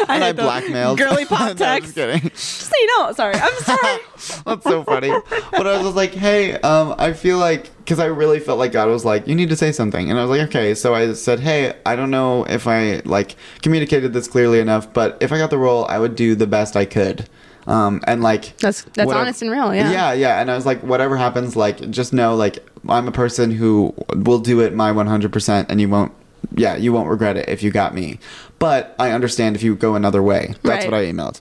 [0.09, 0.97] and I, the blackmailed.
[0.99, 1.95] girly pop No, I'm text.
[1.95, 2.29] just kidding.
[2.29, 3.11] Just so you know.
[3.13, 3.34] Sorry.
[3.36, 3.99] I'm sorry.
[4.45, 5.09] That's so funny.
[5.51, 8.71] But I was just like, hey, um, I feel like because I really felt like
[8.71, 10.73] God was like, you need to say something, and I was like, okay.
[10.75, 15.17] So I said, hey, I don't know if I like communicated this clearly enough, but
[15.21, 17.27] if I got the role, I would do the best I could.
[17.68, 19.74] Um, and like That's that's whatever- honest and real.
[19.74, 19.91] Yeah.
[19.91, 20.41] yeah, yeah.
[20.41, 22.59] And I was like, whatever happens, like just know, like
[22.89, 26.11] I'm a person who will do it my 100%, and you won't.
[26.55, 28.20] Yeah, you won't regret it if you got me.
[28.59, 30.55] But I understand if you go another way.
[30.64, 30.91] That's Right.
[30.91, 31.39] what I emailed.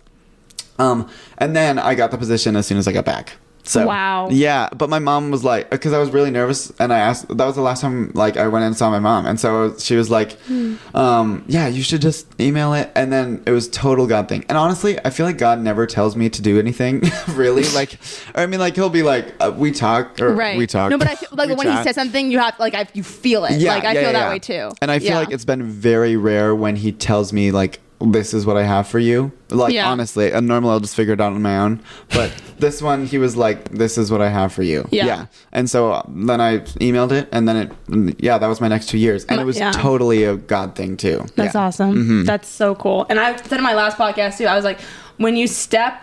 [0.78, 1.08] Um,
[1.38, 3.32] and then I got the position as soon as I got back.
[3.64, 4.28] So Wow.
[4.30, 7.28] yeah, but my mom was like, because I was really nervous, and I asked.
[7.28, 9.94] That was the last time like I went and saw my mom, and so she
[9.94, 10.74] was like, Hmm.
[10.94, 14.44] um, "Yeah, you should just email it." And then it was total God thing.
[14.48, 17.02] And honestly, I feel like God never tells me to do anything.
[17.34, 17.98] really, like,
[18.34, 20.58] or I mean, like he'll be like, uh, "We talk," or Right.
[20.58, 22.88] "We talk." No, but I feel like when he says something, you have like I,
[22.94, 23.60] you feel it.
[23.60, 24.70] Yeah, like I feel that way too.
[24.82, 25.18] And I feel Yeah.
[25.20, 27.78] like it's been very rare when he tells me like
[28.10, 29.30] this is what I have for you.
[29.50, 29.88] Like Yeah.
[29.90, 31.80] honestly, a normal I'll just figure it out on my own.
[32.12, 35.06] But this one, he was like, "This is what I have for you." Yeah.
[35.06, 35.26] yeah.
[35.52, 38.88] And so uh, then I emailed it, and then it, yeah, that was my next
[38.88, 39.70] two years, and it was Yeah.
[39.72, 41.24] totally a God thing too.
[41.36, 41.94] That's awesome.
[41.94, 42.24] Mm-hmm.
[42.24, 43.06] That's so cool.
[43.08, 44.80] And I said in my last podcast too, I was like,
[45.18, 45.94] when you step,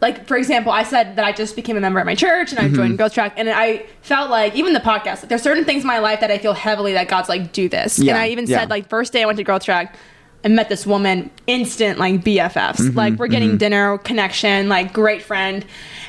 [0.00, 2.58] like for example, I said that I just became a member at my church and
[2.58, 2.74] I Mm-hmm.
[2.76, 5.86] joined Growth Track, and I felt like even the podcast, like, there's certain things in
[5.88, 7.98] my life that I feel heavily that God's like, do this.
[7.98, 8.60] Yeah, And I even yeah.
[8.60, 9.96] said like first day I went to Growth Track.
[10.44, 12.76] I met this woman, instant like BFFs.
[12.76, 13.58] Mm-hmm, like we're getting mm-hmm.
[13.58, 15.64] dinner, connection, like great friend,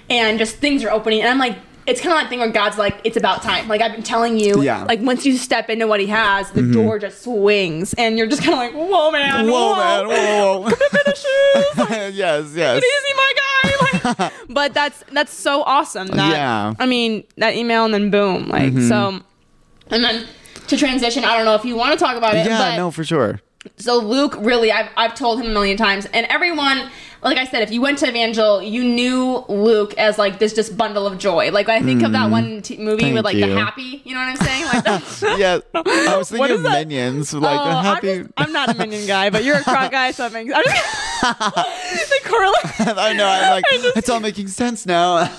[0.09, 1.21] and just things are opening.
[1.21, 1.57] And I'm like,
[1.87, 3.67] it's kind of like thing where God's like, it's about time.
[3.67, 4.83] Like I've been telling you, Yeah.
[4.83, 6.73] like once you step into what He has, the mm-hmm.
[6.73, 10.07] door just swings, and you're just kind of like, whoa, man, Whoa, man!
[10.07, 10.69] Whoa, whoa!
[11.07, 11.89] shoes.
[12.15, 12.83] yes, yes.
[12.83, 14.13] Easy, my guy.
[14.13, 16.07] Like, but that's that's so awesome.
[16.07, 16.73] That, Yeah.
[16.79, 18.87] I mean, that email and then boom, like mm-hmm.
[18.87, 19.19] so,
[19.87, 20.25] and then
[20.67, 21.23] to transition.
[21.23, 22.45] I don't know if you want to talk about it.
[22.45, 23.41] Yeah, but, no, for sure.
[23.77, 26.89] So Luke, really, I've, I've told him a million times, and everyone,
[27.23, 30.75] like I said, if you went to Evangel, you knew Luke as like this just
[30.75, 31.51] bundle of joy.
[31.51, 32.31] Like I think of that mm.
[32.31, 33.45] one t- movie with like you.
[33.45, 34.65] the happy, you know what I'm saying?
[34.65, 36.87] Like the, Yeah, I was thinking is of that?
[36.87, 38.17] minions, like Oh, a I'm happy.
[38.19, 40.51] just- I'm, not a minion guy, but you're a croc guy, so it makes.
[40.53, 42.97] I'm just, the correlation.
[42.97, 43.27] I know.
[43.27, 43.65] I'm like,
[43.95, 45.29] it's all making sense now.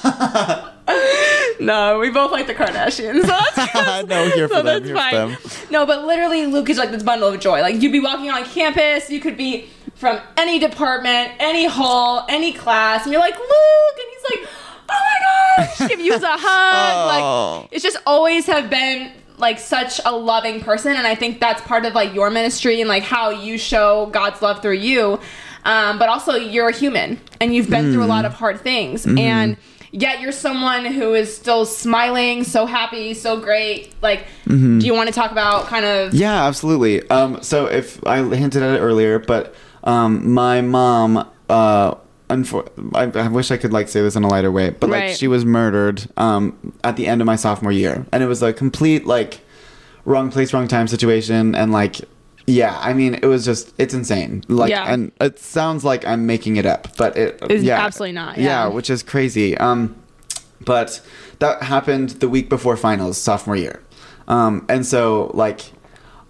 [1.61, 3.21] No, we both like the Kardashians.
[3.23, 4.67] So that's no, here for so them.
[4.83, 5.37] that's Here fine.
[5.37, 5.67] for them.
[5.71, 7.61] No, but literally, Luke is like this bundle of joy.
[7.61, 9.69] Like you'd be walking on campus, you could be
[10.03, 14.49] from any department, any hall, any class, and you're like Luke, and he's like,
[14.91, 15.01] oh
[15.59, 17.23] my gosh, give you a hug.
[17.23, 17.59] Oh.
[17.63, 21.63] Like it's just always have been like such a loving person, and I think that's
[21.63, 25.21] part of like your ministry and like how you show God's love through you.
[25.65, 28.17] Um, but also, you're a human, and you've been through a Mm.
[28.17, 29.19] lot of hard things, Mm-hmm.
[29.19, 29.57] and
[29.93, 33.95] yet you're someone who is still smiling, so happy, so great.
[34.03, 34.81] Like, Mm-hmm.
[34.81, 36.15] do you want to talk about kind of?
[36.15, 37.09] Yeah, absolutely.
[37.11, 41.95] Um, so if I hinted at it earlier, but um, my mom, uh,
[42.31, 45.01] unfor- I, I wish I could like say this in a lighter way, but like
[45.03, 45.17] Right.
[45.17, 48.53] she was murdered um, at the end of my sophomore year, and it was a
[48.53, 49.41] complete like
[50.05, 52.01] wrong place, wrong time situation, and like.
[52.45, 54.43] Yeah, I mean, it was just, it's insane.
[54.49, 54.93] Like, Yeah.
[54.93, 57.79] and it sounds like I'm making it up, but It's yeah.
[57.81, 58.67] absolutely not, yeah.
[58.67, 59.57] which is crazy.
[59.59, 59.95] Um,
[60.65, 61.01] but
[61.39, 63.81] that happened the week before finals, sophomore year.
[64.27, 65.61] Um, and so, like,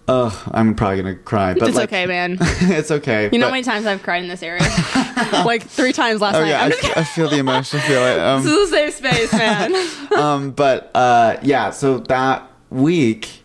[0.05, 2.37] Ugh, I'm probably gonna cry, but It's like, okay, man.
[2.41, 3.29] it's okay.
[3.31, 4.61] You know but- how many times I've cried in this area?
[5.45, 6.49] like three times last Oh night.
[6.49, 6.97] yeah, I, just.
[6.97, 7.79] I feel the emotion.
[7.79, 8.15] I feel it.
[8.15, 9.73] This Um, is a safe space, man.
[10.17, 13.43] um, but uh, yeah, so that week,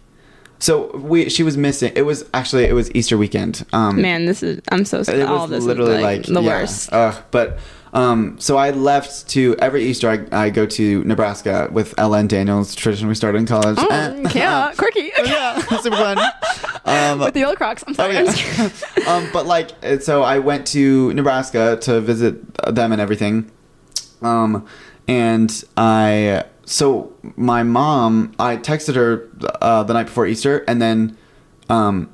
[0.58, 1.92] so we she was missing.
[1.94, 3.64] It was actually it was Easter weekend.
[3.72, 4.60] Um, man, this is.
[4.72, 5.00] I'm so.
[5.00, 6.92] it all was this literally is like, the yeah, worst.
[6.92, 7.60] Ugh, but
[7.92, 10.08] um, so I left to every Easter.
[10.10, 13.76] I, I go to Nebraska with Ella and Daniel's tradition we started in college.
[13.78, 15.10] Oh, Eh, yeah, quirky.
[15.24, 16.18] yeah, super fun.
[16.84, 17.84] Um, With the old Crocs.
[17.86, 18.70] I'm Oh sorry.
[19.06, 19.70] I'm um, but like,
[20.02, 23.50] so I went to Nebraska to visit them and everything.
[24.22, 24.66] Um,
[25.06, 29.28] and I so my mom, I texted her
[29.62, 31.16] uh, the night before Easter, and then,
[31.70, 32.10] um,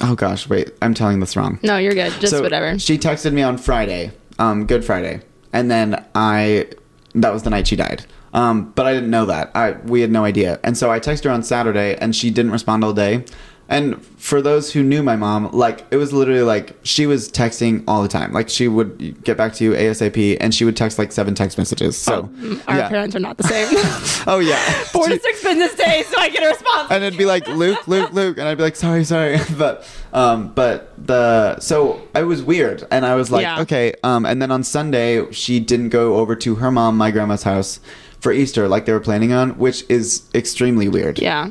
[0.00, 1.58] oh gosh, wait, I'm telling this wrong.
[1.64, 2.12] No, you're good.
[2.20, 2.78] Just So whatever.
[2.78, 5.22] She texted me on Friday, um, Good Friday,
[5.52, 6.68] and then I
[7.14, 8.06] that was the night she died.
[8.34, 9.50] Um, but I didn't know that.
[9.54, 12.52] I we had no idea, and so I texted her on Saturday, and she didn't
[12.52, 13.24] respond all day.
[13.70, 17.84] And for those who knew my mom, like it was literally like she was texting
[17.86, 18.32] all the time.
[18.32, 21.58] Like she would get back to you ASAP, and she would text like seven text
[21.58, 21.94] messages.
[21.96, 22.30] So
[22.66, 22.88] Our yeah.
[22.88, 23.68] parents are not the same.
[24.26, 24.56] Oh yeah,
[24.92, 26.90] Four to six business days, so I get a response.
[26.90, 30.48] and it'd be like Luke, Luke, Luke, and I'd be like, sorry, sorry, but um,
[30.54, 33.60] but the so it was weird, and I was like, Yeah.
[33.60, 37.42] okay, um, and then on Sunday she didn't go over to her mom, my grandma's
[37.42, 37.80] house
[38.20, 41.18] for Easter like they were planning on, which is extremely weird.
[41.18, 41.50] yeah.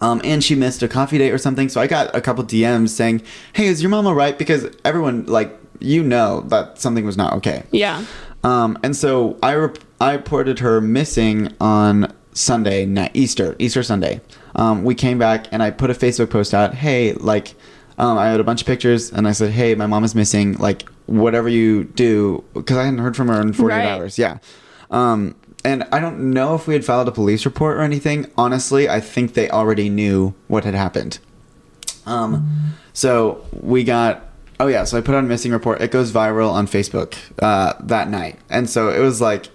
[0.00, 2.88] Um, and she missed a coffee date or something, so I got a couple DMs
[2.90, 3.22] saying,
[3.52, 4.38] hey, is your mom alright?
[4.38, 7.64] Because everyone like you know that something was not okay.
[7.70, 8.04] Yeah.
[8.44, 9.68] Um, and so I
[10.00, 14.20] I reported her missing on Sunday night, Easter, Easter Sunday.
[14.56, 16.74] Um, we came back and I put a Facebook post out.
[16.74, 17.54] Hey, like,
[17.98, 20.54] um, I had a bunch of pictures and I said, hey, my mom is missing.
[20.54, 23.86] Like, whatever you do, because I hadn't heard from her in 48 Right.
[23.86, 24.18] hours.
[24.18, 24.38] Yeah.
[24.90, 25.34] Um,
[25.64, 28.30] and I don't know if we had filed a police report or anything.
[28.36, 31.18] Honestly, I think they already knew what had happened.
[32.06, 34.26] Um, so we got.
[34.58, 35.80] Oh yeah, so I put out a missing report.
[35.80, 39.46] It goes viral on Facebook uh, that night, and so it was like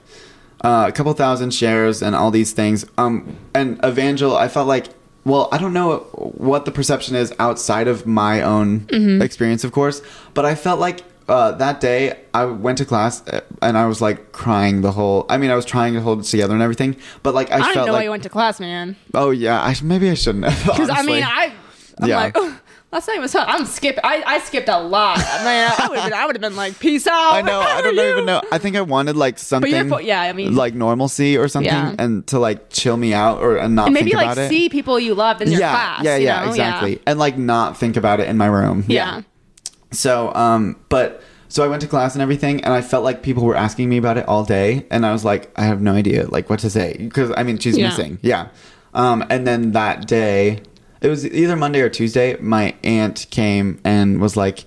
[0.61, 2.85] uh, a couple thousand shares and all these things.
[2.97, 4.87] Um, and Evangel, I felt like,
[5.23, 5.99] well, I don't know
[6.37, 8.87] what the perception is outside of my own
[9.21, 10.01] experience, of course,
[10.33, 14.01] but I felt like uh, that day I went to class uh, and I was
[14.01, 15.25] like crying the whole.
[15.29, 17.73] I mean, I was trying to hold it together and everything, but like I, I
[17.73, 18.95] felt know why like, you went to class, man.
[19.13, 20.65] oh yeah, I maybe I shouldn't have.
[20.65, 21.51] Because I mean, I.
[22.01, 22.17] I'm Yeah.
[22.17, 22.37] like,
[22.91, 23.33] Last night was.
[23.35, 23.99] I'm skip.
[24.03, 25.17] I, I skipped a lot.
[25.17, 27.33] Man, I would have been, I would have been like, peace out.
[27.33, 27.59] I know.
[27.59, 28.41] I don't are even know.
[28.53, 29.89] I think I wanted like something.
[29.89, 31.95] fo- yeah, I mean- like normalcy or something, Yeah.
[31.99, 34.49] and to like chill me out or and not And maybe think like it.
[34.49, 36.03] see people you loved in your yeah, class.
[36.05, 36.49] yeah, you yeah, know?
[36.51, 38.85] exactly, and like not think about it in my room.
[38.87, 39.21] Yeah.
[39.95, 43.43] So, um, but so I went to class and everything, and I felt like people
[43.45, 46.27] were asking me about it all day, and I was like, I have no idea,
[46.27, 47.87] like what to say, because I mean, she's Yeah.
[47.87, 48.47] missing, yeah.
[48.93, 50.59] Um, and then that day,
[51.01, 52.37] it was either Monday or Tuesday.
[52.39, 54.65] My aunt came and was like,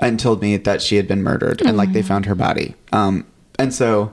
[0.00, 2.08] and told me that she had been murdered, and like they Mm-hmm.
[2.08, 2.74] found her body.
[2.92, 3.26] Um,
[3.58, 4.12] and so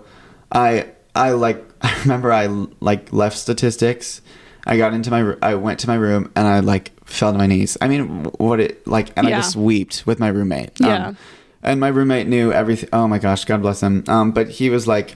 [0.51, 2.47] I, I like, I remember I
[2.81, 4.21] like left statistics.
[4.65, 7.47] I got into my, I went to my room and I like fell to my
[7.47, 7.77] knees.
[7.81, 10.79] I mean, what it like, and I just wept with my roommate.
[10.79, 11.07] Yeah.
[11.07, 11.17] Um,
[11.63, 12.89] and my roommate knew everything.
[12.91, 14.03] Oh my gosh, God bless him.
[14.07, 15.15] Um, but he was like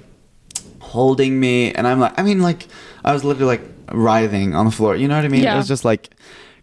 [0.79, 2.67] holding me, and I'm like, I mean, like,
[3.03, 4.95] I was literally like writhing on the floor.
[4.95, 5.43] You know what I mean?
[5.43, 5.55] Yeah.
[5.55, 6.11] It was just like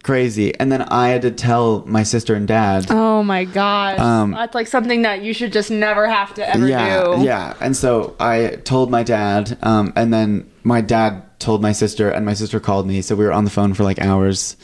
[0.03, 0.55] crazy.
[0.59, 2.87] And then I had to tell my sister and dad.
[2.91, 3.99] Oh my gosh.
[3.99, 7.22] Um, That's like something that you should just never have to ever yeah, do.
[7.24, 7.55] yeah.
[7.61, 12.24] And so I told my dad, um, and then my dad told my sister, and
[12.26, 13.03] my sister called me.
[13.03, 14.57] So we were on the phone for like hours.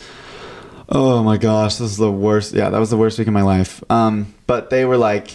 [0.89, 2.53] Oh my gosh, this is the worst.
[2.55, 3.83] Yeah, that was the worst week of my life.
[3.91, 5.31] Um, but they were like,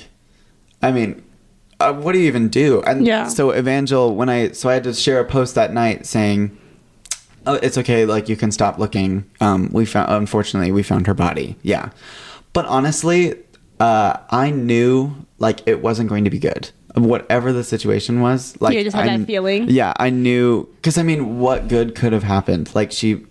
[0.81, 1.23] I mean,
[1.79, 2.81] uh, what do you even do?
[2.83, 3.27] And Yeah.
[3.27, 6.57] so Evangel, when I so I had to share a post that night saying,
[7.45, 8.05] "Oh, it's okay.
[8.05, 9.25] Like you can stop looking.
[9.41, 11.55] Um, we found unfortunately we found her body.
[11.61, 11.89] Yeah,
[12.53, 13.35] but honestly,
[13.79, 16.71] uh, I knew like it wasn't going to be good.
[16.95, 19.69] Whatever the situation was, like You just had I- that feeling?
[19.69, 22.73] Yeah, I knew because I mean, what good could have happened?
[22.73, 23.25] Like she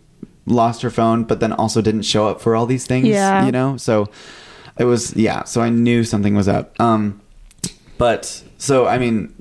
[0.47, 3.09] lost her phone, but then also didn't show up for all these things.
[3.09, 3.45] Yeah.
[3.47, 3.77] you know.
[3.77, 4.09] So
[4.79, 5.45] it was yeah.
[5.45, 6.79] So I knew something was up.
[6.81, 7.21] Um,
[7.99, 9.35] but so I mean,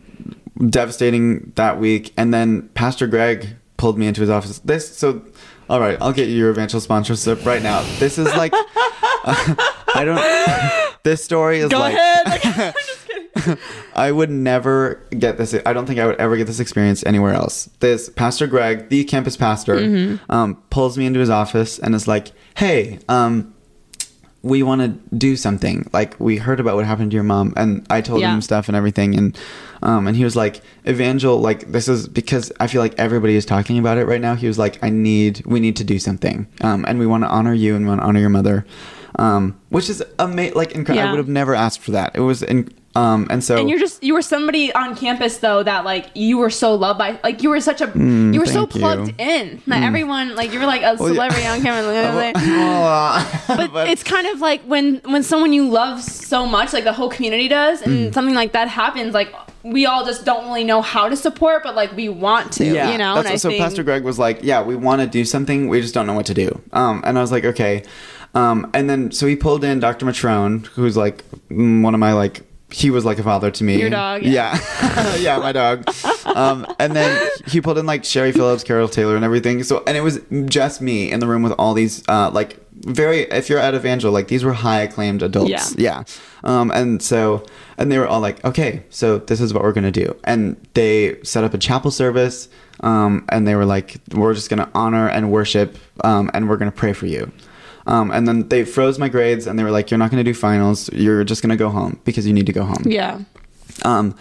[0.70, 4.60] devastating that week, and then Pastor Greg pulled me into his office.
[4.60, 5.22] This so.
[5.70, 7.82] All right, I'll get you your Evangel sponsorship right now.
[7.98, 10.94] This is like, I don't.
[11.04, 12.76] This story is Go like, ahead.
[13.36, 13.94] Like, I'm just kidding.
[13.96, 15.56] I would never get this.
[15.66, 17.70] I don't think I would ever get this experience anywhere else.
[17.80, 20.32] This Pastor Greg, the campus pastor, Mm-hmm.
[20.32, 23.54] um, pulls me into his office and is like, "Hey, um,
[24.44, 25.88] we want to do something.
[25.94, 28.34] Like we heard about what happened to your mom, and I told Yeah.
[28.34, 29.38] him stuff and everything, and
[29.84, 33.46] um, and he was like, Evangel, like this is because I feel like everybody is
[33.46, 34.36] talking about it right now.
[34.36, 37.28] He was like, I need, we need to do something, um, and we want to
[37.30, 38.66] honor you and we want to honor your mother,
[39.18, 40.56] um, which is amazing.
[40.56, 41.08] Like incredible.
[41.08, 42.12] I would have never asked for that.
[42.16, 42.74] It was in.
[42.94, 46.38] Um, and so And you're just you were somebody on campus though that like you
[46.38, 48.80] were so loved by like you were such a you were so Mm, thank you.
[48.82, 50.96] plugged in that everyone like you were like a yeah.
[50.98, 51.86] celebrity on campus.
[52.16, 52.34] like,
[53.48, 56.92] but, but, it's kind of like when when someone you love so much like the
[56.94, 58.14] whole community does and Mm.
[58.14, 59.34] something like that happens like
[59.64, 62.98] we all just don't really know how to support but like we want to you
[62.98, 65.68] know That's and so think Pastor Greg was like, "Yeah, we want to do something.
[65.70, 67.84] We just don't know what to do." Um, and I was like, "Okay."
[68.34, 70.06] Um, and then so he pulled in Dr.
[70.06, 72.42] Matrone, who's like mm, one of my like
[72.72, 73.80] he was like a father to me.
[73.80, 74.58] Your dog, Yeah,
[75.18, 75.90] yeah, my dog.
[76.26, 79.64] Um, and then he pulled in like Sherry Phillips, Carol Taylor, and everything.
[79.64, 83.22] So and it was just me in the room with all these uh, like very.
[83.22, 85.50] If you're at Evangel, like these were high acclaimed adults.
[85.50, 85.68] Yeah.
[85.78, 86.04] Yeah.
[86.44, 87.46] Um, and so,
[87.78, 90.16] and they were all like, okay, so this is what we're going to do.
[90.24, 92.48] And they set up a chapel service.
[92.80, 95.78] Um, and they were like, we're just going to honor and worship.
[96.04, 97.32] Um, and we're going to pray for you.
[97.88, 100.30] Um, and then they froze my grades and they were like, you're not going to
[100.30, 100.90] do finals.
[100.94, 102.84] You're just going to go home because you need to go home.
[102.86, 103.20] yeah
[103.84, 104.16] Um,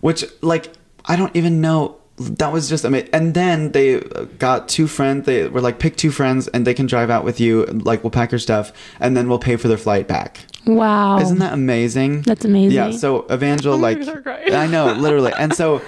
[0.00, 0.72] which like,
[1.06, 1.96] I don't even know.
[2.16, 3.08] That was just amazing.
[3.14, 4.00] And then they
[4.38, 5.24] got two friends.
[5.24, 7.64] They were like, pick two friends and they can drive out with you.
[7.64, 10.40] Like, we'll pack your stuff and then we'll pay for their flight back.
[10.66, 12.20] wow Isn't that amazing?
[12.22, 12.76] That's amazing.
[12.76, 12.90] Yeah.
[12.90, 14.52] So Evangel, like, start crying.
[14.54, 15.80] I know, literally, and so,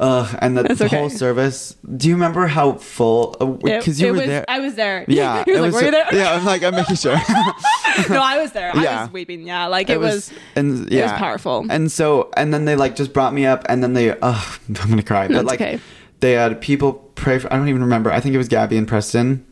[0.00, 0.96] uh, and the, the okay.
[0.98, 1.76] whole service.
[1.96, 3.36] Do you remember how full?
[3.40, 4.44] It- Because you it were was- there.
[4.48, 5.44] I was there yeah.
[5.46, 6.32] he was it like were you there Yeah.
[6.32, 7.12] I'm like, I'm making sure.
[8.08, 9.02] no I was there I Yeah.
[9.02, 11.66] was weeping yeah like it, was, and yeah, powerful.
[11.70, 14.88] And so, and then they like just brought me up, and then they, oh, I'm
[14.90, 15.28] gonna cry.
[15.28, 15.80] But it's like, okay.
[16.20, 17.52] they had people pray for.
[17.52, 18.10] I don't even remember.
[18.10, 19.46] I think it was Gabby and Preston.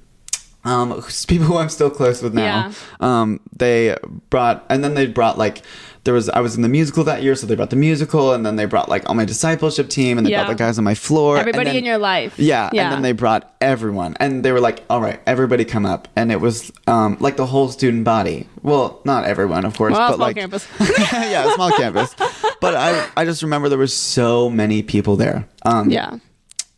[0.64, 2.68] Um, people who I'm still close with now.
[2.68, 2.72] Yeah.
[3.00, 3.96] Um, they
[4.28, 5.62] brought, and then they brought like,
[6.04, 8.44] there was I was in the musical that year, so they brought the musical, and
[8.46, 10.44] then they brought like all my discipleship team, and they Yeah.
[10.44, 11.36] brought the guys on my floor.
[11.36, 14.60] and everybody then- in your life yeah, and then they brought everyone, and they were
[14.60, 18.46] like, "All right, everybody come up," and it was um, like the whole student body.
[18.62, 20.66] Well, not everyone, of course, Well, but small like campus.
[21.12, 22.14] yeah, small campus.
[22.60, 25.46] But I, I just remember there was so many people there.
[25.64, 26.18] Um, yeah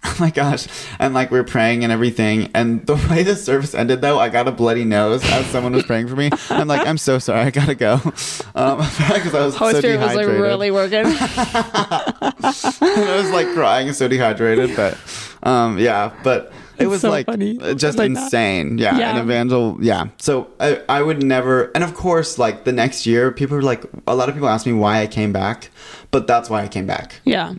[0.11, 0.67] Oh my gosh.
[0.99, 2.51] And like we are praying and everything.
[2.55, 5.85] And the way the service ended though, I got a bloody nose as someone was
[5.85, 6.31] praying for me.
[6.49, 8.01] I'm like, I'm so sorry, I gotta go.
[8.55, 13.89] Um because I was Holy so Spirit was like really working I was like crying
[13.89, 14.75] and so dehydrated.
[14.75, 14.97] But
[15.43, 17.59] um yeah, but it was so like funny.
[17.61, 18.79] uh, just Like insane.
[18.79, 18.99] Yeah.
[18.99, 19.11] Yeah.
[19.11, 20.07] And Evangel, yeah.
[20.19, 23.85] So I, I would never, and of course, like the next year, people were like,
[24.07, 25.71] a lot of people asked me why I came back,
[26.11, 27.21] but that's why I came back.
[27.25, 27.53] Yeah.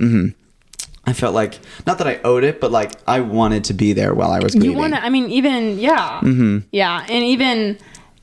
[1.12, 4.14] I felt like, not that I owed it, but like I wanted to be there
[4.14, 6.22] while I was You want to, I mean, even, yeah.
[6.24, 6.60] Mm-hmm.
[6.72, 7.06] Yeah.
[7.10, 7.78] And even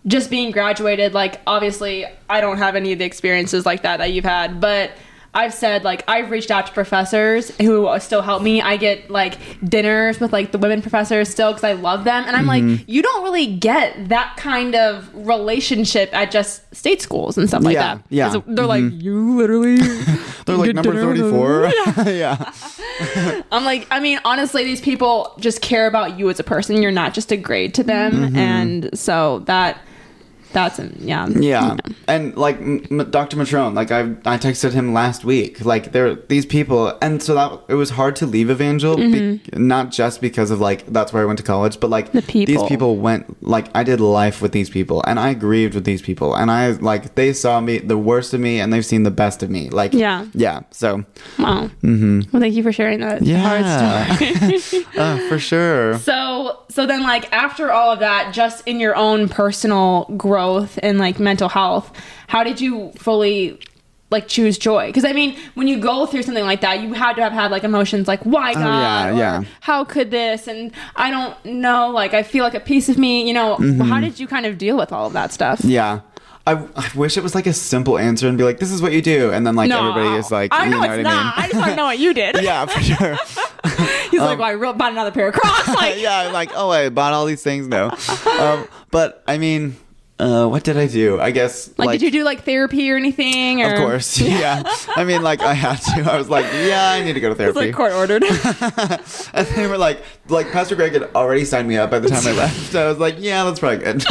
[0.07, 4.13] just being graduated, like, obviously, I don't have any of the experiences like that that
[4.13, 4.93] you've had, but
[5.35, 8.61] I've said, like, I've reached out to professors who still help me.
[8.63, 12.25] I get, like, dinners with, like, the women professors still because I love them.
[12.27, 12.69] And I'm Mm-hmm.
[12.77, 17.63] like, you don't really get that kind of relationship at just state schools and stuff
[17.63, 18.05] like Yeah, that.
[18.09, 18.31] yeah.
[18.31, 18.55] Mm-hmm.
[18.55, 19.77] They're like, you literally.
[20.47, 21.73] They're like number with 34.
[22.07, 22.53] yeah.
[23.53, 26.83] I'm like, I mean, honestly, these people just care about you as a person.
[26.83, 28.37] You're not just a grade to them, Mm-hmm.
[28.37, 29.81] and so that
[30.53, 31.77] that's yeah, Yeah,
[32.07, 33.37] and like M- Dr.
[33.37, 35.65] Matrone, like I I texted him last week.
[35.65, 39.91] Like there these people, and so that it was hard to leave Evangel, be, not
[39.91, 42.19] just because of like that's where I went to college, but like Mm-hmm.
[42.19, 42.55] The people.
[42.63, 46.01] these people went like I did life with these people, and I grieved with these
[46.03, 49.11] people, and I like they saw me the worst of me, and they've seen the
[49.11, 49.69] best of me.
[49.71, 50.27] Like Yeah.
[50.35, 50.61] yeah.
[50.71, 51.05] So
[51.39, 51.71] Wow.
[51.83, 52.21] Mm-hmm.
[52.33, 53.39] Well, thank you for sharing that Yeah.
[53.39, 54.83] hard story.
[54.97, 55.99] uh, for sure.
[55.99, 60.38] so, so then, like after all of that, just in your own personal growth
[60.83, 61.93] and like mental health,
[62.29, 63.61] how did you fully?
[64.11, 67.13] Like choose joy because I mean when you go through something like that you had
[67.17, 69.43] to have had like emotions like why God Oh, yeah, or yeah.
[69.61, 73.29] how could this and I don't know like I feel like a piece of me
[73.29, 75.69] you know how did you kind of deal with all of that stuff Mm-hmm.
[75.73, 76.01] Yeah.
[76.47, 78.93] I, I wish it was like a simple answer and be like, this is what
[78.93, 79.31] you do.
[79.31, 81.37] And then like everybody is like, I you know, know it's what not.
[81.37, 82.37] I I, just want to know what you did.
[82.43, 83.17] yeah, for sure.
[84.11, 85.69] He's like, well, I bought another pair of Crocs.
[85.77, 87.69] Like, yeah, I'm like, oh, I bought all these things.
[87.69, 87.91] No,
[88.41, 89.77] um, but I mean,
[90.21, 91.21] uh, what did I do?
[91.21, 93.63] I guess like, did you do like therapy or anything?
[93.63, 93.73] Or?
[93.73, 94.63] Of course, yeah.
[94.97, 96.11] I mean, like I had to.
[96.11, 97.61] I was like, yeah, I need to go to therapy.
[97.61, 98.25] It's like court ordered.
[99.35, 102.27] and they were like, like Pastor Greg had already signed me up by the time
[102.27, 102.73] I left.
[102.73, 104.05] So I was like, yeah, that's probably good.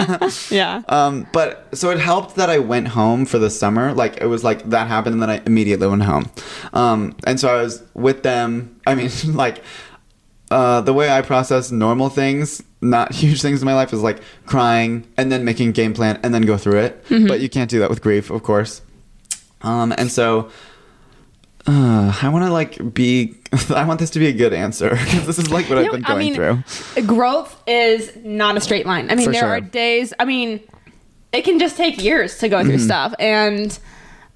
[0.49, 0.82] yeah.
[0.88, 3.93] Um, but so it helped that I went home for the summer.
[3.93, 6.32] Like it was like that happened, and then I immediately went home.
[6.72, 8.80] Um, and so I was with them.
[8.88, 9.62] I mean, like
[10.51, 14.20] uh, the way I process normal things, not huge things in my life, is like
[14.46, 17.06] crying and then making a game plan and then go through it.
[17.10, 18.82] But you can't do that with grief, of course.
[19.62, 20.50] Um, and so.
[21.70, 23.36] Uh, I want to like be.
[23.76, 25.92] I want this to be a good answer because this is like what I've know,
[25.94, 26.64] been I going mean,
[26.94, 27.04] through.
[27.06, 29.12] Growth is not a straight line.
[29.12, 29.50] I mean, For there sure.
[29.50, 30.14] are days.
[30.18, 30.62] I mean,
[31.34, 32.70] it can just take years to go Mm-hmm.
[32.70, 33.14] through stuff.
[33.20, 33.78] And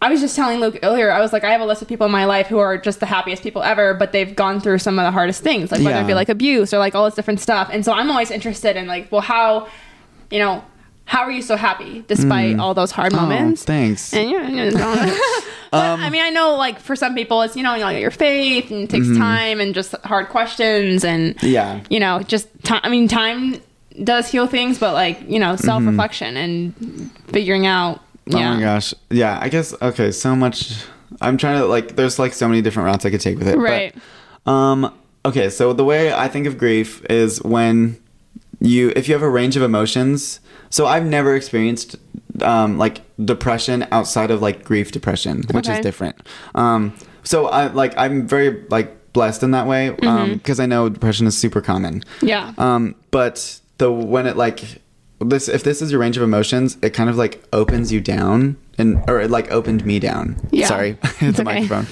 [0.01, 1.11] I was just telling Luke earlier.
[1.11, 2.99] I was like, I have a list of people in my life who are just
[2.99, 5.97] the happiest people ever, but they've gone through some of the hardest things, like whether
[6.03, 7.69] it be like abuse or like all this different stuff.
[7.71, 9.67] And so I'm always interested in like, well, how,
[10.31, 10.63] you know.
[11.05, 13.63] How are you so happy despite all those hard moments?
[13.63, 14.13] Oh, thanks.
[14.13, 14.71] And yeah, you know,
[15.71, 17.89] but Um, I mean, I know like for some people, it's you know, you know
[17.89, 21.47] your faith and it takes time and just hard questions and Mm-hmm.
[21.47, 21.81] Yeah.
[21.89, 22.79] you know, just time.
[22.83, 23.57] I mean, time
[24.01, 27.99] does heal things, but like you know, self reflection and figuring out.
[28.33, 28.53] Oh Yeah.
[28.55, 28.93] my gosh.
[29.09, 30.73] Yeah, I guess okay, so much
[31.21, 33.55] I'm trying to like there's like so many different routes I could take with it.
[33.55, 33.95] but, Right.
[34.45, 34.93] um
[35.25, 37.97] okay, so the way I think of grief is when
[38.59, 40.39] you if you have a range of emotions.
[40.69, 41.95] So I've never experienced
[42.41, 45.79] um like depression outside of like grief depression, which Okay.
[45.79, 46.15] is different.
[46.55, 46.93] Um
[47.23, 50.33] so I like I'm very like blessed in that way um Mm-hmm.
[50.33, 52.03] because I know depression is super common.
[52.21, 52.53] Yeah.
[52.57, 54.81] Um, but the when it like
[55.29, 58.57] this, if this is your range of emotions, it kind of like opens you down,
[58.77, 60.35] and or it like opened me down.
[60.51, 60.67] Yeah.
[60.67, 61.61] Sorry, It's a okay.
[61.61, 61.85] microphone.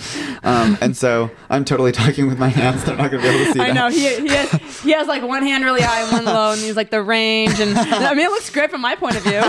[0.44, 2.84] Um, and so I'm totally talking with my hands.
[2.86, 3.74] They're not gonna be able to see I that.
[3.74, 6.62] know he he has, he has like one hand really high and one low, and
[6.62, 9.42] he's like the range, and I mean it looks great from my point of view.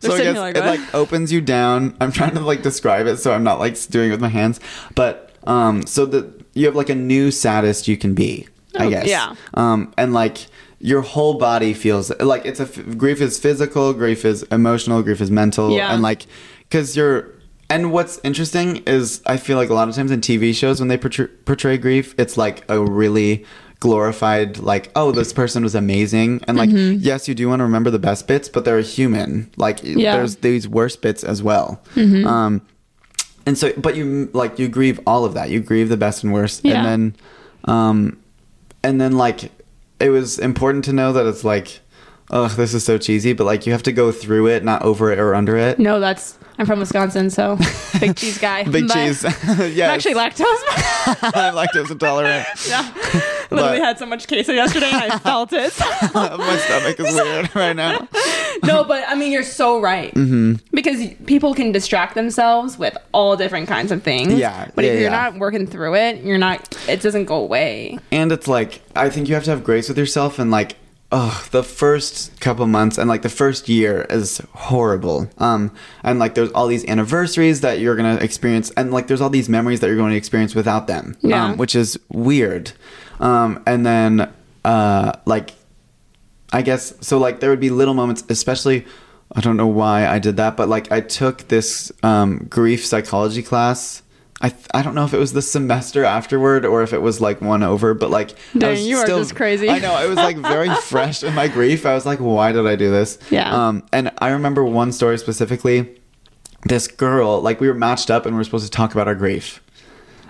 [0.00, 1.96] So I guess like, it like opens you down.
[2.00, 4.60] I'm trying to like describe it, so I'm not like doing it with my hands.
[4.94, 8.46] But um, so that you have like a new saddest you can be.
[8.78, 9.06] I Oh, guess.
[9.06, 9.34] yeah.
[9.54, 10.46] Um, and like
[10.92, 12.66] your whole body feels like it's a
[13.04, 15.92] grief is physical, grief is emotional, grief is mental, Yeah.
[15.92, 16.22] and like
[16.68, 17.18] because you're.
[17.68, 20.86] And what's interesting is I feel like a lot of times in TV shows when
[20.88, 23.44] they portray, portray grief, it's like a really
[23.80, 26.98] glorified like oh this person was amazing and like Mm-hmm.
[27.00, 29.90] yes you do want to remember the best bits but they're human like Yeah.
[29.90, 30.00] Mm-hmm.
[30.16, 32.26] there's these worst bits as well Hmm.
[32.26, 32.62] um
[33.44, 36.32] and so but you like you grieve all of that you grieve the best and
[36.32, 36.76] worst Yeah.
[36.76, 37.02] and then
[37.74, 38.16] um
[38.82, 39.50] and then like
[40.00, 41.80] it was important to know that it's like
[42.30, 45.10] oh this is so cheesy but like you have to go through it not over
[45.12, 47.58] it or under it no, that's I'm from Wisconsin, so
[48.00, 48.62] big cheese guy.
[48.70, 50.40] big But cheese I'm yeah actually lactose.
[50.46, 52.90] i'm lactose intolerant yeah.
[53.50, 55.72] Literally But- had so much queso yesterday, and I felt it.
[56.14, 58.08] my stomach is weird right now
[58.66, 60.12] no, but I mean, you're so right.
[60.14, 60.54] Mm-hmm.
[60.72, 64.34] Because people can distract themselves with all different kinds of things.
[64.34, 65.30] Yeah, But yeah, if you're yeah.
[65.30, 66.76] not working through it, you're not.
[66.88, 67.98] It doesn't go away.
[68.12, 70.76] and it's like I think you have to have grace with yourself and like
[71.12, 75.70] oh the first couple months and like the first year is horrible um
[76.02, 79.48] and like there's all these anniversaries that you're gonna experience and like there's all these
[79.48, 81.44] memories that you're going to experience without them Yeah.
[81.44, 82.72] um, which is weird
[83.20, 84.28] um and then
[84.64, 85.52] uh like
[86.52, 88.86] I guess so like there would be little moments especially
[89.34, 93.42] I don't know why I did that but like I took this um grief psychology
[93.42, 94.02] class
[94.40, 97.22] I, th- I don't know if it was the semester afterward or if it was
[97.22, 99.70] like one over, but like I Dang, was you are just crazy.
[99.70, 101.86] I know it was like very fresh in my grief.
[101.86, 103.18] I was like, why did I do this?
[103.30, 103.68] Yeah.
[103.68, 105.98] Um, and I remember one story specifically.
[106.64, 109.14] This girl, like we were matched up and we were supposed to talk about our
[109.14, 109.62] grief,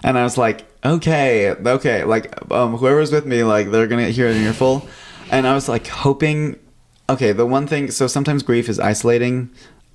[0.04, 4.28] and I was like, okay, okay, like um, whoever's with me, like they're gonna hear
[4.28, 4.86] an earful,
[5.30, 6.58] and I was like hoping,
[7.08, 7.90] okay, the one thing.
[7.90, 9.50] So sometimes grief is isolating.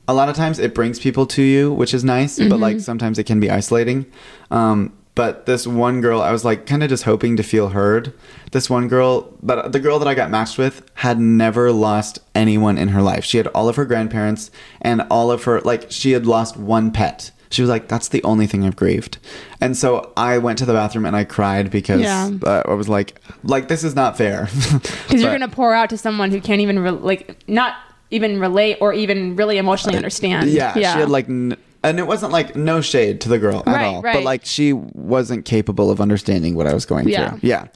[0.08, 3.18] A lot of times it brings people to you, which is nice, but like sometimes
[3.20, 4.06] it can be isolating.
[4.50, 8.14] Um, but this one girl, I was like kind of just hoping to feel heard.
[8.52, 12.78] This one girl, but the girl that I got matched with, had never lost anyone
[12.78, 13.24] in her life.
[13.26, 14.52] She had all of her grandparents
[14.82, 17.32] and all of her like she had lost one pet.
[17.52, 19.18] She was like, "That's the only thing I've grieved,"
[19.60, 22.32] and so I went to the bathroom and I cried because Yeah.
[22.46, 25.98] uh, I was like, "Like this is not fair." Because you're gonna pour out to
[25.98, 27.76] someone who can't even re- like not
[28.10, 30.50] even relate or even really emotionally understand.
[30.50, 33.68] Yeah, she had like, n- and it wasn't like no shade to the girl at
[33.68, 34.14] Right, all, right.
[34.16, 37.32] but like she wasn't capable of understanding what I was going Yeah.
[37.32, 37.40] through.
[37.42, 37.68] Yeah,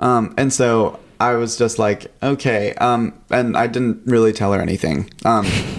[0.00, 4.60] um, and so I was just like, okay, um, and I didn't really tell her
[4.60, 5.10] anything.
[5.24, 5.46] Um,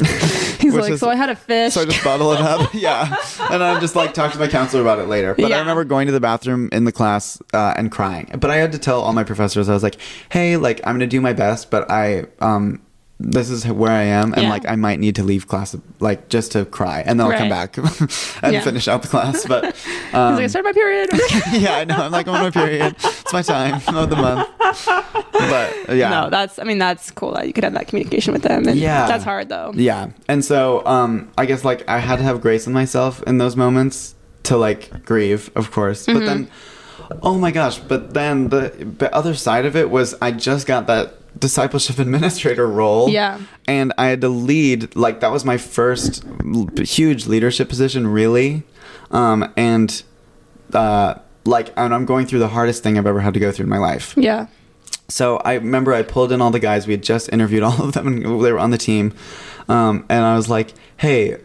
[0.65, 1.73] He's which like, is- so I had a fish.
[1.73, 2.69] so I just bottle it up.
[2.73, 3.15] yeah.
[3.51, 5.33] And I'm just like talk to my counselor about it later.
[5.35, 5.57] But Yeah.
[5.57, 8.31] I remember going to the bathroom in the class uh, and crying.
[8.39, 9.97] But I had to tell all my professors, I was like,
[10.29, 12.81] hey, like I'm gonna do my best, but I um
[13.17, 14.49] this is where I am and Yeah.
[14.49, 17.47] like I might need to leave class like just to cry and then I'll come
[17.47, 17.77] back
[18.43, 18.59] and Yeah.
[18.59, 19.45] finish out the class.
[19.45, 21.09] But He's um, like, I started my period.
[21.53, 21.95] yeah, I know.
[21.95, 22.97] I'm like on my period.
[23.25, 24.47] It's my time of the month.
[24.59, 26.09] But uh, yeah.
[26.09, 26.59] No, that's.
[26.59, 28.67] I mean, that's cool that you could have that communication with them.
[28.67, 29.07] And Yeah.
[29.07, 29.71] that's hard though.
[29.75, 30.11] Yeah.
[30.27, 33.55] And so um I guess like I had to have grace in myself in those
[33.55, 34.13] moments
[34.43, 36.05] to like grieve, of course.
[36.05, 36.49] But then
[37.23, 40.87] oh my gosh, but then the, the other side of it was I just got
[40.87, 43.09] that discipleship administrator role.
[43.09, 43.39] Yeah.
[43.67, 46.23] And I had to lead like that was my first
[46.77, 48.63] huge leadership position really.
[49.11, 50.03] Um and
[50.73, 51.15] uh
[51.45, 53.69] like and I'm going through the hardest thing I've ever had to go through in
[53.69, 54.13] my life.
[54.17, 54.47] Yeah.
[55.07, 56.87] So I remember I pulled in all the guys.
[56.87, 59.13] We had just interviewed all of them, and they were on the team.
[59.69, 61.37] Um, and I was like, "Hey,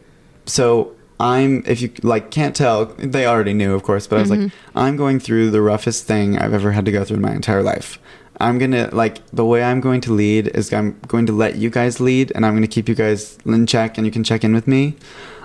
[0.47, 4.07] so I'm if you like can't tell, they already knew, of course.
[4.07, 7.05] But I was like, I'm going through the roughest thing I've ever had to go
[7.05, 7.99] through in my entire life.
[8.41, 11.69] I'm gonna like the way I'm going to lead is I'm going to let you
[11.69, 14.45] guys lead, and I'm going to keep you guys in check, and you can check
[14.45, 14.97] in with me.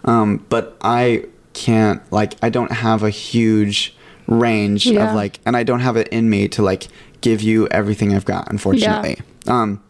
[0.05, 3.95] Um, but I can't like I don't have a huge
[4.27, 5.09] range Yeah.
[5.09, 6.87] of like and I don't have it in me to like
[7.21, 9.19] give you everything I've got, unfortunately.
[9.47, 9.81] Um,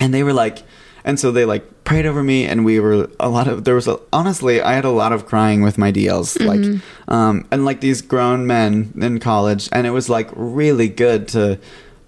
[0.00, 0.62] and they were like,
[1.04, 3.88] and so they like prayed over me, and we were a lot of there was
[3.88, 7.80] a, honestly I had a lot of crying with my DLs, like, um, and like
[7.80, 11.58] these grown men in college, and it was like really good to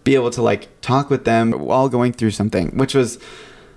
[0.04, 3.18] be able to like talk with them while going through something, which was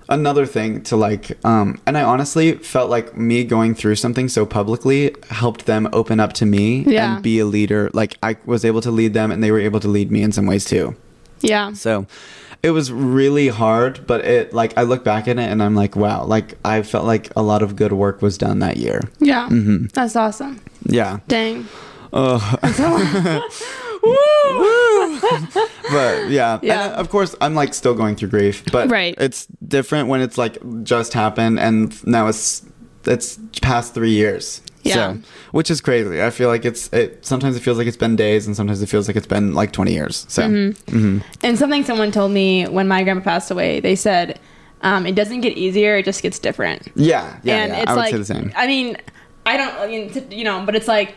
[0.08, 4.44] another thing to like um and i honestly felt like me going through something so
[4.44, 7.14] publicly helped them open up to me Yeah.
[7.14, 9.80] and be a leader like i was able to lead them and they were able
[9.80, 10.94] to lead me in some ways too
[11.40, 11.72] Yeah.
[11.72, 12.06] so
[12.62, 15.96] it was really hard but it like i look back at it and i'm like
[15.96, 19.48] wow like i felt like a lot of good work was done that year Yeah.
[19.48, 19.86] Mm-hmm.
[19.94, 20.60] That's awesome.
[20.84, 21.66] yeah Dang.
[22.12, 22.40] Ugh.
[24.04, 25.20] Woo!
[25.90, 26.84] but yeah, Yeah.
[26.84, 29.14] And, uh, of course, I'm like still going through grief, but Right.
[29.18, 32.62] it's different when it's like just happened and now it's
[33.06, 34.62] it's past three years.
[34.82, 34.94] Yeah.
[34.94, 35.18] So,
[35.52, 36.22] which is crazy.
[36.22, 37.24] I feel like it's it.
[37.24, 39.72] Sometimes it feels like it's been days, and sometimes it feels like it's been like
[39.72, 40.26] 20 years.
[40.28, 40.96] So, Mm-hmm.
[40.98, 41.22] mhm.
[41.42, 44.38] And something someone told me when my grandpa passed away, they said,
[44.82, 46.88] um, it doesn't get easier, it just gets different.
[46.96, 47.80] yeah, yeah, and yeah.
[47.80, 48.52] it's I would like, say the same.
[48.56, 48.96] I mean,
[49.46, 51.14] I don't, I mean, t- you know, but it's like,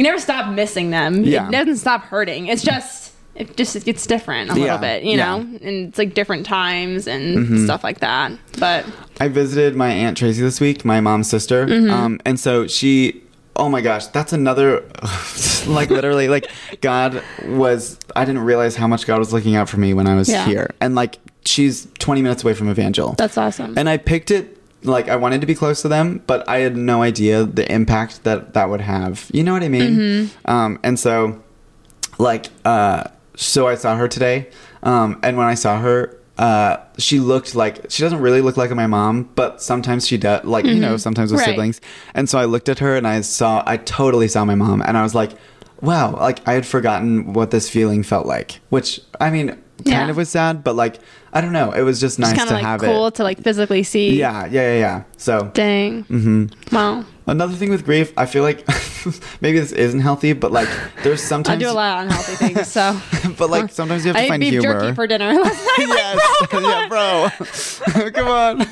[0.00, 1.24] you never stop missing them.
[1.24, 1.48] Yeah.
[1.48, 2.46] It doesn't stop hurting.
[2.46, 5.38] It's just, it just it gets different a Yeah, little bit, you yeah.
[5.38, 5.52] Mm-hmm.
[5.52, 5.58] know?
[5.68, 8.32] And it's like different times and stuff like that.
[8.58, 8.86] But
[9.20, 11.90] I visited my aunt Tracy this week, my mom's sister, Mm-hmm.
[11.90, 13.22] um, and so she.
[13.56, 14.84] Oh my gosh, that's another,
[15.66, 17.98] like literally, like God was.
[18.16, 20.46] I didn't realize how much God was looking out for me when I was Yeah.
[20.46, 23.14] here, and like she's 20 minutes away from Evangel.
[23.18, 23.76] that's awesome.
[23.76, 26.76] and I picked it like I wanted to be close to them, but I had
[26.76, 29.28] no idea the impact that that would have.
[29.32, 29.96] You know what I mean?
[29.96, 30.50] Mm-hmm.
[30.50, 31.42] Um, and so,
[32.18, 33.04] like, uh,
[33.36, 34.48] so I saw her today,
[34.82, 38.70] um, and when I saw her, uh, she looked like she doesn't really look like
[38.70, 40.44] my mom, but sometimes she does.
[40.44, 41.48] Like you know, sometimes with Mm-hmm.
[41.50, 41.54] Right.
[41.54, 41.80] siblings.
[42.14, 44.96] And so I looked at her and I saw, I totally saw my mom, and
[44.96, 45.32] I was like,
[45.82, 48.60] wow, like I had forgotten what this feeling felt like.
[48.70, 50.08] Which I mean, kind Yeah.
[50.10, 50.98] of was sad, but like
[51.32, 53.14] I don't know, it was just nice It's kind to of like have cool it.
[53.16, 54.18] to like physically see.
[54.18, 55.02] Yeah, yeah, yeah, yeah.
[55.16, 56.04] So Dang.
[56.04, 56.74] Mm-hmm.
[56.74, 57.04] Wow.
[57.28, 58.66] another thing with grief, I feel like
[59.40, 60.68] maybe this isn't healthy, but like
[61.04, 63.00] there's sometimes I do a lot of unhealthy things, so.
[63.38, 64.80] but like sometimes you have I to ate find beef humor.
[64.80, 65.86] jerky for dinner last night.
[65.88, 66.18] yes.
[66.40, 68.10] Like, bro, come yeah, bro.
[68.10, 68.66] come on.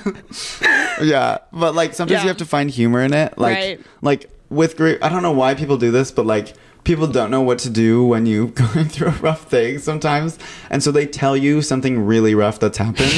[1.03, 2.23] yeah, but like sometimes Yeah.
[2.23, 3.39] you have to find humor in it.
[3.39, 3.81] Like, Right.
[4.03, 6.55] like with grief, I don't know why people do this, but like
[6.85, 10.39] people don't know what to do when you're going through a rough thing sometimes,
[10.71, 13.13] and so they tell you something really rough that's happened.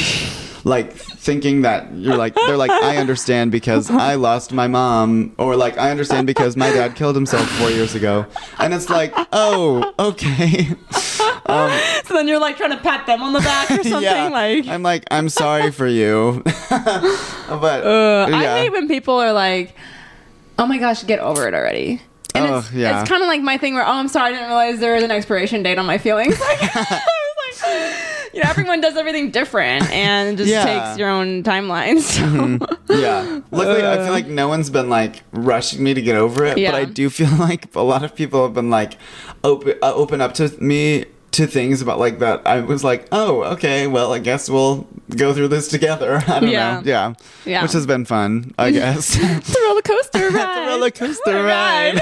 [0.63, 5.55] Like thinking that you're like they're like I understand because I lost my mom or
[5.55, 8.27] like I understand because my dad killed himself four years ago
[8.59, 10.67] and it's like oh okay
[12.05, 14.01] So then you're like trying to pat them on the back or something.
[14.03, 16.43] yeah, Like, I'm like, I'm sorry for you.
[16.69, 18.37] but uh, yeah.
[18.37, 19.75] I hate when people are like,
[20.59, 22.01] "Oh my gosh, get over it already."
[22.33, 23.01] And Oh, it's, yeah.
[23.01, 25.03] it's kind of like my thing where, "Oh, I'm sorry, I didn't realize there was
[25.03, 26.85] an expiration date on my feelings." Like, I
[27.49, 30.63] was like, you know, everyone does everything different, and just Yeah.
[30.63, 31.99] takes your own timeline.
[31.99, 32.95] So.
[32.95, 33.41] yeah.
[33.51, 36.71] Luckily, I feel like no one's been like rushing me to get over it, Yeah.
[36.71, 38.93] but I do feel like a lot of people have been like
[39.43, 42.41] open uh, open up to me to things about like that.
[42.45, 46.17] I was like, oh, okay, well, I guess we'll go through this together.
[46.27, 46.75] I don't Yeah.
[46.75, 46.81] know.
[46.85, 47.13] Yeah.
[47.45, 47.61] Yeah.
[47.63, 49.15] Which has been fun, I guess.
[49.19, 50.57] It's a roller coaster ride.
[50.57, 51.99] It's a roller coaster ride.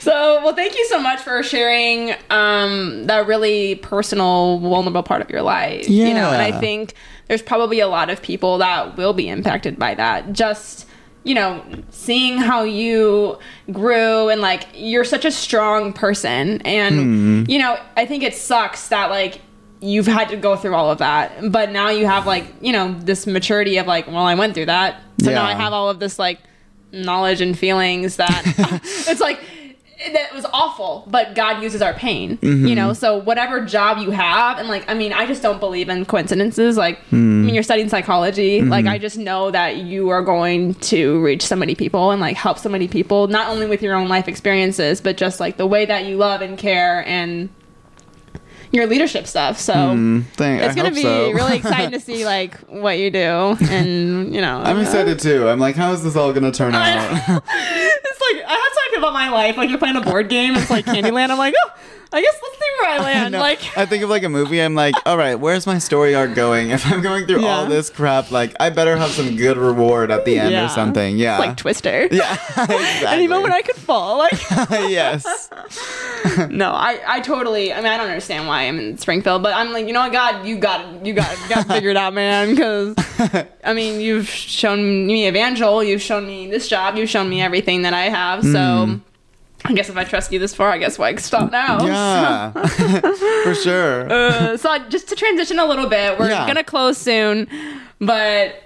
[0.00, 5.28] So, well, thank you so much for sharing um, that really personal, vulnerable part of
[5.30, 5.88] your life.
[5.88, 6.06] Yeah.
[6.08, 6.94] You know, and I think
[7.28, 10.32] there's probably a lot of people that will be impacted by that.
[10.32, 10.86] Just
[11.24, 13.38] you know, seeing how you
[13.70, 17.50] grew and like you're such a strong person, and hmm.
[17.50, 19.40] you know, I think it sucks that like
[19.80, 22.94] you've had to go through all of that, but now you have like you know
[23.00, 25.98] this maturity of like, well, I went through that, so now I have all of
[25.98, 26.40] this like
[26.92, 28.42] knowledge and feelings that
[29.08, 29.40] it's like
[30.12, 32.74] that was awful but god uses our pain you mm-hmm.
[32.74, 32.92] know?
[32.92, 36.76] So whatever job you have and like i mean i just don't believe in coincidences
[36.76, 37.54] like i mean hmm.
[37.54, 38.70] you're studying psychology mm-hmm.
[38.70, 42.36] like i just know that you are going to reach so many people and like
[42.36, 45.66] help so many people not only with your own life experiences but just like the
[45.66, 47.50] way that you love and care and
[48.72, 51.32] your leadership stuff so mm, Thank, it's I gonna be so.
[51.32, 55.48] really exciting to see like what you do and you know I'm excited too.
[55.48, 56.86] I'm like, how is this all gonna turn out?
[57.12, 59.56] it's like I have to think about my life.
[59.56, 61.30] Like you're playing a board game, it's like Candyland.
[61.30, 61.70] I'm like, oh,
[62.12, 63.32] I guess let's see where I land.
[63.32, 64.60] No, Like, I think of like a movie.
[64.60, 66.70] I'm like, all right, where's my story arc going?
[66.70, 70.24] If I'm going through all this crap, like I better have some good reward at
[70.24, 70.66] the end Yeah.
[70.66, 71.16] or something.
[71.18, 72.08] Yeah, like Twister.
[72.10, 73.06] yeah, exactly.
[73.06, 74.18] Any moment I could fall.
[74.18, 74.32] Like,
[74.70, 75.50] yes,
[76.50, 77.72] no, I, I totally.
[77.72, 80.12] I mean, I don't understand why I'm in Springfield, but I'm like, you know what,
[80.12, 82.50] God, you got you got, got figured out, man.
[82.50, 82.94] Because
[83.64, 87.82] I mean, you've shown me Evangel, you've shown me this job, you've shown me everything
[87.82, 88.42] that I have.
[88.42, 88.48] So.
[88.50, 89.00] Mm.
[89.64, 91.84] I guess if I trust you this far, I guess why stop now.
[91.86, 92.52] yeah,
[93.44, 94.10] for sure.
[94.10, 96.46] Uh, so just to transition a little bit, we're Yeah.
[96.46, 97.46] gonna close soon,
[98.00, 98.62] but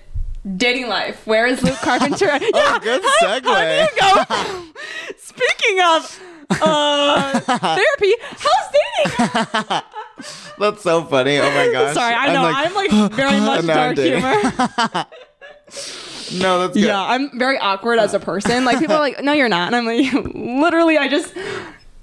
[0.56, 1.26] dating life.
[1.26, 2.26] Where is Luke Carpenter?
[2.26, 3.44] yeah, Oh, good segue.
[3.44, 4.64] How do you go?
[5.18, 6.20] Speaking of
[6.62, 9.82] uh, therapy, how's dating?
[10.58, 11.38] That's so funny.
[11.38, 11.94] Oh my gosh.
[11.94, 15.06] Sorry, I know I'm like, very much now I'm dark humor.
[16.34, 16.84] No, that's good.
[16.84, 18.64] Yeah, I'm very awkward as a person.
[18.64, 21.34] Like people are like, "No, you're not," and I'm like, literally, I just.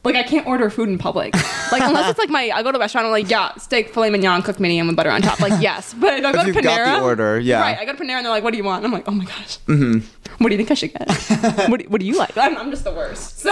[0.03, 1.35] Like I can't order food in public,
[1.71, 3.05] like unless it's like my I go to a restaurant.
[3.05, 5.39] I'm like, yeah, steak, filet mignon, cooked medium with butter on top.
[5.39, 7.61] Like yes, but if I go If to Panera, got the order, yeah.
[7.61, 7.77] right.
[7.77, 9.11] I go to Panera and they're like, "What do you want?" And I'm like, "Oh
[9.11, 9.99] my gosh, mm-hmm.
[10.43, 11.07] what do you think I should get?
[11.69, 13.41] what, do, what do you like?" I'm, I'm just the worst.
[13.41, 13.51] So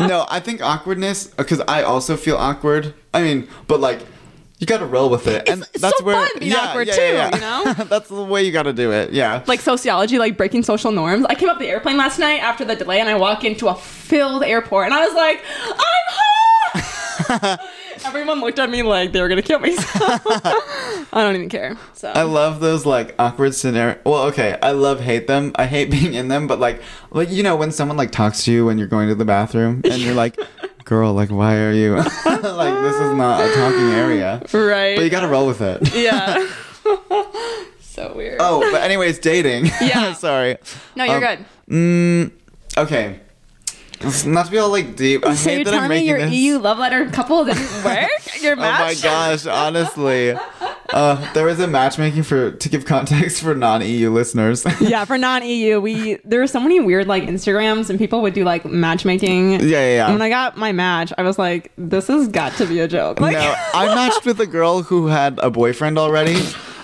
[0.00, 2.92] No, I think awkwardness because I also feel awkward.
[3.14, 4.00] I mean, but like
[4.58, 7.02] you got to roll with it, and it's that's so where fun being awkward too,
[7.02, 7.74] you know?
[7.88, 9.12] that's the way you got to do it.
[9.12, 9.42] Yeah.
[9.46, 11.26] like sociology, like breaking social norms.
[11.26, 13.74] I came up the airplane last night after the delay, and I walk into a
[13.74, 17.58] filled airport, and I was like, "I'm home."
[18.04, 19.74] Everyone looked at me like they were gonna kill me.
[19.74, 21.76] So I don't even care.
[21.94, 23.98] So I love those like awkward scenario.
[24.04, 25.52] Well, okay, I love hate them.
[25.56, 28.52] I hate being in them, but like, like you know, when someone like talks to
[28.52, 30.38] you when you're going to the bathroom and you're like,
[30.86, 34.40] "Girl, like, why are you?" like, this is not a talking area.
[34.52, 34.96] right.
[34.96, 35.94] But you got to roll with it.
[35.94, 36.48] yeah.
[37.80, 38.38] so weird.
[38.40, 39.66] Oh, but anyways, dating.
[39.80, 40.14] Yeah.
[40.14, 40.56] Sorry.
[40.94, 41.44] no, you're um, good.
[41.68, 42.32] Mm,
[42.78, 43.20] okay.
[44.26, 45.26] Not to be all like deep.
[45.26, 46.32] I So hate you're that I'm telling me making your this.
[46.32, 48.08] EU love letter couple didn't work?
[48.40, 50.36] Your Oh my gosh, honestly.
[50.92, 54.64] Uh, there was a matchmaking for to give context for non-EU listeners.
[54.80, 58.44] yeah, for non-EU, we there were so many weird like Instagrams and people would do
[58.44, 59.52] like matchmaking.
[59.52, 60.04] Yeah, yeah, yeah.
[60.06, 62.88] And when I got my match, I was like, this has got to be a
[62.88, 63.20] joke.
[63.20, 66.40] Like, no, I matched with a girl who had a boyfriend already.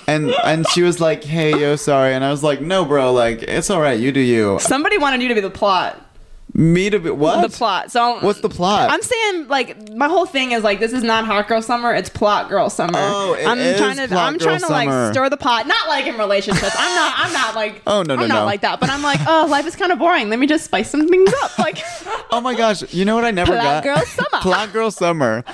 [0.08, 3.44] And and she was like, "Hey, yo, sorry," and I was like, "No, bro, like
[3.44, 3.98] it's all right.
[3.98, 6.11] You do you." somebody wanted you to be the plot.
[6.54, 7.40] Me to be what?
[7.40, 7.90] The plot.
[7.90, 8.90] So What's the plot?
[8.90, 12.10] I'm saying like my whole thing is like this is not hot girl summer, it's
[12.10, 12.92] plot girl summer.
[12.94, 15.12] Oh, it I'm is trying to plot I'm girl trying to like summer.
[15.14, 15.66] stir the pot.
[15.66, 16.76] Not like in relationships.
[16.78, 18.80] I'm not I'm not like Oh, no, no, I'm not like that.
[18.80, 20.28] But I'm like, oh life is kind of boring.
[20.28, 21.58] Let me just spice some things up.
[21.58, 21.78] Like
[22.30, 22.92] Oh my gosh!
[22.94, 23.82] You know what I never Plot got?
[23.82, 24.40] Plot girl summer.
[24.42, 25.44] Plot girl summer.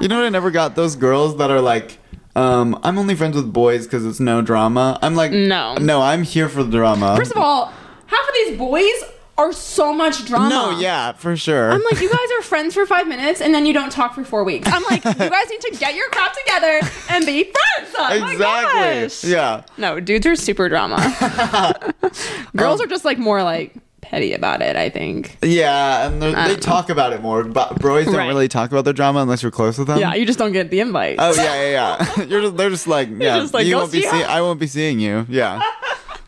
[0.00, 0.74] You know what I never got?
[0.76, 1.98] Those girls that are like,
[2.36, 4.98] um, I'm only friends with boys because it's no drama.
[5.02, 5.74] I'm like, No.
[5.76, 7.16] no, I'm here for the drama.
[7.16, 7.72] First of all,
[8.06, 8.92] half of these boys
[9.38, 10.48] are so much drama.
[10.50, 11.70] no, yeah, for sure.
[11.72, 14.24] I'm like, you guys are friends for five minutes and then you don't talk for
[14.24, 14.68] four weeks.
[14.70, 17.94] I'm like, you guys need to get your crap together and be friends.
[17.96, 18.80] Oh my exactly.
[19.04, 19.24] gosh.
[19.24, 19.62] Yeah.
[19.78, 20.96] No, dudes are super drama.
[22.56, 25.36] Girls Um, are just like more like petty about it, I think.
[25.42, 27.44] Yeah, and they're- talk about it more.
[27.44, 28.26] But boys don't Right.
[28.28, 29.98] really talk about their drama unless you're close with them.
[30.00, 31.16] Yeah, you just don't get the invite.
[31.18, 31.70] Oh yeah, yeah,
[32.16, 32.24] yeah.
[32.24, 34.58] You're just, they're just like, yeah, just like, you won't be see see- I won't
[34.60, 35.26] be seeing you.
[35.28, 35.60] Yeah.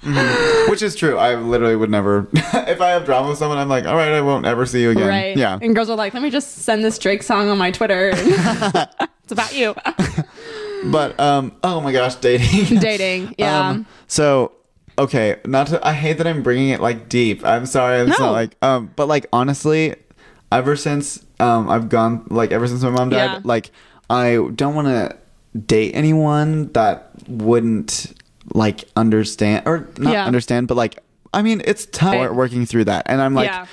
[0.02, 0.70] Mhm.
[0.70, 1.18] Which is true.
[1.18, 2.26] I literally would never.
[2.32, 4.90] if I have drama with someone, I'm like, all right, I won't ever see you
[4.90, 5.08] again.
[5.08, 5.36] right.
[5.36, 5.58] Yeah.
[5.60, 8.10] And girls are like, let me just send this Drake song on my Twitter.
[8.14, 9.74] it's about you.
[10.82, 12.78] But um, oh my gosh, dating.
[12.78, 13.34] Dating.
[13.36, 13.68] Yeah.
[13.68, 14.52] Um, so
[14.98, 15.86] okay, not to.
[15.86, 17.44] I hate that I'm bringing it like deep.
[17.44, 17.98] I'm sorry.
[18.00, 18.26] It's No.
[18.26, 19.94] not like um, but like honestly,
[20.50, 23.40] ever since um I've gone like ever since my mom died, Yeah.
[23.44, 23.72] like
[24.08, 25.18] I don't want to
[25.66, 28.14] date anyone that wouldn't
[28.54, 30.24] like understand or not Yeah.
[30.26, 30.98] understand, but like
[31.32, 32.34] I mean it's tough Right.
[32.34, 33.66] working through that, and I'm like, Yeah.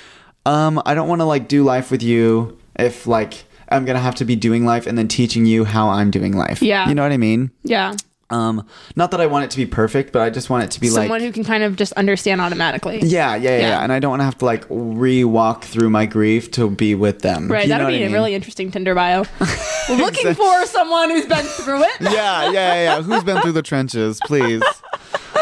[0.46, 3.44] um, I don't want to like do life with you if like.
[3.70, 6.62] I'm gonna have to be doing life and then teaching you how I'm doing life.
[6.62, 6.88] Yeah.
[6.88, 7.50] you know what I mean.
[7.64, 7.96] yeah.
[8.30, 10.80] Um, not that I want it to be perfect, but I just want it to
[10.80, 13.00] be Someone like someone who can kind of just understand automatically.
[13.02, 13.82] yeah, yeah, yeah, Yeah.
[13.82, 17.20] And I don't want to have to like re-walk through my grief to be with
[17.20, 17.50] them.
[17.50, 18.12] Right, You that'd be I a mean?
[18.12, 19.24] really interesting Tinder bio.
[19.88, 22.00] Looking for someone who's been through it.
[22.00, 23.02] yeah, yeah, yeah, yeah.
[23.08, 24.62] Who's been through the trenches, please?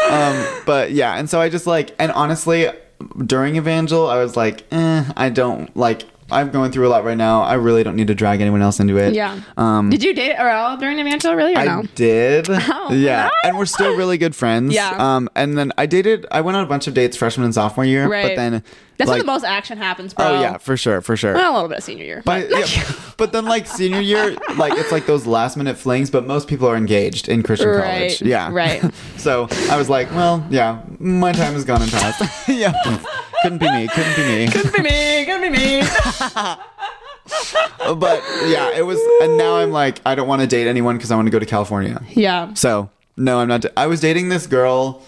[0.09, 2.69] Um, but yeah, and so I just like, and honestly,
[3.25, 6.03] during Evangel, I was like, eh, I don't like.
[6.29, 7.41] I'm going through a lot right now.
[7.43, 9.13] I really don't need to drag anyone else into it.
[9.13, 9.39] Yeah.
[9.55, 11.83] Um, Did you date Arel during Evangel really or I no?
[11.95, 12.47] did.
[12.79, 13.25] Oh, yeah.
[13.43, 13.49] no.
[13.49, 14.73] And we're still really good friends.
[14.73, 14.91] Yeah.
[14.97, 17.85] Um, and then I dated, I went on a bunch of dates freshman and sophomore
[17.85, 18.07] year.
[18.07, 18.27] Right.
[18.29, 18.63] But then.
[18.97, 20.25] That's like, when the most action happens, bro.
[20.25, 21.33] Oh, yeah, for sure, for sure.
[21.33, 22.21] Well, a little bit of senior year.
[22.25, 22.83] But, yeah,
[23.17, 26.09] but then, like senior year, like it's like those last minute flings.
[26.09, 28.21] But most people are engaged in Christian Right, college.
[28.21, 28.83] Yeah, right.
[29.17, 32.47] So I was like, well, yeah, my time has gone and passed.
[32.49, 32.73] yeah,
[33.43, 33.87] couldn't be me.
[33.87, 34.47] Couldn't be me.
[34.47, 35.25] Couldn't be me.
[35.25, 35.81] Couldn't be me.
[37.95, 38.99] But yeah, it was.
[39.21, 41.39] And now I'm like, I don't want to date anyone because I want to go
[41.39, 42.01] to California.
[42.09, 42.53] yeah.
[42.53, 43.65] So no, I'm not.
[43.75, 45.01] I was dating this girl.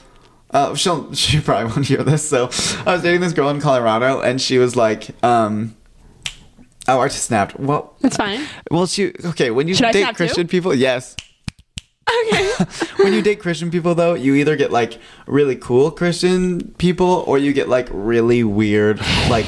[0.51, 2.27] Uh, she'll she probably won't hear this.
[2.27, 2.49] So
[2.85, 5.75] I was dating this girl in Colorado, and she was like, um,
[6.87, 7.59] oh, I just snapped.
[7.59, 8.45] Well, That's fine.
[8.71, 9.51] well, she okay.
[9.51, 10.17] When you Should date snap too?
[10.17, 11.15] Christian people, yes.
[12.25, 12.51] Okay.
[13.03, 17.37] when you date Christian people, though, you either get like really cool Christian people, or
[17.37, 19.45] you get like really weird, like.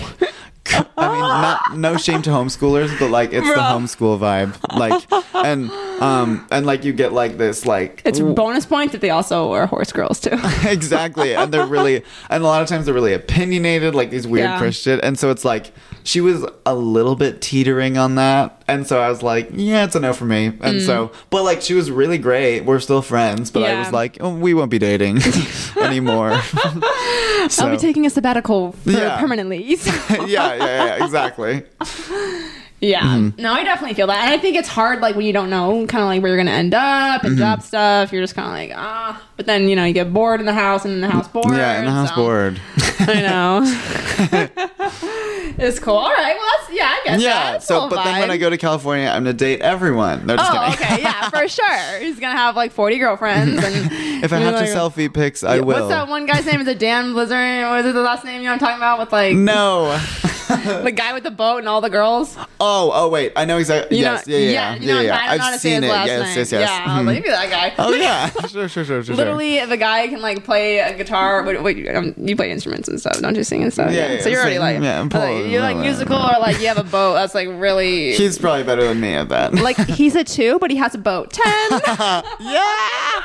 [0.98, 5.06] I mean, not no shame to homeschoolers, but like it's the homeschool vibe, like,
[5.46, 5.70] and
[6.02, 9.66] um, and like you get like this, like It's bonus point that they also are
[9.68, 10.38] horse girls too.
[10.64, 14.46] exactly and they're really and a lot of times they're really opinionated like these weird
[14.50, 14.58] Yeah.
[14.60, 15.72] christian and so it's like
[16.04, 19.96] she was a little bit teetering on that and so i was like yeah it's
[19.96, 23.50] a no for me and so but like she was really great we're still friends
[23.52, 23.80] but i Mm.
[23.80, 25.20] Was like oh, we won't be dating
[25.82, 26.40] anymore
[27.50, 29.20] so, I'll be taking a sabbatical for Yeah.
[29.20, 29.64] permanently.
[30.10, 31.64] yeah, yeah yeah exactly
[32.82, 33.02] Yeah.
[33.02, 33.42] Mm-hmm.
[33.42, 34.26] No, I definitely feel that.
[34.26, 36.38] And I think it's hard, like, when you don't know kind of like where you're
[36.38, 37.28] going to end up Mm-hmm.
[37.28, 38.12] and job stuff.
[38.12, 39.22] You're just kind of like, ah.
[39.38, 41.52] But then, you know, you get bored in the house and in the house bored.
[41.52, 42.60] yeah in the house so- board
[43.02, 43.62] I know.
[45.58, 45.96] it's cool.
[45.96, 46.36] All right.
[46.36, 47.22] Well, that's, yeah, I guess.
[47.22, 50.52] yeah so but then when i go to california i'm gonna date everyone no just
[50.52, 51.02] Oh, kidding okay.
[51.02, 52.00] Yeah, for sure.
[52.00, 53.62] He's going to have like 40 girlfriends.
[53.64, 53.92] And
[54.24, 56.62] if i have like, to selfie pics i will What's that one guy's name?
[56.62, 57.66] Is it Dan Blizzard?
[57.68, 59.00] What is it the last name you know I'm talking about?
[59.00, 60.00] With like no
[60.84, 62.36] the guy with the boat and all the girls?
[62.60, 63.98] Oh, oh wait, I know exactly.
[63.98, 65.16] You yes, know, yeah, yeah, yeah, you know, yeah.
[65.16, 65.88] I don't know how to I've seen it.
[65.90, 66.62] last Yes, yes, yes.
[66.70, 67.06] Yeah, I was Mhm.
[67.08, 67.74] like, maybe that guy.
[67.80, 69.16] Oh yeah, sure, sure, sure, sure.
[69.16, 72.88] Literally, if a guy can like play a guitar, wait, wait um, you play instruments
[72.88, 73.92] and stuff, don't you sing and stuff?
[73.92, 76.68] Yeah, yeah, so you're already like, yeah, I'm like, you're like musical or like you
[76.68, 77.14] have a boat.
[77.16, 79.54] That's like really He's probably better than me at that.
[79.56, 81.32] like he's a two, but he has a boat.
[81.32, 81.82] Ten.
[82.40, 83.22] yeah.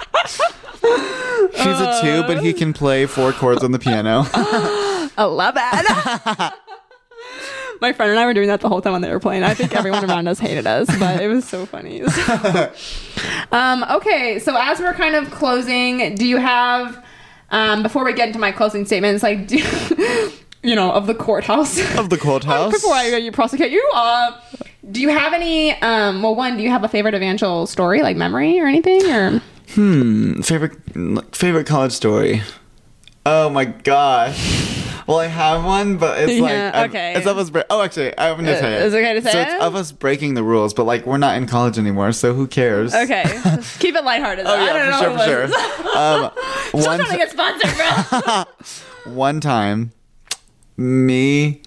[1.55, 4.25] He's a two, but he can play four chords on the piano.
[4.35, 6.53] I love it.
[7.81, 9.43] My friend and I were doing that the whole time on the airplane.
[9.43, 12.03] I think everyone around us hated us, but it was so funny.
[13.53, 17.05] um, okay, so as we're kind of closing, do you have
[17.51, 19.57] um, before we get into my closing statements, like do
[20.63, 22.73] you know of the courthouse Of the courthouse?
[22.73, 23.89] before I you prosecute you?
[23.95, 24.39] Uh,
[24.91, 25.73] do you have any?
[25.83, 29.43] Um, well, one, do you have a favorite Evangel story, like memory or anything, or?
[29.75, 30.77] Hmm, favorite
[31.35, 32.43] favorite college story.
[33.25, 34.76] Oh my gosh.
[35.07, 37.15] Well, I have one, but it's like Yeah, I'm- okay.
[37.17, 37.51] it's of us.
[37.51, 38.77] Bre- oh, actually, I'm gonna Uh, tell you.
[38.77, 39.49] is it okay to say So it?
[39.49, 42.47] it's of us breaking the rules, but like we're not in college anymore, so who
[42.47, 42.95] cares?
[42.95, 43.25] Okay,
[43.79, 44.47] keep it lighthearted.
[44.47, 45.97] Oh I don't yeah, know sure, for sure.
[45.97, 46.31] Um,
[46.69, 48.25] Still one, trying to get sponsored,
[49.05, 49.13] bro.
[49.15, 49.93] one time,
[50.77, 51.63] me.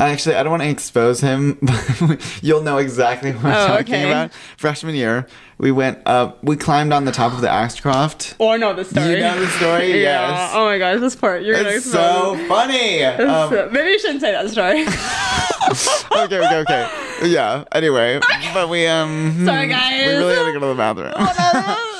[0.00, 3.94] Actually, I don't want to expose him, but you'll know exactly what I'm Oh, talking
[3.94, 4.10] okay.
[4.10, 4.32] about.
[4.56, 5.26] Freshman year,
[5.58, 6.42] we went up.
[6.44, 8.36] We climbed on the top of the Ashcroft.
[8.40, 9.10] I know the story.
[9.14, 9.88] You know the story?
[10.02, 10.28] Yeah.
[10.30, 10.52] Yes.
[10.54, 12.38] Oh my gosh, this part you're gonna It's expose.
[12.38, 13.02] so funny.
[13.04, 14.82] Um, So- Maybe you shouldn't say that story.
[16.24, 17.28] okay, okay, okay.
[17.28, 17.64] Yeah.
[17.72, 18.20] Anyway,
[18.54, 19.44] but we um.
[19.44, 20.06] Sorry, hmm, guys.
[20.06, 21.12] We really had to go to the bathroom.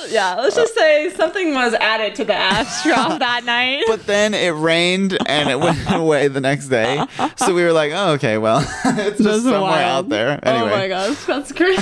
[0.09, 3.83] Yeah, let's just say something was added to the Ashcroft that night.
[3.87, 7.03] But then it rained and it went away the next day.
[7.37, 10.05] So we were like, oh, okay, well, it's just That's somewhere wild.
[10.05, 10.39] out there.
[10.47, 10.71] Anyway.
[10.71, 11.81] Oh my gosh, that's crazy.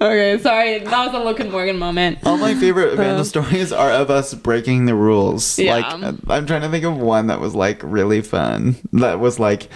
[0.00, 2.18] okay, sorry, that was a Luke and Morgan moment.
[2.24, 5.58] All my favorite Evangel stories are of us breaking the rules.
[5.58, 5.76] Yeah.
[5.76, 8.76] Like, uh, I'm trying to think of one that was like really fun.
[8.92, 9.68] That was like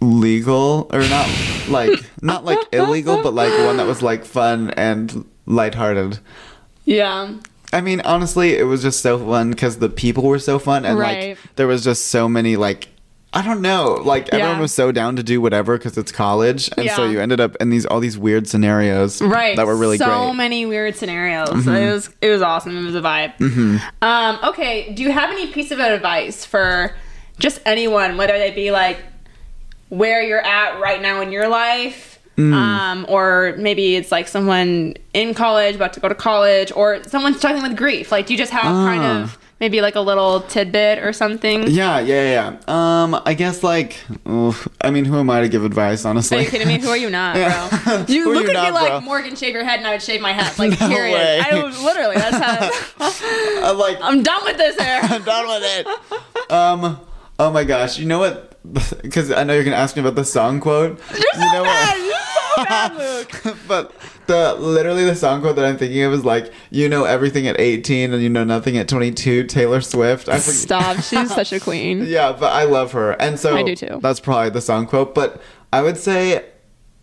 [0.00, 1.28] legal or not
[1.68, 1.90] like
[2.22, 6.18] not like illegal, but like one that was like fun and lighthearted.
[6.84, 7.34] Yeah,
[7.72, 10.98] I mean, honestly, it was just so fun because the people were so fun, and
[10.98, 11.30] Right.
[11.30, 12.88] like there was just so many like
[13.32, 16.88] I don't know, like everyone was so down to do whatever because it's college, and
[16.90, 19.56] so you ended up in these all these weird scenarios, right.
[19.56, 20.14] That were really so great.
[20.14, 20.36] Mm-hmm.
[20.36, 21.66] many weird scenarios.
[21.66, 22.76] It was it was awesome.
[22.76, 23.80] It was a vibe.
[24.00, 26.94] Um, okay, do you have any piece of advice for
[27.38, 28.98] just anyone, whether they be like
[29.88, 32.18] where you're at right now in your life?
[32.36, 32.52] Mm.
[32.52, 37.32] Um, or maybe it's like someone in college about to go to college, or someone
[37.34, 38.12] struggling with grief.
[38.12, 39.22] Like, do you just have kind Ah.
[39.22, 41.62] of maybe like a little tidbit or something?
[41.66, 43.02] Yeah, yeah, yeah.
[43.04, 43.96] Um, I guess like,
[44.28, 46.04] oof, I mean, who am I to give advice?
[46.04, 46.78] Honestly, Are you kidding me?
[46.78, 48.04] Who are you not, bro?
[48.08, 49.00] You look at me like bro?
[49.00, 50.52] Morgan, shave your head, and I would shave my head.
[50.58, 51.14] Like, No period.
[51.14, 51.40] way.
[51.42, 52.70] I literally, that's how.
[53.70, 55.00] I'm like, I'm done with this hair.
[55.04, 56.52] I'm done with it.
[56.52, 57.00] Um,
[57.38, 58.52] oh my gosh, you know what?
[59.02, 60.98] Because I know you're gonna ask me about the song quote.
[61.10, 61.96] You're so you know bad.
[62.04, 62.16] You're
[62.56, 62.96] so bad,
[63.44, 63.56] Luke.
[63.68, 63.92] but
[64.26, 67.60] the literally the song quote that I'm thinking of is like, you know everything at
[67.60, 69.44] 18 and you know nothing at 22.
[69.44, 70.28] Taylor Swift.
[70.28, 70.38] I.
[70.38, 70.96] Stop.
[70.96, 72.06] She's such a queen.
[72.06, 74.00] Yeah, but I love her, and so I do too.
[74.02, 75.14] That's probably the song quote.
[75.14, 75.40] But
[75.72, 76.44] I would say,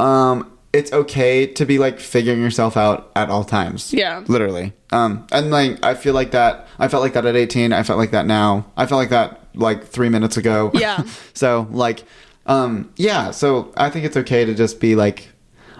[0.01, 3.93] um, it's okay to be like figuring yourself out at all times.
[3.93, 4.23] Yeah.
[4.27, 4.73] literally.
[4.91, 6.67] Um, and like I feel like that.
[6.77, 7.71] I felt like that at 18.
[7.71, 8.65] I felt like that now.
[8.75, 10.71] I felt like that like three minutes ago.
[10.79, 11.03] Yeah.
[11.33, 12.03] so like,
[12.45, 13.31] um, yeah.
[13.31, 15.29] So I think it's okay to just be like,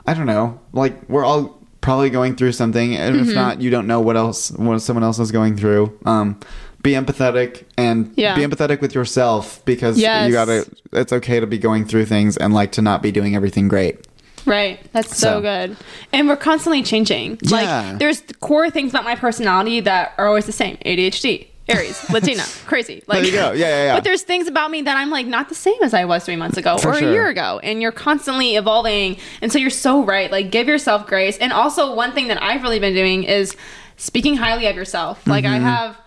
[0.07, 3.29] I don't know, like we're all probably going through something, and Mm-hmm.
[3.29, 5.97] if not, you don't know what else what someone else is going through.
[6.05, 6.39] Um,
[6.81, 8.35] be empathetic and Yeah.
[8.35, 10.27] be empathetic with yourself because Yes.
[10.27, 10.65] you gotta.
[10.93, 14.05] It's okay to be going through things and like to not be doing everything great.
[14.45, 14.79] Right.
[14.91, 15.41] That's so, So.
[15.41, 15.77] good.
[16.11, 17.37] And we're constantly changing.
[17.41, 17.51] Yeah.
[17.91, 20.77] Like there's core things about my personality that are always the same.
[20.85, 23.03] ADHD, Aries, Latina, crazy.
[23.07, 23.51] Like There you go.
[23.53, 23.95] Yeah, yeah, yeah.
[23.95, 26.35] But there's things about me that I'm like not the same as I was three
[26.35, 27.09] months ago For or sure.
[27.09, 27.59] a year ago.
[27.63, 29.17] And you're constantly evolving.
[29.41, 30.29] And so you're so right.
[30.29, 31.37] Like give yourself grace.
[31.37, 33.55] And also one thing that I've really been doing is
[33.95, 35.25] speaking highly of yourself.
[35.25, 35.53] Like Mm-hmm.
[35.65, 35.97] I have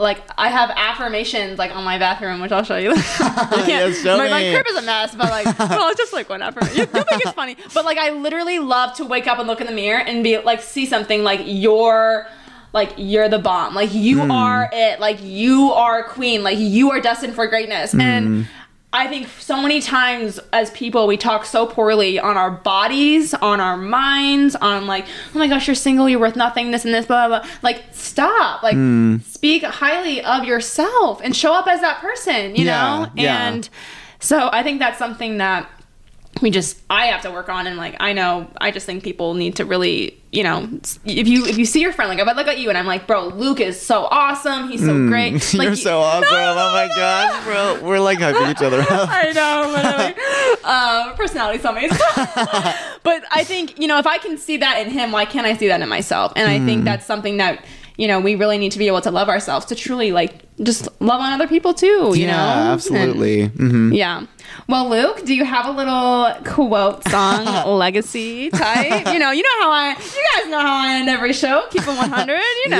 [0.00, 2.90] like I have affirmations like on my bathroom, which I'll show you.
[2.94, 6.12] you can't, Yes, show my, my crib is a mess, but like, well, it's just
[6.12, 6.76] like one affirmation.
[6.78, 9.66] You, think it's funny, but like, I literally love to wake up and look in
[9.66, 12.26] the mirror and be like, see something like you're.
[12.78, 13.74] Like you're the bomb.
[13.74, 14.30] Like you Hmm.
[14.30, 15.00] are it.
[15.00, 16.42] Like you are queen.
[16.44, 17.90] Like you are destined for greatness.
[17.92, 18.00] Hmm.
[18.00, 18.48] And
[18.92, 23.60] I think so many times as people we talk so poorly on our bodies, on
[23.60, 27.04] our minds, on like, oh my gosh, you're single, you're worth nothing, this and this,
[27.04, 27.40] blah blah.
[27.40, 27.48] blah.
[27.62, 28.62] Like stop.
[28.62, 29.16] Like Hmm.
[29.26, 32.54] speak highly of yourself and show up as that person.
[32.56, 33.10] You Yeah, know.
[33.16, 33.48] yeah.
[33.48, 33.68] And
[34.20, 35.68] so I think that's something that
[36.40, 39.34] we just I have to work on and like I know I just think people
[39.34, 40.68] need to really you know
[41.06, 42.84] if you if you see your friend like if I look at you and I'm
[42.86, 45.62] like bro Luke is so awesome he's so great like Hmm.
[45.62, 46.28] You're so awesome.
[46.30, 47.80] oh my gosh, bro.
[47.88, 48.84] We're like hugging each other.
[48.90, 50.14] I know, literally.
[50.64, 51.92] uh, personality summaries.
[53.02, 55.56] but I think, you know, if I can see that in him, why can't I
[55.56, 56.32] see that in myself?
[56.36, 56.66] And I Hmm.
[56.66, 57.64] think that's something that,
[57.96, 60.88] you know, we really need to be able to love ourselves to truly, like, just
[61.00, 62.72] love on other people too, you yeah, know?
[62.72, 63.42] absolutely.
[63.42, 64.26] And- hmm yeah.
[64.66, 67.44] Well, Luke, do you have a little quote song
[67.78, 69.12] legacy type?
[69.12, 71.64] You know, you know how I, you guys know how I end every show.
[71.70, 72.76] Keep it 100, you know.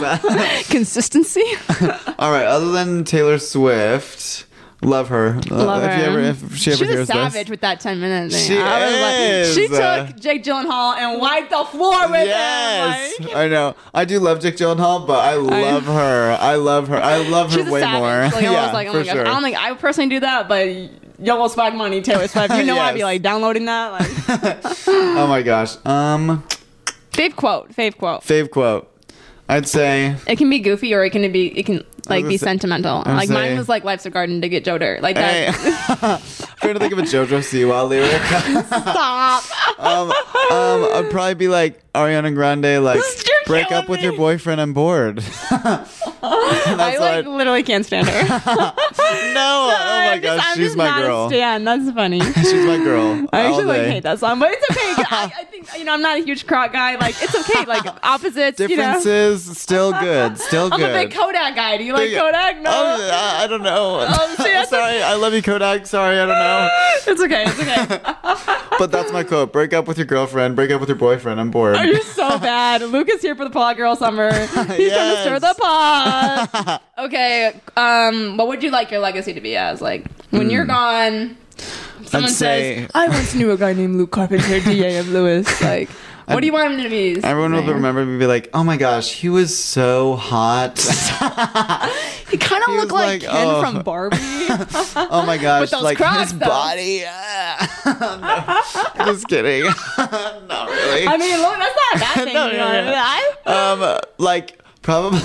[0.00, 0.68] Yes.
[0.70, 1.44] Consistency.
[2.18, 2.46] All right.
[2.46, 4.44] Other than Taylor Swift,
[4.80, 5.40] Love her.
[5.50, 5.98] Uh, Love if her.
[5.98, 7.48] You ever, if she a hears savage this.
[7.50, 8.46] with that 10 minute thing.
[8.46, 8.94] She I was
[9.48, 9.58] is.
[9.58, 13.26] like, she took Jake Gyllenhaal and wiped the floor with Yes, him.
[13.26, 13.74] Like, I know.
[13.92, 16.36] I do love Jake Gyllenhaal, but I love her.
[16.40, 16.96] I love her.
[16.96, 17.98] I love her she's way savage.
[18.00, 18.22] more.
[18.22, 19.20] Like, I yeah, was like, oh for sure.
[19.22, 20.68] I don't think I would personally do that, but
[21.18, 22.54] YOLO swag money, Taylor Swift.
[22.54, 23.90] You know I'd be like downloading that.
[23.90, 25.74] Like, oh my gosh.
[25.84, 26.44] Um,
[27.10, 28.20] fave quote, fave quote.
[28.22, 28.88] fave quote.
[29.48, 32.46] I'd say It can be goofy or it can be it can like be say-
[32.46, 32.98] sentimental.
[32.98, 35.02] Like gonna mine was like "Life's a Garden" to get Joe Dirt.
[35.02, 35.54] Like that.
[36.12, 36.20] I'm
[36.60, 38.22] trying to think of a JoJo Siwa lyric.
[38.66, 39.44] Stop.
[39.78, 44.04] um, um, I'd probably be like Ariana Grande, like You're break up with me.
[44.04, 44.60] your boyfriend.
[44.60, 45.22] I'm bored.
[46.20, 48.22] I like what- literally can't stand her.
[48.28, 51.28] no, oh my I'm gosh, I'm she's my a girl.
[51.28, 51.64] Stan.
[51.64, 52.20] That's funny.
[52.20, 53.26] She's my girl.
[53.32, 55.04] I actually like hate that song, but it's okay.
[55.10, 56.96] I, I think you know I'm not a huge croc guy.
[56.96, 57.64] Like it's okay.
[57.64, 58.58] Like opposites.
[58.60, 58.76] You know.
[58.76, 60.80] Differences, still good, still good.
[60.80, 61.78] I'm a big Kodak guy.
[61.78, 62.60] Do you like Kodak?
[62.60, 62.70] No.
[62.72, 64.04] Oh, I I don't know.
[64.08, 65.86] Oh, see, Sorry, I love you, Kodak.
[65.86, 66.47] Sorry, I don't know.
[67.06, 67.44] It's okay.
[67.46, 68.14] It's okay.
[68.78, 69.52] But that's my quote.
[69.52, 70.54] Break up with your girlfriend.
[70.54, 71.40] Break up with your boyfriend.
[71.40, 71.74] I'm bored.
[71.74, 72.80] Are You're so bad.
[72.82, 74.32] Luke is here for the pod girl summer.
[74.46, 76.82] He's trying to stir the pot.
[76.98, 77.60] okay.
[77.76, 79.80] Um, what would you like your legacy to be as?
[79.80, 81.36] Like when you're gone,
[82.04, 82.34] someone Hmm.
[82.36, 85.88] say- says, "I once knew a guy named Luke Carpenter, DA of Lewis." Like,
[86.34, 87.22] what do you want him to be?
[87.22, 90.78] Everyone will remember me be like, "Oh my gosh, he was so hot."
[92.30, 93.60] He kind of looked like, like, Ken oh.
[93.62, 94.18] from Barbie.
[94.20, 96.46] oh my gosh, like Crocs, his though.
[96.46, 97.04] body.
[98.98, 99.64] No, just kidding.
[99.64, 101.06] Not really.
[101.06, 102.34] I mean, look, that's not a bad thing.
[102.34, 103.94] No, you no, I no.
[103.94, 105.20] Um like probably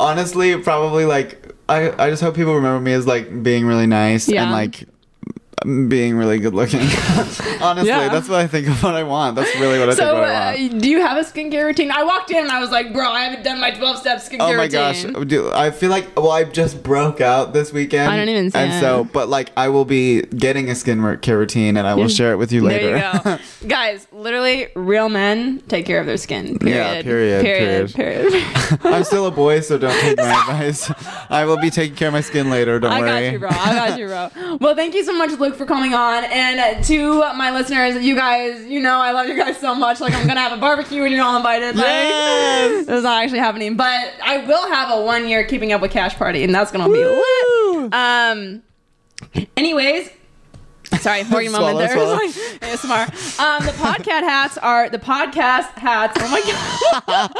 [0.00, 4.28] honestly probably like i i just hope people remember me as like being really nice
[4.28, 4.44] Yeah.
[4.44, 4.84] and like
[5.64, 6.80] being really good looking
[7.62, 8.08] honestly Yeah.
[8.10, 10.28] that's what i think of what i want that's really what i So, think what
[10.28, 11.90] i uh, do you have a skincare routine?
[11.90, 14.36] I walked in and I was like, bro, I haven't done my 12 step skincare
[14.40, 15.12] Oh my routine.
[15.12, 15.26] gosh!
[15.26, 18.10] Do, I feel like well, I just broke out this weekend.
[18.12, 18.80] I don't even see And it.
[18.80, 22.36] so, but like, I will be getting a skincare routine, and I will share it
[22.36, 22.98] with you later.
[22.98, 23.38] There you go.
[23.68, 26.58] Guys, literally, real men take care of their skin.
[26.58, 26.76] Period.
[26.76, 27.94] Yeah, period, Period.
[27.94, 28.44] Period.
[28.84, 30.90] I'm still a boy, so don't take my advice.
[31.30, 32.78] I will be taking care of my skin later.
[32.78, 33.08] Don't I worry.
[33.26, 33.48] got you, bro.
[33.50, 34.56] I got you, bro.
[34.60, 36.24] Well, thank you so much, Luke, for coming on.
[36.24, 40.00] And to my listeners, you guys, you know, I love you guys so much.
[40.00, 41.76] Like, I'm gonna have a barbecue and you're all invited.
[41.76, 42.86] Like, Yes!
[42.88, 46.16] It's not actually happening, but I will have a one year Keeping Up with Kash
[46.16, 47.94] party, and that's gonna be lit.
[47.94, 48.62] Um.
[49.56, 50.10] Anyways.
[51.00, 51.92] Sorry, Morgan moment Swallow, there.
[51.94, 52.14] swallow.
[52.16, 52.30] Like,
[53.10, 53.40] ASMR.
[53.40, 56.16] Um, the podcast hats are the podcast hats.
[56.20, 56.40] Oh my
[57.06, 57.30] god,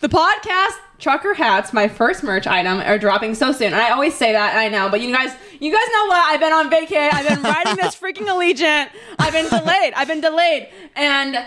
[0.00, 3.72] the podcast trucker hats, my first merch item, are dropping so soon.
[3.72, 6.18] And I always say that, and I know, but you guys, you guys know what?
[6.30, 7.12] I've been on vacay.
[7.12, 8.88] I've been riding this freaking Allegiant.
[9.18, 9.92] I've been delayed.
[9.94, 11.44] I've been delayed, and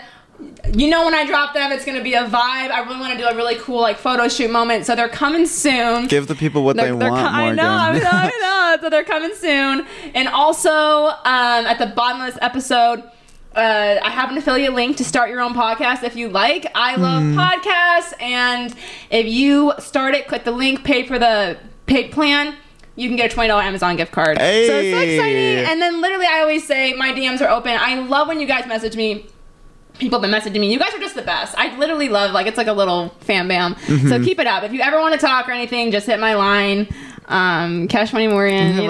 [0.74, 2.70] you know when I drop them, it's gonna be a vibe.
[2.70, 4.84] I really want to do a really cool like photo shoot moment.
[4.84, 6.06] So they're coming soon.
[6.08, 8.82] Give the people what they They're- they're want, co- I know, I know, I know.
[8.82, 9.86] So they're coming soon.
[10.14, 13.02] And also, um, at the bottom of this episode,
[13.56, 16.66] uh, I have an affiliate link to start your own podcast if you like.
[16.74, 17.38] I love Hmm.
[17.38, 18.74] podcasts, and
[19.10, 22.54] if you start it, click the link, pay for the paid plan.
[22.96, 24.38] You can get a twenty dollar Amazon gift card.
[24.38, 25.64] So it's so exciting.
[25.70, 27.76] And then literally, I always say my DMs are open.
[27.78, 29.26] I love when you guys message me
[29.98, 30.70] people have been messaging me.
[30.70, 31.54] You guys are just the best.
[31.56, 33.74] I literally love like it's like a little fan bam.
[33.76, 34.08] Mm-hmm.
[34.08, 34.62] So keep it up.
[34.62, 36.86] If you ever want to talk or anything, just hit my line.
[37.28, 38.76] Um, Kash Money Morgan.
[38.86, 38.88] You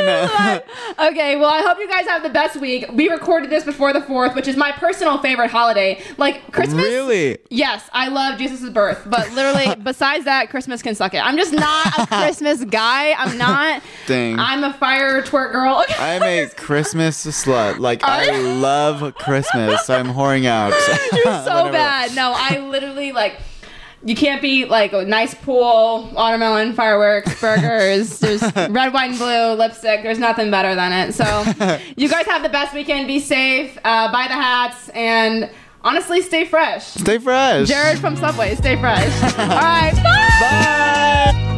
[0.06, 0.60] know.
[1.00, 1.36] okay.
[1.36, 2.86] Well, I hope you guys have the best week.
[2.92, 6.00] We recorded this before the fourth, which is my personal favorite holiday.
[6.16, 6.84] Like Christmas.
[6.84, 7.38] Really?
[7.50, 11.18] Yes, I love Jesus' birth, but literally, besides that, Christmas can suck it.
[11.24, 13.12] I'm just not a Christmas guy.
[13.12, 13.82] I'm not.
[14.06, 14.38] Dang.
[14.38, 15.84] I'm a fire twerk girl.
[15.98, 17.78] I'm a Christmas slut.
[17.78, 19.88] Like I love Christmas.
[19.90, 20.72] I'm whoring out.
[21.12, 22.14] You're so bad.
[22.14, 23.38] No, I literally like.
[24.02, 28.18] You can't beat like a nice pool, watermelon, fireworks, burgers.
[28.20, 30.02] There's red, white, and blue lipstick.
[30.02, 31.12] There's nothing better than it.
[31.12, 31.44] So,
[31.96, 33.06] you guys have the best weekend.
[33.06, 33.76] Be safe.
[33.84, 35.50] Uh, buy the hats and
[35.82, 36.86] honestly, stay fresh.
[36.86, 37.68] Stay fresh.
[37.68, 39.12] Jared from Subway, stay fresh.
[39.38, 41.56] All right, bye.